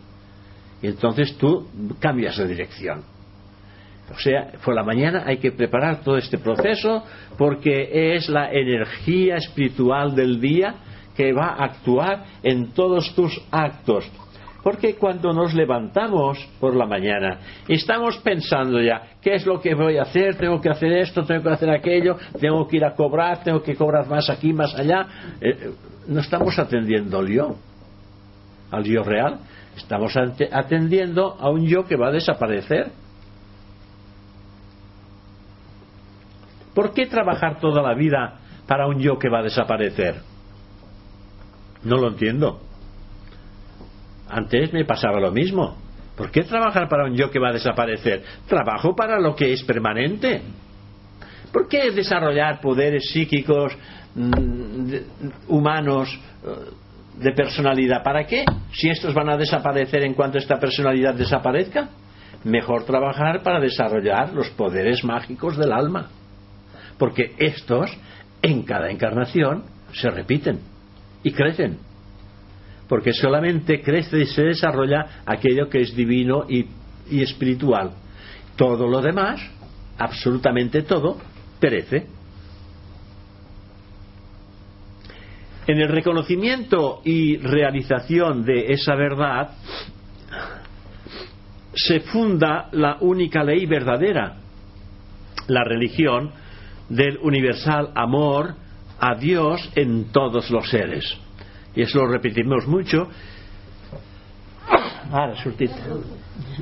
Y 0.82 0.88
entonces 0.88 1.38
tú 1.38 1.68
cambias 1.98 2.36
de 2.36 2.46
dirección. 2.46 3.02
O 4.14 4.18
sea, 4.18 4.52
por 4.62 4.74
la 4.74 4.82
mañana 4.82 5.22
hay 5.24 5.38
que 5.38 5.52
preparar 5.52 6.02
todo 6.02 6.18
este 6.18 6.36
proceso 6.36 7.02
porque 7.38 8.14
es 8.14 8.28
la 8.28 8.52
energía 8.52 9.36
espiritual 9.36 10.14
del 10.14 10.38
día 10.38 10.74
que 11.16 11.32
va 11.32 11.54
a 11.54 11.64
actuar 11.64 12.24
en 12.42 12.72
todos 12.72 13.14
tus 13.14 13.40
actos. 13.50 14.04
Porque 14.62 14.94
cuando 14.94 15.32
nos 15.32 15.54
levantamos 15.54 16.38
por 16.60 16.76
la 16.76 16.86
mañana, 16.86 17.38
estamos 17.66 18.18
pensando 18.18 18.80
ya, 18.80 19.02
¿qué 19.20 19.34
es 19.34 19.44
lo 19.44 19.60
que 19.60 19.74
voy 19.74 19.98
a 19.98 20.02
hacer? 20.02 20.36
Tengo 20.36 20.60
que 20.60 20.70
hacer 20.70 20.92
esto, 20.92 21.24
tengo 21.24 21.42
que 21.42 21.50
hacer 21.50 21.70
aquello, 21.70 22.16
tengo 22.40 22.66
que 22.68 22.76
ir 22.76 22.84
a 22.84 22.94
cobrar, 22.94 23.42
tengo 23.42 23.60
que 23.60 23.74
cobrar 23.74 24.06
más 24.06 24.30
aquí, 24.30 24.52
más 24.52 24.72
allá. 24.74 25.06
Eh, 25.40 25.72
no 26.06 26.20
estamos 26.20 26.56
atendiendo 26.58 27.18
al 27.18 27.28
yo, 27.28 27.56
al 28.70 28.84
yo 28.84 29.02
real. 29.02 29.40
Estamos 29.76 30.14
atendiendo 30.16 31.36
a 31.40 31.50
un 31.50 31.66
yo 31.66 31.84
que 31.84 31.96
va 31.96 32.08
a 32.08 32.12
desaparecer. 32.12 32.92
¿Por 36.74 36.92
qué 36.94 37.06
trabajar 37.06 37.58
toda 37.58 37.82
la 37.82 37.94
vida 37.94 38.38
para 38.66 38.86
un 38.86 39.00
yo 39.00 39.18
que 39.18 39.28
va 39.28 39.40
a 39.40 39.42
desaparecer? 39.42 40.20
No 41.82 41.96
lo 41.96 42.08
entiendo. 42.08 42.60
Antes 44.32 44.72
me 44.72 44.86
pasaba 44.86 45.20
lo 45.20 45.30
mismo. 45.30 45.76
¿Por 46.16 46.30
qué 46.30 46.42
trabajar 46.42 46.88
para 46.88 47.04
un 47.04 47.14
yo 47.14 47.30
que 47.30 47.38
va 47.38 47.50
a 47.50 47.52
desaparecer? 47.52 48.22
Trabajo 48.48 48.96
para 48.96 49.20
lo 49.20 49.36
que 49.36 49.52
es 49.52 49.62
permanente. 49.62 50.40
¿Por 51.52 51.68
qué 51.68 51.90
desarrollar 51.90 52.58
poderes 52.62 53.10
psíquicos 53.10 53.76
mm, 54.14 54.94
humanos 55.48 56.18
eh, 56.44 56.48
de 57.18 57.32
personalidad? 57.32 58.02
¿Para 58.02 58.24
qué? 58.24 58.46
Si 58.72 58.88
estos 58.88 59.12
van 59.12 59.28
a 59.28 59.36
desaparecer 59.36 60.02
en 60.02 60.14
cuanto 60.14 60.38
esta 60.38 60.58
personalidad 60.58 61.14
desaparezca. 61.14 61.90
Mejor 62.44 62.84
trabajar 62.84 63.42
para 63.42 63.60
desarrollar 63.60 64.32
los 64.32 64.48
poderes 64.50 65.04
mágicos 65.04 65.58
del 65.58 65.72
alma. 65.72 66.08
Porque 66.98 67.34
estos, 67.36 67.90
en 68.40 68.62
cada 68.62 68.90
encarnación, 68.90 69.64
se 69.92 70.08
repiten 70.08 70.60
y 71.22 71.32
crecen 71.32 71.91
porque 72.92 73.14
solamente 73.14 73.80
crece 73.80 74.20
y 74.20 74.26
se 74.26 74.42
desarrolla 74.42 75.22
aquello 75.24 75.66
que 75.70 75.80
es 75.80 75.96
divino 75.96 76.44
y, 76.46 76.66
espiritual. 77.22 77.92
Todo 78.54 78.86
lo 78.86 79.00
demás, 79.00 79.40
absolutamente 79.96 80.82
todo, 80.82 81.16
perece. 81.58 82.06
En 85.66 85.78
el 85.78 85.88
reconocimiento 85.88 87.00
y 87.02 87.38
realización 87.38 88.44
de 88.44 88.74
esa 88.74 88.94
verdad 88.94 89.52
se 91.72 92.00
funda 92.00 92.68
la 92.72 92.98
única 93.00 93.42
ley 93.42 93.64
verdadera, 93.64 94.36
la 95.48 95.64
religión 95.64 96.30
del 96.90 97.16
universal 97.22 97.90
amor 97.94 98.54
a 99.00 99.14
Dios 99.14 99.66
en 99.76 100.12
todos 100.12 100.50
los 100.50 100.68
seres. 100.68 101.22
Y 101.74 101.82
eso 101.82 101.98
lo 101.98 102.08
repetimos 102.08 102.66
mucho. 102.66 103.08
Ara, 105.12 105.36
sortit. 105.42 105.70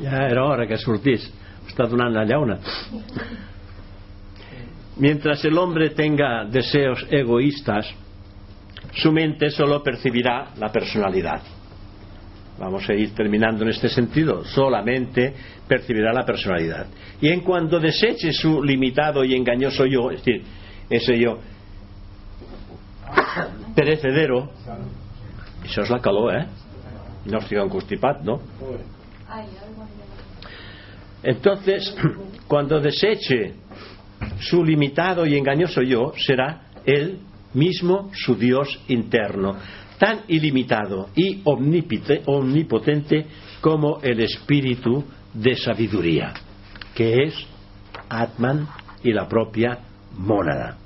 Ja 0.03 0.27
era 0.27 0.45
hora 0.45 0.67
que 0.67 0.79
sortís. 0.79 1.27
Està 1.71 1.87
donant 1.87 2.15
la 2.15 2.25
llauna. 2.27 2.59
Mientras 5.01 5.45
el 5.45 5.57
hombre 5.59 5.91
tenga 5.91 6.45
deseos 6.45 7.07
egoístas, 7.11 7.87
su 8.95 9.13
mente 9.13 9.51
solo 9.51 9.83
percibirá 9.83 10.51
la 10.59 10.71
personalidad. 10.71 11.43
Vamos 12.59 12.89
a 12.91 12.95
ir 12.95 13.15
terminando 13.15 13.63
en 13.63 13.71
este 13.71 13.89
sentido. 13.89 14.45
Solamente 14.45 15.33
percibirá 15.67 16.13
la 16.13 16.27
personalidad. 16.27 16.87
Y 17.21 17.29
en 17.29 17.41
cuanto 17.41 17.81
deseche 17.81 18.33
su 18.33 18.63
limitado 18.63 19.25
y 19.25 19.35
engañoso 19.35 19.87
yo, 19.87 20.11
es 20.11 20.23
decir, 20.25 20.45
ese 20.91 21.19
yo 21.19 21.39
perecedero, 23.75 24.51
eso 25.71 25.83
es 25.83 25.91
la 25.91 26.01
calor, 26.01 26.35
¿eh? 26.35 26.47
No 27.27 27.39
un 27.63 27.69
constipat, 27.69 28.23
¿no? 28.23 28.41
Entonces, 31.23 31.95
cuando 32.49 32.81
deseche 32.81 33.55
su 34.41 34.65
limitado 34.65 35.27
y 35.27 35.37
engañoso 35.37 35.83
yo, 35.83 36.13
será 36.17 36.63
él 36.85 37.21
mismo 37.55 38.11
su 38.15 38.35
Dios 38.35 38.81
interno, 38.89 39.57
tan 39.99 40.23
ilimitado 40.29 41.11
y 41.15 41.43
omnipotente 41.45 43.27
como 43.61 44.01
el 44.03 44.21
espíritu 44.21 45.05
de 45.35 45.57
sabiduría, 45.57 46.33
que 46.95 47.25
es 47.25 47.35
Atman 48.09 48.67
y 49.05 49.13
la 49.13 49.29
propia 49.29 49.79
mónada. 50.17 50.79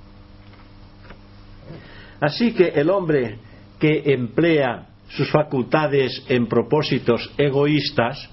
Así 2.20 2.52
que 2.52 2.68
el 2.68 2.90
hombre 2.90 3.38
que 3.84 4.14
emplea 4.14 4.86
sus 5.10 5.30
facultades 5.30 6.24
en 6.30 6.46
propósitos 6.46 7.30
egoístas, 7.36 8.30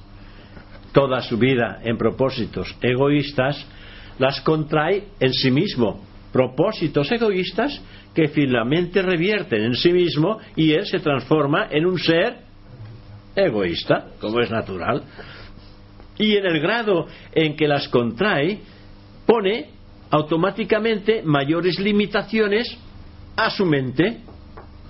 toda 0.93 1.19
su 1.19 1.37
vida 1.37 1.81
en 1.83 1.97
propósitos 1.97 2.73
egoístas, 2.81 3.67
las 4.17 4.39
contrae 4.39 5.07
en 5.19 5.33
sí 5.33 5.51
mismo. 5.51 6.05
Propósitos 6.31 7.11
egoístas 7.11 7.81
que 8.15 8.29
finalmente 8.29 9.01
revierten 9.01 9.63
en 9.63 9.75
sí 9.75 9.91
mismo 9.91 10.37
y 10.55 10.71
él 10.71 10.85
se 10.85 10.99
transforma 10.99 11.67
en 11.69 11.85
un 11.85 11.99
ser 11.99 12.37
egoísta, 13.35 14.11
como 14.21 14.39
es 14.39 14.49
natural. 14.49 15.03
Y 16.17 16.37
en 16.37 16.45
el 16.45 16.61
grado 16.61 17.07
en 17.33 17.57
que 17.57 17.67
las 17.67 17.89
contrae, 17.89 18.59
pone 19.25 19.65
automáticamente 20.11 21.21
mayores 21.23 21.77
limitaciones 21.77 22.73
a 23.35 23.49
su 23.49 23.65
mente 23.65 24.30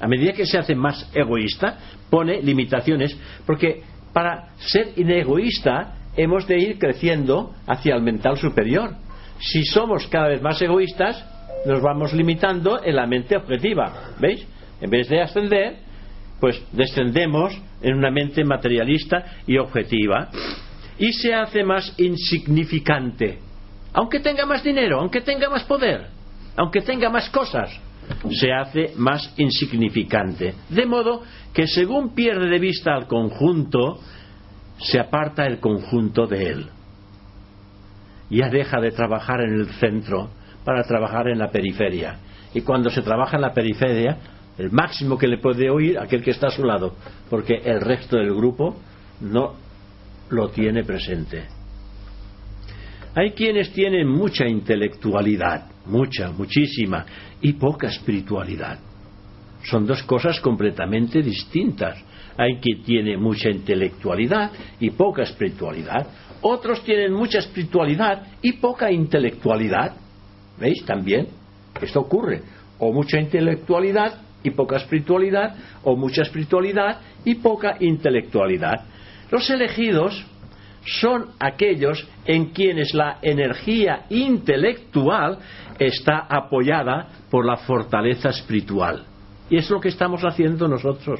a 0.01 0.07
medida 0.07 0.33
que 0.33 0.47
se 0.47 0.57
hace 0.57 0.73
más 0.73 1.09
egoísta, 1.13 1.77
pone 2.09 2.41
limitaciones, 2.41 3.15
porque 3.45 3.83
para 4.11 4.49
ser 4.57 4.93
inegoísta 4.97 5.95
hemos 6.17 6.47
de 6.47 6.57
ir 6.57 6.79
creciendo 6.79 7.53
hacia 7.67 7.95
el 7.95 8.01
mental 8.01 8.37
superior. 8.37 8.95
Si 9.39 9.63
somos 9.63 10.07
cada 10.07 10.29
vez 10.29 10.41
más 10.41 10.59
egoístas, 10.59 11.23
nos 11.67 11.81
vamos 11.83 12.13
limitando 12.13 12.83
en 12.83 12.95
la 12.95 13.05
mente 13.05 13.37
objetiva. 13.37 14.15
¿Veis? 14.19 14.45
En 14.81 14.89
vez 14.89 15.07
de 15.07 15.21
ascender, 15.21 15.77
pues 16.39 16.59
descendemos 16.71 17.55
en 17.83 17.95
una 17.95 18.09
mente 18.09 18.43
materialista 18.43 19.23
y 19.45 19.59
objetiva. 19.59 20.29
Y 20.97 21.13
se 21.13 21.33
hace 21.35 21.63
más 21.63 21.93
insignificante. 21.99 23.37
Aunque 23.93 24.19
tenga 24.19 24.47
más 24.47 24.63
dinero, 24.63 24.99
aunque 24.99 25.21
tenga 25.21 25.47
más 25.49 25.63
poder, 25.65 26.07
aunque 26.55 26.81
tenga 26.81 27.09
más 27.09 27.29
cosas 27.29 27.79
se 28.29 28.51
hace 28.53 28.93
más 28.97 29.33
insignificante. 29.37 30.53
De 30.69 30.85
modo 30.85 31.23
que 31.53 31.67
según 31.67 32.13
pierde 32.13 32.49
de 32.49 32.59
vista 32.59 32.93
al 32.93 33.07
conjunto, 33.07 33.99
se 34.77 34.99
aparta 34.99 35.45
el 35.45 35.59
conjunto 35.59 36.27
de 36.27 36.43
él. 36.43 36.65
ya 38.29 38.49
deja 38.49 38.79
de 38.79 38.91
trabajar 38.91 39.41
en 39.41 39.59
el 39.59 39.67
centro 39.73 40.29
para 40.63 40.83
trabajar 40.83 41.27
en 41.27 41.39
la 41.39 41.51
periferia. 41.51 42.19
Y 42.53 42.61
cuando 42.61 42.89
se 42.89 43.01
trabaja 43.01 43.35
en 43.35 43.41
la 43.41 43.53
periferia, 43.53 44.17
el 44.57 44.71
máximo 44.71 45.17
que 45.17 45.27
le 45.27 45.37
puede 45.37 45.69
oír 45.69 45.99
aquel 45.99 46.23
que 46.23 46.31
está 46.31 46.47
a 46.47 46.51
su 46.51 46.63
lado, 46.63 46.95
porque 47.29 47.55
el 47.55 47.81
resto 47.81 48.17
del 48.17 48.33
grupo 48.33 48.77
no 49.19 49.55
lo 50.29 50.49
tiene 50.49 50.83
presente. 50.83 51.45
Hay 53.15 53.31
quienes 53.31 53.73
tienen 53.73 54.07
mucha 54.07 54.47
intelectualidad, 54.47 55.70
mucha, 55.85 56.31
muchísima, 56.31 57.05
y 57.41 57.53
poca 57.53 57.87
espiritualidad. 57.87 58.79
Son 59.63 59.85
dos 59.85 60.03
cosas 60.03 60.39
completamente 60.39 61.21
distintas. 61.21 62.03
Hay 62.37 62.57
quien 62.59 62.83
tiene 62.83 63.17
mucha 63.17 63.49
intelectualidad 63.49 64.51
y 64.79 64.89
poca 64.91 65.23
espiritualidad. 65.23 66.07
Otros 66.41 66.83
tienen 66.83 67.13
mucha 67.13 67.39
espiritualidad 67.39 68.23
y 68.41 68.53
poca 68.53 68.91
intelectualidad. 68.91 69.93
¿Veis? 70.59 70.83
También 70.85 71.27
esto 71.79 71.99
ocurre. 71.99 72.41
O 72.79 72.91
mucha 72.91 73.19
intelectualidad 73.19 74.21
y 74.43 74.49
poca 74.51 74.77
espiritualidad, 74.77 75.55
o 75.83 75.95
mucha 75.95 76.23
espiritualidad 76.23 76.99
y 77.23 77.35
poca 77.35 77.77
intelectualidad. 77.79 78.85
Los 79.29 79.47
elegidos 79.51 80.25
son 80.85 81.27
aquellos 81.39 82.07
en 82.25 82.47
quienes 82.47 82.93
la 82.93 83.17
energía 83.21 84.05
intelectual 84.09 85.37
está 85.77 86.25
apoyada 86.29 87.07
por 87.29 87.45
la 87.45 87.57
fortaleza 87.57 88.29
espiritual. 88.29 89.03
Y 89.49 89.57
es 89.57 89.69
lo 89.69 89.79
que 89.79 89.89
estamos 89.89 90.21
haciendo 90.23 90.67
nosotros. 90.67 91.19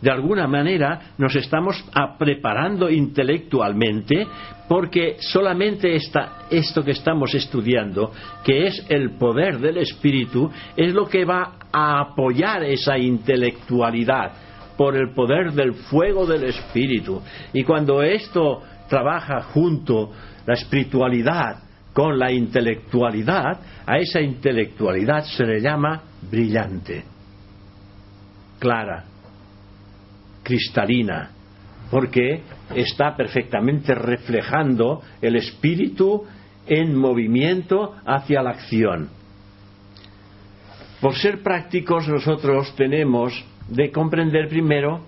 De 0.00 0.10
alguna 0.10 0.46
manera 0.46 1.12
nos 1.16 1.34
estamos 1.36 1.82
preparando 2.18 2.90
intelectualmente 2.90 4.26
porque 4.68 5.16
solamente 5.20 5.96
esto 5.96 6.84
que 6.84 6.90
estamos 6.90 7.34
estudiando, 7.34 8.12
que 8.44 8.66
es 8.66 8.84
el 8.90 9.12
poder 9.12 9.58
del 9.58 9.78
espíritu, 9.78 10.50
es 10.76 10.92
lo 10.92 11.06
que 11.06 11.24
va 11.24 11.54
a 11.72 12.00
apoyar 12.00 12.64
esa 12.64 12.98
intelectualidad 12.98 14.45
por 14.76 14.96
el 14.96 15.12
poder 15.14 15.52
del 15.52 15.74
fuego 15.74 16.26
del 16.26 16.44
espíritu. 16.44 17.22
Y 17.52 17.64
cuando 17.64 18.02
esto 18.02 18.62
trabaja 18.88 19.42
junto, 19.42 20.12
la 20.46 20.54
espiritualidad 20.54 21.62
con 21.92 22.18
la 22.18 22.30
intelectualidad, 22.30 23.58
a 23.86 23.96
esa 23.96 24.20
intelectualidad 24.20 25.24
se 25.24 25.46
le 25.46 25.60
llama 25.60 26.02
brillante, 26.30 27.04
clara, 28.58 29.04
cristalina, 30.42 31.30
porque 31.90 32.42
está 32.74 33.16
perfectamente 33.16 33.94
reflejando 33.94 35.00
el 35.22 35.36
espíritu 35.36 36.24
en 36.66 36.94
movimiento 36.94 37.94
hacia 38.04 38.42
la 38.42 38.50
acción. 38.50 39.08
Por 41.00 41.14
ser 41.14 41.42
prácticos 41.42 42.06
nosotros 42.08 42.74
tenemos 42.76 43.32
de 43.68 43.90
comprender 43.90 44.48
primero 44.48 45.00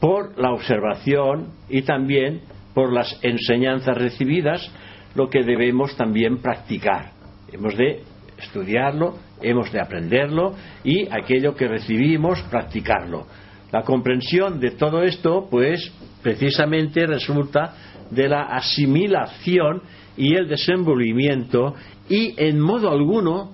por 0.00 0.38
la 0.38 0.52
observación 0.52 1.48
y 1.68 1.82
también 1.82 2.42
por 2.74 2.92
las 2.92 3.18
enseñanzas 3.22 3.96
recibidas 3.96 4.70
lo 5.14 5.28
que 5.28 5.42
debemos 5.44 5.96
también 5.96 6.38
practicar. 6.38 7.12
Hemos 7.52 7.76
de 7.76 8.02
estudiarlo, 8.36 9.16
hemos 9.40 9.70
de 9.72 9.80
aprenderlo 9.80 10.54
y 10.82 11.06
aquello 11.08 11.54
que 11.54 11.68
recibimos 11.68 12.42
practicarlo. 12.42 13.26
La 13.70 13.82
comprensión 13.82 14.60
de 14.60 14.72
todo 14.72 15.02
esto, 15.02 15.48
pues, 15.50 15.92
precisamente 16.22 17.06
resulta 17.06 17.74
de 18.10 18.28
la 18.28 18.42
asimilación 18.42 19.82
y 20.16 20.34
el 20.34 20.48
desenvolvimiento 20.48 21.74
y 22.08 22.34
en 22.36 22.60
modo 22.60 22.90
alguno 22.90 23.52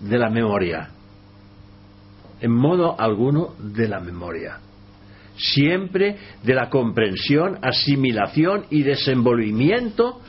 de 0.00 0.18
la 0.18 0.30
memoria 0.30 0.90
en 2.40 2.52
modo 2.52 2.98
alguno 2.98 3.54
de 3.58 3.88
la 3.88 4.00
memoria. 4.00 4.58
Siempre 5.36 6.16
de 6.42 6.54
la 6.54 6.70
comprensión, 6.70 7.58
asimilación 7.62 8.64
y 8.70 8.82
desenvolvimiento 8.82 10.20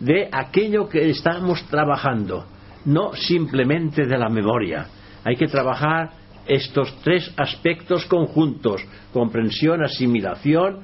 de 0.00 0.28
aquello 0.32 0.88
que 0.88 1.10
estamos 1.10 1.62
trabajando, 1.68 2.46
no 2.84 3.14
simplemente 3.14 4.06
de 4.06 4.18
la 4.18 4.28
memoria. 4.28 4.86
Hay 5.24 5.36
que 5.36 5.46
trabajar 5.46 6.10
estos 6.46 6.94
tres 7.02 7.32
aspectos 7.36 8.04
conjuntos, 8.06 8.82
comprensión, 9.12 9.82
asimilación 9.82 10.80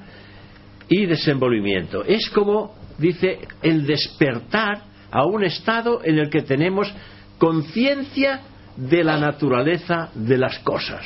y 0.88 1.06
desenvolvimiento. 1.06 2.04
Es 2.04 2.30
como, 2.30 2.74
dice, 2.98 3.38
el 3.62 3.86
despertar 3.86 4.82
a 5.10 5.24
un 5.24 5.44
estado 5.44 6.00
en 6.04 6.18
el 6.18 6.30
que 6.30 6.42
tenemos 6.42 6.92
conciencia 7.38 8.40
de 8.88 9.04
la 9.04 9.18
naturaleza 9.18 10.10
de 10.14 10.38
las 10.38 10.58
cosas. 10.60 11.04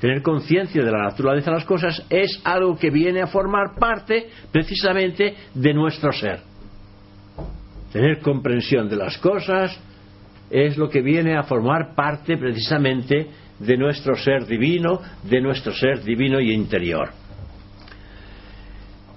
Tener 0.00 0.22
conciencia 0.22 0.82
de 0.82 0.90
la 0.90 1.04
naturaleza 1.04 1.50
de 1.50 1.56
las 1.56 1.66
cosas 1.66 2.04
es 2.10 2.40
algo 2.44 2.76
que 2.76 2.90
viene 2.90 3.22
a 3.22 3.26
formar 3.26 3.74
parte 3.78 4.28
precisamente 4.50 5.34
de 5.54 5.74
nuestro 5.74 6.12
ser. 6.12 6.40
Tener 7.92 8.20
comprensión 8.20 8.88
de 8.88 8.96
las 8.96 9.18
cosas 9.18 9.78
es 10.50 10.76
lo 10.76 10.88
que 10.88 11.00
viene 11.00 11.36
a 11.36 11.44
formar 11.44 11.94
parte 11.94 12.36
precisamente 12.36 13.28
de 13.58 13.76
nuestro 13.76 14.16
ser 14.16 14.46
divino, 14.46 15.00
de 15.22 15.40
nuestro 15.40 15.72
ser 15.72 16.02
divino 16.02 16.40
y 16.40 16.52
interior. 16.52 17.10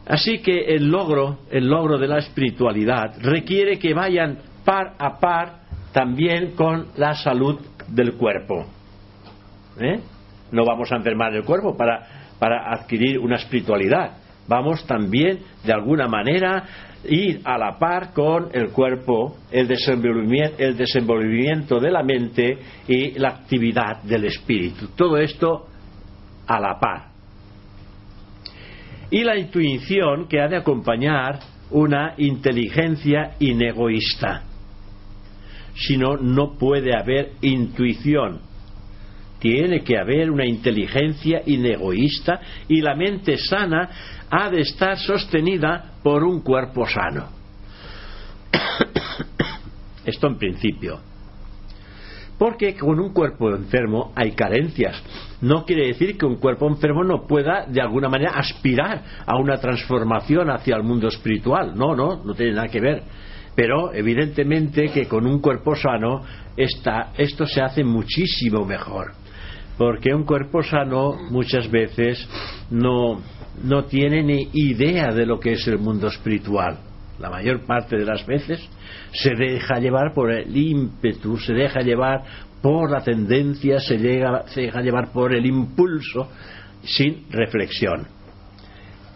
Así 0.07 0.39
que 0.39 0.75
el 0.75 0.87
logro, 0.87 1.39
el 1.49 1.67
logro 1.67 1.97
de 1.97 2.07
la 2.07 2.19
espiritualidad 2.19 3.17
requiere 3.21 3.77
que 3.77 3.93
vayan 3.93 4.37
par 4.63 4.93
a 4.99 5.19
par 5.19 5.67
también 5.91 6.51
con 6.51 6.87
la 6.97 7.15
salud 7.15 7.59
del 7.87 8.13
cuerpo. 8.13 8.65
¿Eh? 9.79 9.99
No 10.51 10.65
vamos 10.65 10.91
a 10.91 10.95
enfermar 10.95 11.33
el 11.35 11.43
cuerpo 11.43 11.75
para, 11.75 12.33
para 12.39 12.73
adquirir 12.73 13.19
una 13.19 13.35
espiritualidad. 13.35 14.17
Vamos 14.47 14.85
también, 14.85 15.39
de 15.65 15.73
alguna 15.73 16.07
manera, 16.07 16.63
ir 17.03 17.41
a 17.43 17.57
la 17.57 17.77
par 17.77 18.13
con 18.13 18.49
el 18.53 18.69
cuerpo, 18.69 19.37
el 19.51 19.67
desenvolvimiento, 19.67 20.55
el 20.57 20.77
desenvolvimiento 20.77 21.79
de 21.79 21.91
la 21.91 22.03
mente 22.03 22.57
y 22.87 23.19
la 23.19 23.29
actividad 23.29 24.03
del 24.03 24.25
espíritu. 24.25 24.87
Todo 24.95 25.17
esto 25.17 25.67
a 26.47 26.59
la 26.59 26.79
par. 26.79 27.07
Y 29.11 29.23
la 29.23 29.37
intuición 29.37 30.27
que 30.27 30.41
ha 30.41 30.47
de 30.47 30.57
acompañar 30.57 31.39
una 31.71 32.13
inteligencia 32.17 33.35
inegoísta 33.39 34.46
si 35.77 35.97
no, 35.97 36.17
no 36.17 36.57
puede 36.57 36.95
haber 36.95 37.33
intuición. 37.41 38.41
Tiene 39.39 39.83
que 39.83 39.97
haber 39.97 40.31
una 40.31 40.45
inteligencia 40.45 41.43
inegoísta 41.45 42.39
y 42.67 42.81
la 42.81 42.95
mente 42.95 43.37
sana 43.37 43.89
ha 44.29 44.49
de 44.49 44.61
estar 44.61 44.97
sostenida 44.97 45.91
por 46.01 46.23
un 46.23 46.41
cuerpo 46.41 46.87
sano. 46.87 47.29
Esto 50.05 50.27
en 50.27 50.37
principio. 50.37 50.99
Porque 52.39 52.75
con 52.75 52.99
un 52.99 53.13
cuerpo 53.13 53.55
enfermo 53.55 54.13
hay 54.15 54.31
carencias. 54.31 55.01
No 55.41 55.65
quiere 55.65 55.87
decir 55.87 56.17
que 56.17 56.25
un 56.25 56.37
cuerpo 56.37 56.67
enfermo 56.67 57.03
no 57.03 57.27
pueda 57.27 57.65
de 57.67 57.81
alguna 57.81 58.09
manera 58.09 58.31
aspirar 58.31 59.03
a 59.25 59.37
una 59.37 59.57
transformación 59.57 60.49
hacia 60.49 60.75
el 60.75 60.83
mundo 60.83 61.07
espiritual. 61.07 61.75
No, 61.75 61.95
no, 61.95 62.23
no 62.23 62.33
tiene 62.33 62.53
nada 62.53 62.67
que 62.67 62.79
ver 62.79 63.03
pero 63.57 63.91
evidentemente 63.91 64.89
que 64.89 65.07
con 65.07 65.25
un 65.25 65.41
cuerpo 65.41 65.75
sano 65.75 66.21
esto 66.55 67.47
se 67.47 67.59
hace 67.59 67.83
muchísimo 67.83 68.63
mejor. 68.65 69.13
Porque 69.79 70.13
un 70.13 70.25
cuerpo 70.25 70.61
sano 70.61 71.15
muchas 71.31 71.67
veces 71.71 72.23
no, 72.69 73.19
no 73.63 73.85
tiene 73.85 74.21
ni 74.21 74.49
idea 74.53 75.11
de 75.11 75.25
lo 75.25 75.39
que 75.39 75.53
es 75.53 75.67
el 75.67 75.79
mundo 75.79 76.05
espiritual. 76.05 76.77
La 77.17 77.31
mayor 77.31 77.65
parte 77.65 77.97
de 77.97 78.05
las 78.05 78.27
veces 78.27 78.59
se 79.11 79.33
deja 79.33 79.79
llevar 79.79 80.13
por 80.13 80.31
el 80.31 80.55
ímpetu, 80.55 81.37
se 81.37 81.53
deja 81.53 81.79
llevar 81.79 82.25
por 82.61 82.91
la 82.91 83.01
tendencia, 83.01 83.79
se 83.79 83.97
deja 83.97 84.81
llevar 84.81 85.11
por 85.11 85.33
el 85.33 85.47
impulso 85.47 86.29
sin 86.83 87.25
reflexión 87.31 88.16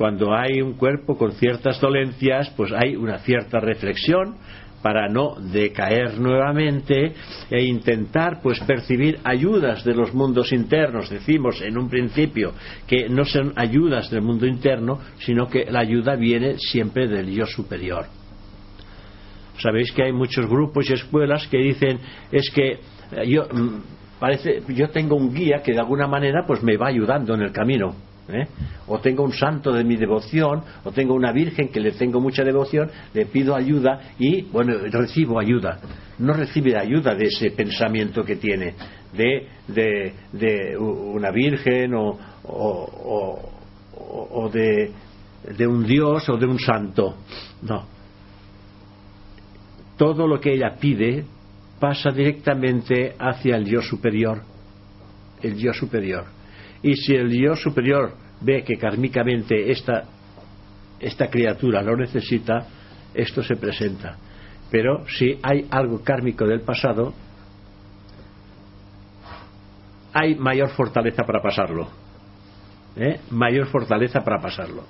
cuando 0.01 0.33
hay 0.33 0.63
un 0.63 0.73
cuerpo 0.73 1.15
con 1.15 1.33
ciertas 1.33 1.79
dolencias, 1.79 2.49
pues 2.57 2.71
hay 2.71 2.95
una 2.95 3.19
cierta 3.19 3.59
reflexión 3.59 4.33
para 4.81 5.07
no 5.07 5.35
decaer 5.39 6.19
nuevamente 6.19 7.13
e 7.51 7.63
intentar 7.65 8.41
pues 8.41 8.59
percibir 8.61 9.19
ayudas 9.23 9.83
de 9.83 9.93
los 9.93 10.11
mundos 10.11 10.53
internos. 10.53 11.07
Decimos 11.11 11.61
en 11.61 11.77
un 11.77 11.87
principio 11.87 12.53
que 12.87 13.09
no 13.09 13.25
son 13.25 13.53
ayudas 13.55 14.09
del 14.09 14.23
mundo 14.23 14.47
interno, 14.47 14.97
sino 15.19 15.45
que 15.47 15.65
la 15.69 15.81
ayuda 15.81 16.15
viene 16.15 16.55
siempre 16.57 17.07
del 17.07 17.29
yo 17.29 17.45
superior. 17.45 18.05
Sabéis 19.59 19.91
que 19.91 20.05
hay 20.05 20.13
muchos 20.13 20.47
grupos 20.47 20.89
y 20.89 20.93
escuelas 20.93 21.45
que 21.45 21.59
dicen 21.59 21.99
es 22.31 22.49
que 22.49 22.79
yo 23.27 23.43
mm, 23.43 24.17
parece 24.19 24.63
yo 24.69 24.89
tengo 24.89 25.15
un 25.15 25.31
guía 25.31 25.61
que 25.63 25.73
de 25.73 25.79
alguna 25.79 26.07
manera 26.07 26.43
pues 26.47 26.63
me 26.63 26.75
va 26.75 26.87
ayudando 26.87 27.35
en 27.35 27.43
el 27.43 27.51
camino 27.51 28.09
¿eh? 28.29 28.47
o 28.87 28.99
tengo 28.99 29.23
un 29.23 29.33
santo 29.33 29.71
de 29.71 29.83
mi 29.83 29.95
devoción, 29.95 30.63
o 30.83 30.91
tengo 30.91 31.13
una 31.13 31.31
virgen 31.31 31.69
que 31.69 31.79
le 31.79 31.91
tengo 31.91 32.19
mucha 32.19 32.43
devoción, 32.43 32.89
le 33.13 33.25
pido 33.25 33.55
ayuda 33.55 34.13
y, 34.19 34.43
bueno, 34.43 34.73
recibo 34.91 35.39
ayuda. 35.39 35.79
No 36.19 36.33
recibe 36.33 36.77
ayuda 36.77 37.15
de 37.15 37.25
ese 37.25 37.51
pensamiento 37.51 38.23
que 38.23 38.35
tiene, 38.35 38.75
de, 39.13 39.47
de, 39.67 40.13
de 40.31 40.77
una 40.77 41.31
virgen 41.31 41.93
o, 41.95 42.17
o, 42.43 43.51
o, 44.31 44.49
de, 44.49 44.91
de 45.57 45.67
un 45.67 45.85
dios 45.85 46.27
o 46.29 46.37
de 46.37 46.45
un 46.45 46.59
santo. 46.59 47.15
No. 47.61 47.85
Todo 49.97 50.27
lo 50.27 50.39
que 50.39 50.53
ella 50.53 50.75
pide 50.79 51.25
pasa 51.79 52.11
directamente 52.11 53.15
hacia 53.17 53.55
el 53.55 53.65
yo 53.65 53.81
superior. 53.81 54.41
El 55.41 55.55
yo 55.57 55.73
superior. 55.73 56.25
Y 56.83 56.95
si 56.95 57.13
el 57.13 57.31
yo 57.31 57.55
superior 57.55 58.13
ve 58.41 58.63
que 58.63 58.77
kármicamente 58.77 59.71
esta, 59.71 60.03
esta 60.99 61.29
criatura 61.29 61.81
lo 61.81 61.95
necesita, 61.95 62.67
esto 63.13 63.43
se 63.43 63.55
presenta. 63.55 64.17
Pero 64.71 65.05
si 65.07 65.37
hay 65.43 65.67
algo 65.69 66.01
kármico 66.03 66.45
del 66.45 66.61
pasado, 66.61 67.13
hay 70.13 70.35
mayor 70.35 70.69
fortaleza 70.69 71.23
para 71.23 71.41
pasarlo. 71.41 71.87
¿eh? 72.95 73.19
Mayor 73.29 73.67
fortaleza 73.67 74.21
para 74.21 74.41
pasarlo. 74.41 74.83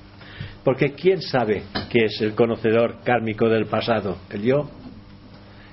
Porque 0.64 0.94
¿quién 0.94 1.22
sabe 1.22 1.64
que 1.90 2.06
es 2.06 2.22
el 2.22 2.36
conocedor 2.36 3.02
kármico 3.04 3.50
del 3.50 3.66
pasado? 3.66 4.18
¿El 4.30 4.44
yo? 4.44 4.70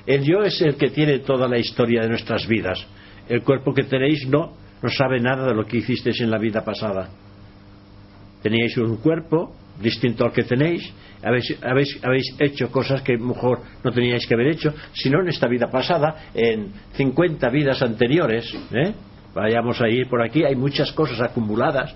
El 0.06 0.24
yo 0.24 0.42
es 0.42 0.60
el 0.62 0.76
que 0.76 0.88
tiene 0.88 1.18
toda 1.18 1.46
la 1.48 1.58
historia 1.58 2.02
de 2.02 2.08
nuestras 2.08 2.46
vidas. 2.46 2.86
El 3.28 3.42
cuerpo 3.42 3.74
que 3.74 3.84
tenéis 3.84 4.26
no, 4.26 4.56
no 4.82 4.88
sabe 4.90 5.20
nada 5.20 5.46
de 5.46 5.54
lo 5.54 5.64
que 5.66 5.78
hicisteis 5.78 6.20
en 6.20 6.30
la 6.30 6.38
vida 6.38 6.64
pasada. 6.64 7.08
Teníais 8.42 8.76
un 8.76 8.96
cuerpo 8.98 9.54
distinto 9.80 10.24
al 10.24 10.32
que 10.32 10.44
tenéis, 10.44 10.92
habéis, 11.22 11.58
habéis, 12.02 12.34
hecho 12.38 12.70
cosas 12.70 13.02
que 13.02 13.16
mejor 13.16 13.60
no 13.82 13.90
teníais 13.90 14.26
que 14.26 14.34
haber 14.34 14.48
hecho, 14.48 14.72
sino 14.92 15.20
en 15.20 15.28
esta 15.28 15.48
vida 15.48 15.70
pasada, 15.70 16.30
en 16.34 16.72
50 16.92 17.48
vidas 17.50 17.82
anteriores. 17.82 18.52
¿eh? 18.72 18.94
Vayamos 19.34 19.80
a 19.80 19.88
ir 19.88 20.08
por 20.08 20.22
aquí, 20.22 20.44
hay 20.44 20.56
muchas 20.56 20.92
cosas 20.92 21.20
acumuladas 21.20 21.94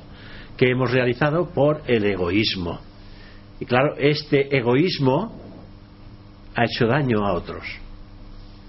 que 0.57 0.71
hemos 0.71 0.91
realizado 0.91 1.51
por 1.51 1.83
el 1.87 2.05
egoísmo. 2.05 2.81
Y 3.61 3.65
claro, 3.65 3.95
este 3.97 4.57
egoísmo 4.57 5.41
ha 6.55 6.65
hecho 6.65 6.87
daño 6.87 7.25
a 7.25 7.35
otros. 7.35 7.65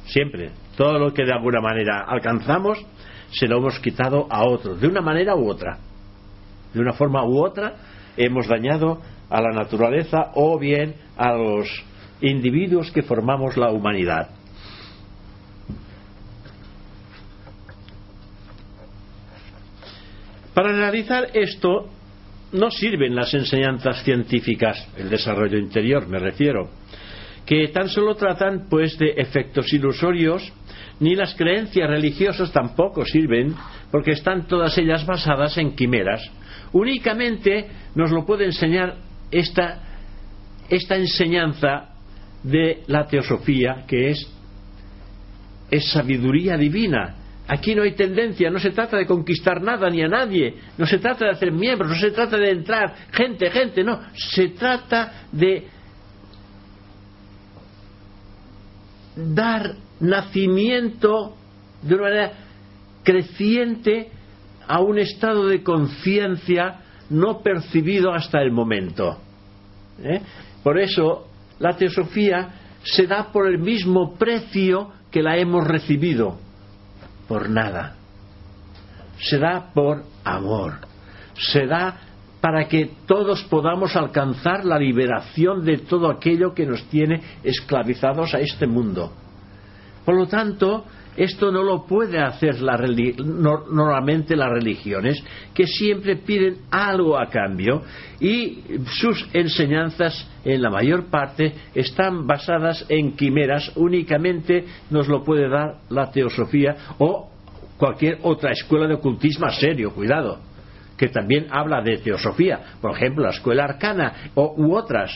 Siempre. 0.06 0.52
Todo 0.78 0.98
lo 0.98 1.14
que 1.14 1.24
de 1.24 1.34
alguna 1.34 1.62
manera 1.62 2.06
alcanzamos 2.08 2.84
se 3.34 3.48
lo 3.48 3.58
hemos 3.58 3.80
quitado 3.80 4.28
a 4.30 4.46
otros, 4.46 4.80
de 4.80 4.88
una 4.88 5.02
manera 5.02 5.36
u 5.36 5.50
otra. 5.50 5.80
De 6.74 6.80
una 6.80 6.94
forma 6.94 7.26
u 7.26 7.44
otra 7.44 7.76
hemos 8.16 8.48
dañado 8.48 9.02
a 9.30 9.42
la 9.42 9.52
naturaleza 9.52 10.32
o 10.36 10.58
bien 10.60 10.96
a 11.18 11.34
los 11.34 11.68
individuos 12.22 12.92
que 12.92 13.02
formamos 13.02 13.58
la 13.58 13.72
humanidad. 13.72 14.30
Para 20.54 20.72
realizar 20.72 21.30
esto 21.34 21.90
no 22.52 22.70
sirven 22.70 23.16
las 23.16 23.34
enseñanzas 23.34 24.04
científicas, 24.04 24.88
el 24.98 25.10
desarrollo 25.10 25.58
interior 25.58 26.08
me 26.08 26.20
refiero, 26.20 26.70
que 27.46 27.68
tan 27.70 27.90
solo 27.90 28.16
tratan 28.16 28.68
pues 28.70 28.98
de 29.00 29.14
efectos 29.18 29.74
ilusorios, 29.74 30.54
ni 31.00 31.16
las 31.16 31.36
creencias 31.36 31.90
religiosas 31.90 32.52
tampoco 32.52 33.06
sirven, 33.06 33.56
porque 33.92 34.12
están 34.12 34.48
todas 34.48 34.78
ellas 34.78 35.06
basadas 35.06 35.58
en 35.58 35.76
quimeras. 35.76 36.22
Únicamente 36.72 37.68
nos 37.96 38.12
lo 38.12 38.26
puede 38.26 38.46
enseñar 38.46 38.96
esta, 39.32 39.80
esta 40.70 40.96
enseñanza 40.96 41.90
de 42.44 42.84
la 42.88 43.08
teosofía, 43.08 43.84
que 43.88 44.10
es, 44.10 44.32
es 45.72 45.92
sabiduría 45.92 46.58
divina, 46.58 47.16
Aquí 47.48 47.76
no 47.76 47.84
hay 47.84 47.92
tendencia, 47.92 48.50
no 48.50 48.58
se 48.58 48.72
trata 48.72 48.96
de 48.96 49.06
conquistar 49.06 49.62
nada 49.62 49.90
ni 49.90 50.02
a 50.02 50.08
nadie, 50.08 50.56
no 50.78 50.86
se 50.86 50.98
trata 50.98 51.26
de 51.26 51.32
hacer 51.32 51.52
miembros, 51.52 51.90
no 51.90 51.96
se 51.96 52.12
trata 52.12 52.38
de 52.38 52.52
entrar 52.52 52.96
gente, 53.12 53.52
gente, 53.52 53.84
no, 53.84 54.00
se 54.14 54.50
trata 54.50 55.26
de 55.30 55.68
dar 59.16 59.76
nacimiento 60.04 61.36
de 61.82 61.96
una 61.96 62.04
manera 62.04 62.32
creciente 63.04 64.10
a 64.68 64.80
un 64.80 65.00
estado 65.00 65.48
de 65.48 65.64
conciencia 65.64 66.80
no 67.10 67.42
percibido 67.42 68.14
hasta 68.14 68.42
el 68.42 68.52
momento. 68.52 69.18
¿eh? 70.02 70.22
Por 70.64 70.80
eso 70.80 71.28
la 71.60 71.76
teosofía 71.76 72.50
se 72.84 73.08
da 73.08 73.32
por 73.32 73.48
el 73.48 73.60
mismo 73.60 74.16
precio 74.16 74.92
que 75.12 75.22
la 75.22 75.38
hemos 75.38 75.66
recibido 75.66 76.38
por 77.28 77.50
nada. 77.50 77.96
Se 79.20 79.38
da 79.38 79.72
por 79.74 80.04
amor. 80.24 80.80
Se 81.36 81.66
da 81.66 81.98
para 82.42 82.68
que 82.68 82.92
todos 83.06 83.44
podamos 83.44 83.96
alcanzar 83.96 84.66
la 84.66 84.78
liberación 84.78 85.64
de 85.64 85.78
todo 85.78 86.10
aquello 86.10 86.54
que 86.54 86.66
nos 86.66 86.84
tiene 86.90 87.22
esclavizados 87.44 88.34
a 88.34 88.40
este 88.40 88.68
mundo. 88.68 89.14
Por 90.06 90.16
lo 90.16 90.28
tanto, 90.28 90.86
esto 91.16 91.52
no 91.52 91.62
lo 91.62 91.86
puede 91.86 92.20
hacer 92.20 92.62
la 92.62 92.78
normalmente 92.78 94.36
las 94.36 94.50
religiones, 94.50 95.24
que 95.54 95.68
siempre 95.68 96.16
piden 96.16 96.58
algo 96.72 97.20
a 97.20 97.28
cambio 97.28 97.84
y 98.20 98.64
sus 98.88 99.28
enseñanzas, 99.34 100.30
en 100.44 100.62
la 100.62 100.70
mayor 100.70 101.06
parte, 101.10 101.54
están 101.76 102.26
basadas 102.26 102.86
en 102.90 103.16
quimeras. 103.16 103.72
Únicamente 103.76 104.66
nos 104.90 105.08
lo 105.08 105.24
puede 105.24 105.48
dar 105.50 105.82
la 105.90 106.12
teosofía 106.12 106.76
o 106.98 107.30
cualquier 107.78 108.20
otra 108.24 108.52
escuela 108.52 108.88
de 108.88 108.96
ocultismo 108.96 109.50
serio, 109.50 109.94
cuidado, 109.94 110.40
que 110.98 111.10
también 111.10 111.48
habla 111.52 111.82
de 111.82 111.98
teosofía. 111.98 112.60
Por 112.82 112.92
ejemplo, 112.92 113.24
la 113.24 113.32
escuela 113.32 113.66
arcana 113.66 114.32
o, 114.36 114.56
u 114.58 114.76
otras 114.76 115.12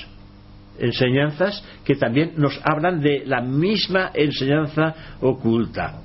enseñanzas 0.80 1.64
que 1.84 1.96
también 1.96 2.34
nos 2.38 2.60
hablan 2.64 3.02
de 3.02 3.24
la 3.26 3.42
misma 3.42 4.12
enseñanza 4.14 4.94
oculta, 5.22 6.02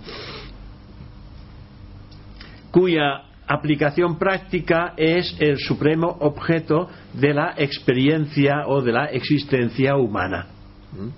cuya 2.70 3.24
aplicación 3.46 4.18
práctica 4.18 4.94
es 4.96 5.36
el 5.38 5.58
supremo 5.58 6.08
objeto 6.20 6.88
de 7.12 7.34
la 7.34 7.54
experiencia 7.56 8.66
o 8.66 8.80
de 8.80 8.92
la 8.92 9.06
existencia 9.06 9.96
humana. 9.96 10.46
¿Mm? 10.92 11.08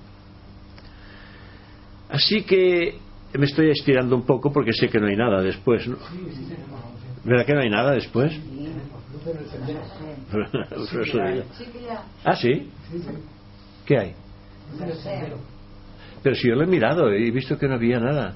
Así 2.10 2.42
que 2.42 2.98
me 3.38 3.46
estoy 3.46 3.70
estirando 3.70 4.14
un 4.16 4.24
poco 4.24 4.52
porque 4.52 4.72
sé 4.72 4.88
que 4.88 4.98
no 4.98 5.06
hay 5.06 5.16
nada 5.16 5.40
después. 5.42 5.86
¿no? 5.88 5.96
¿Verdad 7.24 7.46
que 7.46 7.54
no 7.54 7.60
hay 7.60 7.70
nada 7.70 7.92
después? 7.92 8.32
¿Ah, 12.24 12.36
sí? 12.36 12.68
¿Qué 13.84 13.98
hay? 13.98 14.14
Pero 16.22 16.34
si 16.34 16.48
yo 16.48 16.54
lo 16.54 16.64
he 16.64 16.66
mirado 16.66 17.14
y 17.14 17.28
he 17.28 17.30
visto 17.30 17.58
que 17.58 17.68
no 17.68 17.74
había 17.74 18.00
nada. 18.00 18.34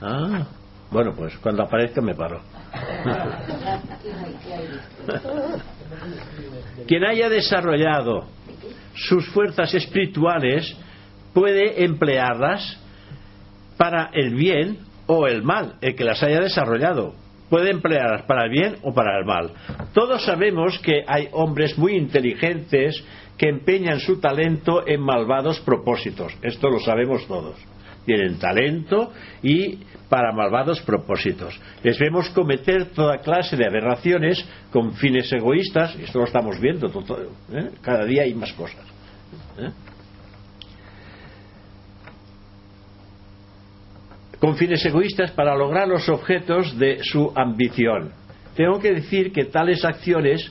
Ah, 0.00 0.46
bueno, 0.90 1.12
pues 1.14 1.36
cuando 1.38 1.62
aparezca 1.62 2.00
me 2.00 2.14
paro. 2.14 2.40
Quien 6.86 7.04
haya 7.04 7.28
desarrollado 7.28 8.28
sus 8.94 9.26
fuerzas 9.28 9.74
espirituales 9.74 10.76
puede 11.32 11.84
emplearlas 11.84 12.78
para 13.76 14.10
el 14.12 14.34
bien 14.34 14.78
o 15.06 15.26
el 15.26 15.42
mal, 15.42 15.74
el 15.80 15.94
que 15.94 16.04
las 16.04 16.22
haya 16.22 16.40
desarrollado. 16.40 17.14
Puede 17.48 17.70
emplearlas 17.70 18.22
para 18.22 18.44
el 18.44 18.50
bien 18.50 18.76
o 18.82 18.94
para 18.94 19.18
el 19.18 19.26
mal. 19.26 19.52
Todos 19.92 20.24
sabemos 20.24 20.78
que 20.78 21.04
hay 21.06 21.28
hombres 21.32 21.76
muy 21.76 21.96
inteligentes 21.96 23.04
que 23.42 23.48
empeñan 23.48 23.98
su 23.98 24.20
talento 24.20 24.86
en 24.86 25.00
malvados 25.00 25.58
propósitos. 25.58 26.32
Esto 26.42 26.70
lo 26.70 26.78
sabemos 26.78 27.26
todos. 27.26 27.56
Tienen 28.06 28.38
talento 28.38 29.12
y 29.42 29.80
para 30.08 30.32
malvados 30.32 30.80
propósitos. 30.82 31.60
Les 31.82 31.98
vemos 31.98 32.28
cometer 32.28 32.92
toda 32.92 33.18
clase 33.18 33.56
de 33.56 33.66
aberraciones 33.66 34.46
con 34.70 34.94
fines 34.94 35.32
egoístas. 35.32 35.96
Esto 35.96 36.20
lo 36.20 36.26
estamos 36.26 36.60
viendo. 36.60 36.86
¿eh? 36.86 37.70
Cada 37.80 38.04
día 38.04 38.22
hay 38.22 38.32
más 38.32 38.52
cosas. 38.52 38.86
¿eh? 39.58 39.70
Con 44.38 44.54
fines 44.54 44.86
egoístas 44.86 45.32
para 45.32 45.56
lograr 45.56 45.88
los 45.88 46.08
objetos 46.08 46.78
de 46.78 47.00
su 47.02 47.32
ambición. 47.34 48.12
Tengo 48.54 48.78
que 48.78 48.92
decir 48.92 49.32
que 49.32 49.46
tales 49.46 49.84
acciones 49.84 50.48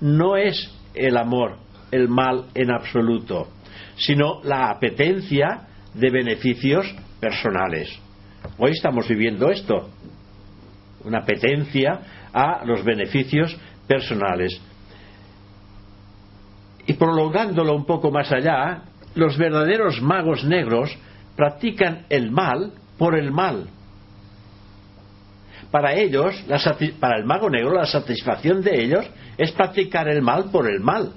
no 0.00 0.36
es 0.36 0.76
el 0.94 1.16
amor, 1.16 1.62
el 1.92 2.08
mal 2.08 2.46
en 2.54 2.72
absoluto, 2.72 3.48
sino 3.96 4.42
la 4.42 4.70
apetencia 4.70 5.68
de 5.94 6.10
beneficios 6.10 6.92
personales. 7.20 7.88
Hoy 8.58 8.72
estamos 8.72 9.06
viviendo 9.06 9.50
esto, 9.50 9.90
una 11.04 11.18
apetencia 11.18 12.00
a 12.32 12.64
los 12.64 12.84
beneficios 12.84 13.56
personales. 13.86 14.60
Y 16.86 16.94
prolongándolo 16.94 17.76
un 17.76 17.84
poco 17.84 18.10
más 18.10 18.32
allá, 18.32 18.82
los 19.14 19.36
verdaderos 19.36 20.00
magos 20.02 20.44
negros 20.44 20.96
practican 21.36 22.06
el 22.08 22.30
mal 22.30 22.72
por 22.98 23.16
el 23.16 23.30
mal. 23.30 23.68
Para 25.70 25.94
ellos, 25.94 26.34
para 27.00 27.18
el 27.18 27.24
mago 27.24 27.48
negro, 27.48 27.72
la 27.72 27.86
satisfacción 27.86 28.62
de 28.62 28.82
ellos 28.82 29.06
es 29.38 29.52
practicar 29.52 30.08
el 30.08 30.22
mal 30.22 30.50
por 30.50 30.68
el 30.68 30.80
mal. 30.80 31.12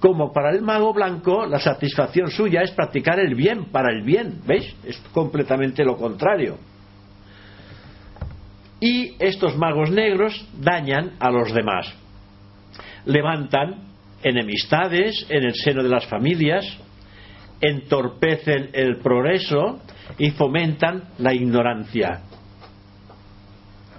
Como 0.00 0.32
para 0.32 0.50
el 0.50 0.62
mago 0.62 0.94
blanco, 0.94 1.44
la 1.44 1.58
satisfacción 1.58 2.30
suya 2.30 2.62
es 2.62 2.70
practicar 2.70 3.20
el 3.20 3.34
bien 3.34 3.66
para 3.66 3.92
el 3.92 4.02
bien. 4.02 4.40
¿Veis? 4.46 4.74
Es 4.82 4.98
completamente 5.12 5.84
lo 5.84 5.96
contrario. 5.98 6.58
Y 8.80 9.14
estos 9.18 9.58
magos 9.58 9.90
negros 9.90 10.48
dañan 10.58 11.12
a 11.20 11.30
los 11.30 11.52
demás. 11.52 11.94
Levantan 13.04 13.90
enemistades 14.22 15.26
en 15.28 15.44
el 15.44 15.54
seno 15.54 15.82
de 15.82 15.90
las 15.90 16.06
familias, 16.06 16.64
entorpecen 17.60 18.70
el 18.72 18.96
progreso 18.98 19.80
y 20.16 20.30
fomentan 20.30 21.10
la 21.18 21.34
ignorancia. 21.34 22.22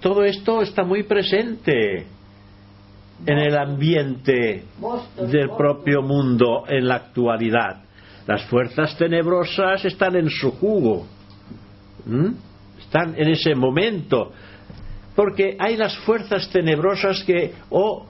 Todo 0.02 0.24
esto 0.24 0.64
está 0.64 0.84
muy 0.84 1.04
presente 1.04 2.08
en 3.26 3.38
el 3.38 3.58
ambiente 3.58 4.64
del 5.30 5.50
propio 5.58 6.02
mundo 6.02 6.64
en 6.68 6.88
la 6.88 6.96
actualidad. 6.96 7.84
Las 8.28 8.44
fuerzas 8.46 8.98
tenebrosas 8.98 9.84
están 9.86 10.16
en 10.16 10.30
su 10.30 10.52
jugo, 10.52 11.06
están 12.80 13.16
en 13.18 13.30
ese 13.30 13.56
momento, 13.56 14.32
porque 15.16 15.56
hay 15.60 15.76
las 15.76 15.98
fuerzas 16.00 16.50
tenebrosas 16.50 17.24
que 17.24 17.54
o 17.70 18.06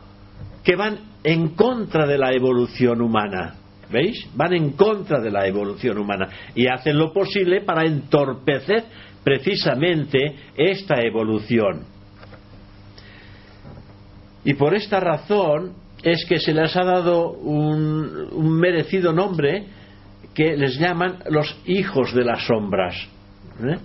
que 0.63 0.75
van 0.75 0.99
en 1.23 1.49
contra 1.49 2.05
de 2.05 2.17
la 2.17 2.31
evolución 2.33 3.01
humana. 3.01 3.55
¿Veis? 3.89 4.25
Van 4.35 4.53
en 4.53 4.71
contra 4.71 5.19
de 5.19 5.29
la 5.29 5.45
evolución 5.45 5.97
humana 5.97 6.29
y 6.55 6.67
hacen 6.67 6.97
lo 6.97 7.11
posible 7.11 7.61
para 7.61 7.85
entorpecer 7.85 8.85
precisamente 9.21 10.35
esta 10.55 11.01
evolución. 11.01 11.85
Y 14.43 14.53
por 14.55 14.73
esta 14.73 14.99
razón 14.99 15.73
es 16.03 16.25
que 16.25 16.39
se 16.39 16.53
les 16.53 16.75
ha 16.75 16.83
dado 16.83 17.31
un, 17.31 18.59
merecido 18.59 19.13
nombre 19.13 19.65
que 20.33 20.55
les 20.57 20.79
llaman 20.79 21.19
los 21.29 21.55
hijos 21.65 22.13
de 22.13 22.23
las 22.23 22.45
sombras. 22.45 22.95
¿eh? 23.63 23.77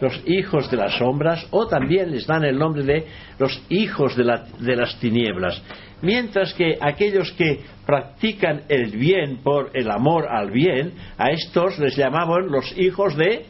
Los 0.00 0.22
hijos 0.26 0.70
de 0.70 0.76
las 0.76 0.96
sombras, 0.96 1.46
o 1.50 1.66
también 1.66 2.10
les 2.10 2.26
dan 2.26 2.44
el 2.44 2.58
nombre 2.58 2.82
de 2.82 3.06
los 3.38 3.62
hijos 3.68 4.16
de, 4.16 4.24
de 4.58 4.76
las 4.76 4.98
tinieblas. 4.98 5.62
Mientras 6.02 6.54
que 6.54 6.78
aquellos 6.80 7.30
que 7.32 7.60
practican 7.86 8.62
el 8.68 8.90
bien 8.90 9.42
por 9.42 9.70
el 9.74 9.90
amor 9.90 10.26
al 10.28 10.50
bien, 10.50 10.94
a 11.18 11.30
estos 11.30 11.78
les 11.78 11.96
llamaban 11.96 12.50
los 12.50 12.76
hijos 12.78 13.16
de, 13.16 13.46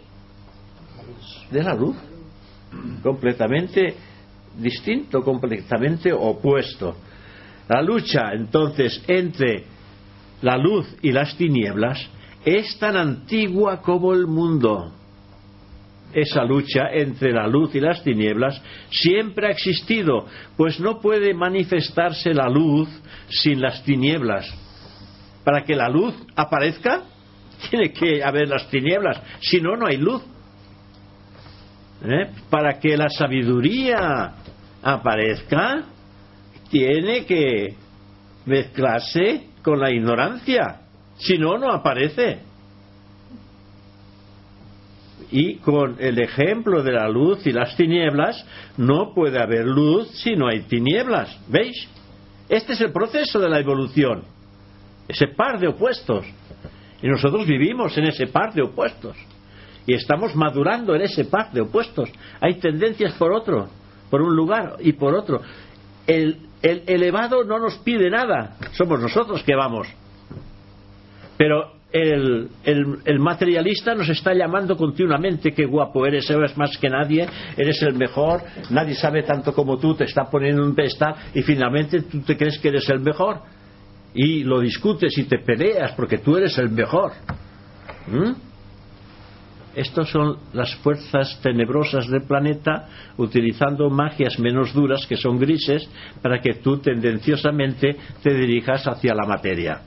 de 1.50 1.62
la 1.62 1.74
luz. 1.74 1.96
Completamente 3.02 3.94
distinto, 4.58 5.22
completamente 5.22 6.12
opuesto. 6.12 6.96
La 7.68 7.82
lucha 7.82 8.32
entonces 8.32 9.02
entre 9.06 9.64
la 10.42 10.56
luz 10.56 10.86
y 11.02 11.12
las 11.12 11.36
tinieblas 11.36 12.08
es 12.44 12.78
tan 12.78 12.96
antigua 12.96 13.80
como 13.80 14.12
el 14.12 14.26
mundo. 14.26 14.92
Esa 16.12 16.42
lucha 16.42 16.90
entre 16.92 17.32
la 17.32 17.46
luz 17.46 17.74
y 17.74 17.80
las 17.80 18.02
tinieblas 18.02 18.60
siempre 18.90 19.46
ha 19.46 19.50
existido, 19.50 20.26
pues 20.56 20.80
no 20.80 20.98
puede 20.98 21.32
manifestarse 21.34 22.34
la 22.34 22.48
luz 22.48 22.88
sin 23.28 23.60
las 23.60 23.84
tinieblas. 23.84 24.52
Para 25.44 25.62
que 25.62 25.76
la 25.76 25.88
luz 25.88 26.14
aparezca, 26.34 27.02
tiene 27.70 27.92
que 27.92 28.24
haber 28.24 28.48
las 28.48 28.68
tinieblas, 28.68 29.22
si 29.40 29.60
no, 29.60 29.76
no 29.76 29.86
hay 29.86 29.98
luz. 29.98 30.22
¿Eh? 32.02 32.30
Para 32.48 32.80
que 32.80 32.96
la 32.96 33.10
sabiduría 33.10 34.32
aparezca, 34.82 35.84
tiene 36.70 37.24
que 37.26 37.74
mezclarse 38.46 39.48
con 39.62 39.78
la 39.78 39.90
ignorancia. 39.90 40.80
Si 41.18 41.36
no, 41.36 41.58
no 41.58 41.70
aparece. 41.70 42.40
Y 45.32 45.56
con 45.56 45.96
el 46.00 46.18
ejemplo 46.20 46.82
de 46.82 46.92
la 46.92 47.08
luz 47.08 47.46
y 47.46 47.52
las 47.52 47.76
tinieblas, 47.76 48.44
no 48.76 49.12
puede 49.14 49.40
haber 49.40 49.66
luz 49.66 50.08
si 50.22 50.34
no 50.34 50.48
hay 50.48 50.62
tinieblas. 50.62 51.38
¿Veis? 51.48 51.88
Este 52.48 52.72
es 52.72 52.80
el 52.80 52.92
proceso 52.92 53.38
de 53.38 53.48
la 53.48 53.60
evolución. 53.60 54.24
Ese 55.06 55.28
par 55.28 55.60
de 55.60 55.68
opuestos. 55.68 56.26
Y 57.02 57.08
nosotros 57.08 57.46
vivimos 57.46 57.96
en 57.96 58.04
ese 58.04 58.26
par 58.26 58.52
de 58.52 58.62
opuestos. 58.62 59.16
Y 59.86 59.94
estamos 59.94 60.34
madurando 60.34 60.94
en 60.94 61.02
ese 61.02 61.24
par 61.24 61.52
de 61.52 61.60
opuestos. 61.60 62.10
Hay 62.40 62.54
tendencias 62.54 63.14
por 63.14 63.32
otro 63.32 63.68
por 64.10 64.20
un 64.20 64.34
lugar 64.34 64.76
y 64.80 64.92
por 64.92 65.14
otro. 65.14 65.40
El, 66.06 66.48
elevado 66.62 67.42
no 67.44 67.58
nos 67.58 67.78
pide 67.78 68.10
nada, 68.10 68.56
somos 68.72 69.00
nosotros 69.00 69.42
que 69.44 69.54
vamos. 69.54 69.88
Pero 71.38 71.72
el, 71.92 72.50
el, 72.64 73.18
materialista 73.18 73.94
nos 73.94 74.08
está 74.10 74.34
llamando 74.34 74.76
continuamente, 74.76 75.52
qué 75.52 75.64
guapo 75.64 76.04
eres, 76.04 76.28
eres 76.28 76.56
más 76.58 76.76
que 76.76 76.90
nadie, 76.90 77.26
eres 77.56 77.80
el 77.82 77.94
mejor, 77.94 78.42
nadie 78.68 78.94
sabe 78.94 79.22
tanto 79.22 79.54
como 79.54 79.78
tú, 79.78 79.94
te 79.94 80.04
está 80.04 80.28
poniendo 80.28 80.62
un 80.62 80.74
pedestal 80.74 81.14
y 81.32 81.42
finalmente 81.42 82.02
tú 82.02 82.20
te 82.20 82.36
crees 82.36 82.58
que 82.58 82.68
eres 82.68 82.88
el 82.90 83.00
mejor. 83.00 83.38
Y 84.12 84.42
lo 84.42 84.60
discutes 84.60 85.16
y 85.16 85.24
te 85.24 85.38
peleas 85.38 85.92
porque 85.92 86.18
tú 86.18 86.36
eres 86.36 86.58
el 86.58 86.68
mejor. 86.70 87.12
¿Mm? 88.08 88.49
Estas 89.74 90.08
son 90.10 90.36
las 90.52 90.74
fuerzas 90.76 91.40
tenebrosas 91.42 92.08
del 92.08 92.22
planeta 92.22 92.88
utilizando 93.16 93.88
magias 93.88 94.38
menos 94.38 94.72
duras 94.74 95.06
que 95.06 95.16
son 95.16 95.38
grises 95.38 95.88
para 96.20 96.40
que 96.40 96.54
tú 96.54 96.78
tendenciosamente 96.78 97.96
te 98.22 98.34
dirijas 98.34 98.86
hacia 98.88 99.14
la 99.14 99.26
materia. 99.26 99.80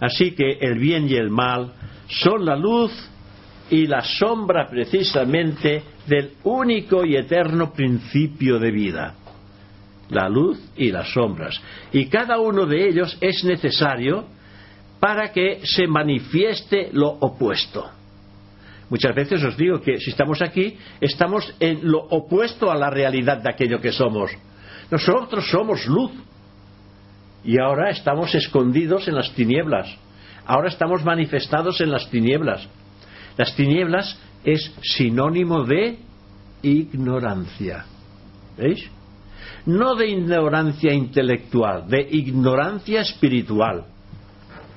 Así 0.00 0.32
que 0.32 0.58
el 0.60 0.78
bien 0.78 1.08
y 1.08 1.14
el 1.14 1.30
mal 1.30 1.72
son 2.08 2.44
la 2.44 2.56
luz 2.56 2.92
y 3.70 3.86
la 3.86 4.02
sombra 4.02 4.66
precisamente 4.68 5.82
del 6.06 6.32
único 6.44 7.04
y 7.04 7.16
eterno 7.16 7.72
principio 7.72 8.58
de 8.58 8.70
vida. 8.70 9.14
La 10.10 10.28
luz 10.28 10.58
y 10.76 10.90
las 10.90 11.10
sombras. 11.12 11.60
Y 11.92 12.06
cada 12.06 12.38
uno 12.38 12.64
de 12.64 12.88
ellos 12.88 13.16
es 13.20 13.44
necesario 13.44 14.26
para 15.00 15.32
que 15.32 15.60
se 15.64 15.86
manifieste 15.86 16.90
lo 16.92 17.08
opuesto. 17.08 17.90
Muchas 18.90 19.14
veces 19.14 19.44
os 19.44 19.56
digo 19.56 19.80
que 19.80 19.98
si 19.98 20.10
estamos 20.10 20.40
aquí, 20.40 20.76
estamos 21.00 21.54
en 21.60 21.80
lo 21.90 22.00
opuesto 22.00 22.70
a 22.70 22.76
la 22.76 22.90
realidad 22.90 23.38
de 23.38 23.50
aquello 23.50 23.80
que 23.80 23.92
somos. 23.92 24.30
Nosotros 24.90 25.48
somos 25.50 25.86
luz. 25.86 26.12
Y 27.44 27.60
ahora 27.60 27.90
estamos 27.90 28.34
escondidos 28.34 29.06
en 29.08 29.14
las 29.14 29.32
tinieblas. 29.34 29.94
Ahora 30.46 30.68
estamos 30.68 31.04
manifestados 31.04 31.80
en 31.80 31.90
las 31.90 32.10
tinieblas. 32.10 32.66
Las 33.36 33.54
tinieblas 33.54 34.18
es 34.44 34.72
sinónimo 34.82 35.64
de 35.64 35.98
ignorancia. 36.62 37.84
¿Veis? 38.56 38.90
No 39.66 39.94
de 39.94 40.08
ignorancia 40.08 40.94
intelectual, 40.94 41.86
de 41.88 42.08
ignorancia 42.10 43.02
espiritual. 43.02 43.84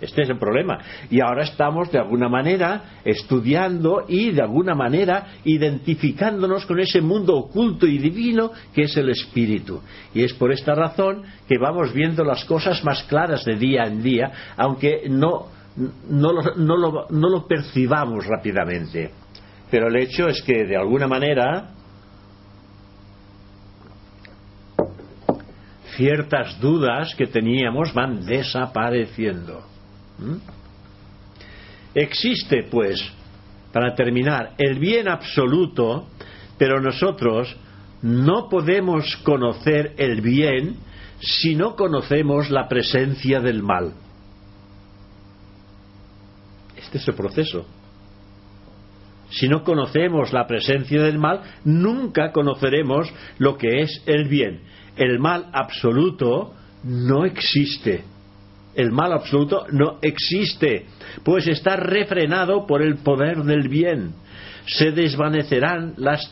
Este 0.02 0.24
es 0.24 0.30
el 0.30 0.40
problema. 0.40 0.80
Y 1.10 1.22
ahora 1.22 1.44
estamos 1.44 1.92
de 1.92 2.00
alguna 2.00 2.28
manera 2.28 3.00
estudiando 3.06 4.06
y 4.08 4.32
de 4.32 4.42
alguna 4.42 4.74
manera 4.74 5.28
identificándonos 5.46 6.66
con 6.66 6.80
ese 6.80 7.02
mundo 7.02 7.38
oculto 7.38 7.86
y 7.86 8.00
divino 8.00 8.52
que 8.74 8.84
es 8.84 8.98
el 8.98 9.10
espíritu. 9.10 9.82
Y 10.14 10.24
es 10.24 10.34
por 10.34 10.52
esta 10.52 10.74
razón 10.74 11.24
que 11.48 11.60
vamos 11.60 11.94
viendo 11.94 12.24
las 12.24 12.44
cosas 12.46 12.84
más 12.84 13.04
claras 13.04 13.46
de 13.46 13.56
día 13.56 13.84
en 13.86 14.02
día, 14.02 14.32
aunque 14.58 15.04
no, 15.08 15.48
lo, 16.10 16.56
no, 16.58 16.78
lo, 16.78 17.08
no 17.10 17.30
lo 17.30 17.48
percibamos 17.48 18.26
rápidamente. 18.26 19.12
Pero 19.70 19.88
el 19.88 19.96
hecho 19.98 20.28
es 20.28 20.42
que 20.42 20.66
de 20.66 20.76
alguna 20.76 21.08
manera 21.08 21.70
ciertas 25.96 26.60
dudas 26.60 27.14
que 27.16 27.28
teníamos 27.28 27.94
van 27.94 28.26
desapareciendo. 28.26 29.71
¿Mm? 30.22 30.38
Existe, 31.94 32.64
pues, 32.70 33.02
para 33.74 33.96
terminar, 33.96 34.54
el 34.58 34.80
bien 34.80 35.08
absoluto, 35.08 36.08
pero 36.58 36.80
nosotros 36.80 37.56
no 38.02 38.50
podemos 38.50 39.18
conocer 39.18 39.94
el 39.98 40.22
bien 40.22 40.78
si 41.20 41.56
no 41.56 41.76
conocemos 41.76 42.50
la 42.50 42.68
presencia 42.68 43.40
del 43.42 43.62
mal. 43.62 43.94
Este 46.78 46.98
es 46.98 47.08
el 47.08 47.16
proceso. 47.16 47.66
Si 49.30 49.48
no 49.48 49.64
conocemos 49.64 50.34
la 50.34 50.46
presencia 50.46 51.04
del 51.04 51.18
mal, 51.18 51.42
nunca 51.64 52.32
conoceremos 52.32 53.12
lo 53.38 53.58
que 53.58 53.82
es 53.82 54.04
el 54.06 54.28
bien. 54.28 54.62
El 54.98 55.20
mal 55.20 55.50
absoluto 55.54 56.54
no 56.84 57.24
existe. 57.26 58.04
El 58.76 58.92
mal 58.92 59.12
absoluto 59.12 59.66
no 59.72 59.98
existe, 60.02 60.86
pues 61.24 61.48
está 61.48 61.76
refrenado 61.76 62.66
por 62.66 62.82
el 62.82 62.98
poder 62.98 63.44
del 63.44 63.68
bien. 63.68 64.14
Se 64.66 64.92
desvanecerán 64.92 65.94
las, 65.98 66.32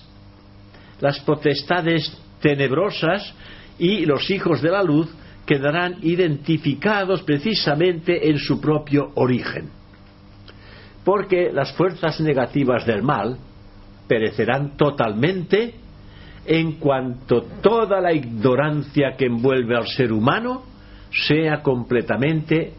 las 1.02 1.20
potestades 1.22 2.18
tenebrosas 2.41 3.34
y 3.78 4.06
los 4.06 4.30
hijos 4.30 4.61
de 4.61 4.72
la 4.72 4.84
luz 4.84 5.10
quedarán 5.45 5.98
identificados 6.02 7.24
precisamente 7.24 8.30
en 8.30 8.38
su 8.38 8.61
propio 8.61 9.11
origen. 9.16 9.70
Porque 11.03 11.49
las 11.52 11.74
fuerzas 11.74 12.22
negativas 12.22 12.86
del 12.86 13.02
mal 13.02 13.38
perecerán 14.07 14.78
totalmente 14.78 15.76
en 16.45 16.74
cuanto 16.74 17.44
toda 17.61 17.99
la 17.99 18.14
ignorancia 18.14 19.16
que 19.18 19.26
envuelve 19.26 19.76
al 19.76 19.88
ser 19.88 20.11
humano 20.11 20.68
sea 21.11 21.61
completamente 21.61 22.73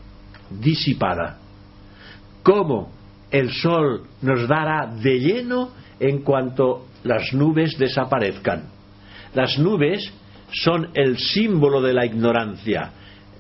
disipada. 0.51 1.39
Como 2.43 2.91
el 3.31 3.51
sol 3.53 4.03
nos 4.23 4.49
dará 4.49 4.87
de 4.87 5.21
lleno 5.21 5.71
en 5.99 6.23
cuanto 6.23 6.87
las 7.05 7.33
nubes 7.33 7.79
desaparezcan. 7.79 8.65
Las 9.35 9.59
nubes 9.59 10.13
son 10.53 10.89
el 10.95 11.19
símbolo 11.19 11.81
de 11.81 11.93
la 11.93 12.07
ignorancia. 12.07 12.93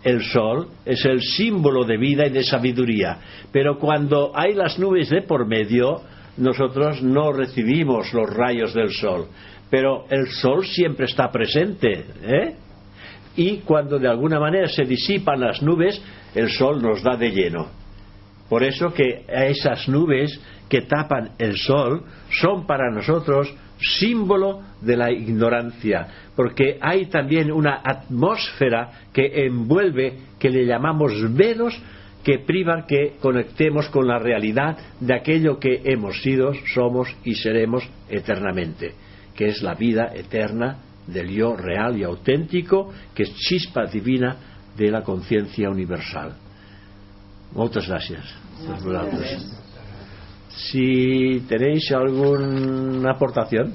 El 0.02 0.22
sol 0.22 0.68
es 0.84 1.04
el 1.04 1.20
símbolo 1.20 1.84
de 1.84 1.98
vida 1.98 2.26
y 2.26 2.30
de 2.30 2.44
sabiduría. 2.44 3.18
Pero 3.52 3.78
cuando 3.78 4.32
hay 4.34 4.54
las 4.54 4.78
nubes 4.78 5.10
de 5.10 5.22
por 5.22 5.46
medio, 5.46 6.00
nosotros 6.36 7.02
no 7.02 7.32
recibimos 7.32 8.12
los 8.14 8.30
rayos 8.30 8.72
del 8.72 8.90
sol. 8.90 9.26
Pero 9.68 10.06
el 10.10 10.28
sol 10.28 10.64
siempre 10.66 11.06
está 11.06 11.30
presente. 11.30 12.04
¿eh? 12.22 12.54
Y 13.36 13.58
cuando 13.58 13.98
de 13.98 14.08
alguna 14.08 14.40
manera 14.40 14.68
se 14.68 14.84
disipan 14.84 15.40
las 15.40 15.62
nubes, 15.62 16.02
el 16.34 16.50
sol 16.50 16.82
nos 16.82 17.02
da 17.02 17.16
de 17.16 17.30
lleno. 17.30 17.68
Por 18.48 18.64
eso 18.64 18.92
que 18.92 19.24
esas 19.28 19.88
nubes 19.88 20.40
que 20.68 20.82
tapan 20.82 21.30
el 21.38 21.56
sol 21.56 22.04
son 22.30 22.66
para 22.66 22.90
nosotros 22.90 23.54
símbolo 23.78 24.60
de 24.80 24.96
la 24.96 25.10
ignorancia, 25.10 26.06
porque 26.36 26.78
hay 26.80 27.06
también 27.06 27.50
una 27.50 27.80
atmósfera 27.82 28.90
que 29.12 29.46
envuelve, 29.46 30.18
que 30.38 30.50
le 30.50 30.66
llamamos 30.66 31.12
velos, 31.34 31.80
que 32.22 32.40
privan 32.40 32.86
que 32.86 33.14
conectemos 33.20 33.88
con 33.88 34.06
la 34.06 34.18
realidad 34.18 34.76
de 35.00 35.14
aquello 35.14 35.58
que 35.58 35.80
hemos 35.84 36.20
sido, 36.22 36.52
somos 36.74 37.08
y 37.24 37.34
seremos 37.34 37.88
eternamente, 38.08 38.92
que 39.34 39.46
es 39.46 39.62
la 39.62 39.74
vida 39.74 40.12
eterna 40.14 40.78
del 41.12 41.30
yo 41.30 41.56
real 41.56 41.96
y 41.98 42.04
auténtico, 42.04 42.92
que 43.14 43.24
es 43.24 43.34
chispa 43.34 43.86
divina 43.86 44.36
de 44.76 44.90
la 44.90 45.02
conciencia 45.02 45.68
universal. 45.68 46.34
Muchas 47.52 47.86
gracias. 47.86 48.24
Si 50.50 51.40
tenéis 51.48 51.90
alguna 51.92 53.12
aportación 53.12 53.74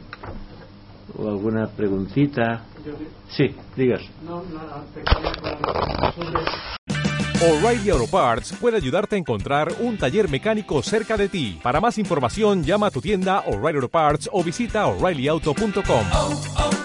o 1.17 1.29
alguna 1.29 1.67
preguntita. 1.67 2.63
Sí, 3.29 3.55
digas. 3.75 4.01
O'Reilly 7.41 7.89
Auto 7.89 8.07
Parts 8.07 8.53
puede 8.59 8.77
ayudarte 8.77 9.15
a 9.15 9.19
encontrar 9.19 9.73
un 9.79 9.97
taller 9.97 10.29
mecánico 10.29 10.81
cerca 10.81 11.17
de 11.17 11.29
ti. 11.29 11.59
Para 11.61 11.81
más 11.81 11.97
información, 11.97 12.63
llama 12.63 12.87
a 12.87 12.91
tu 12.91 13.01
tienda 13.01 13.41
O'Reilly 13.41 13.77
Auto 13.77 13.89
Parts 13.89 14.29
o 14.31 14.43
visita 14.43 14.87
oreillyauto.com. 14.87 16.84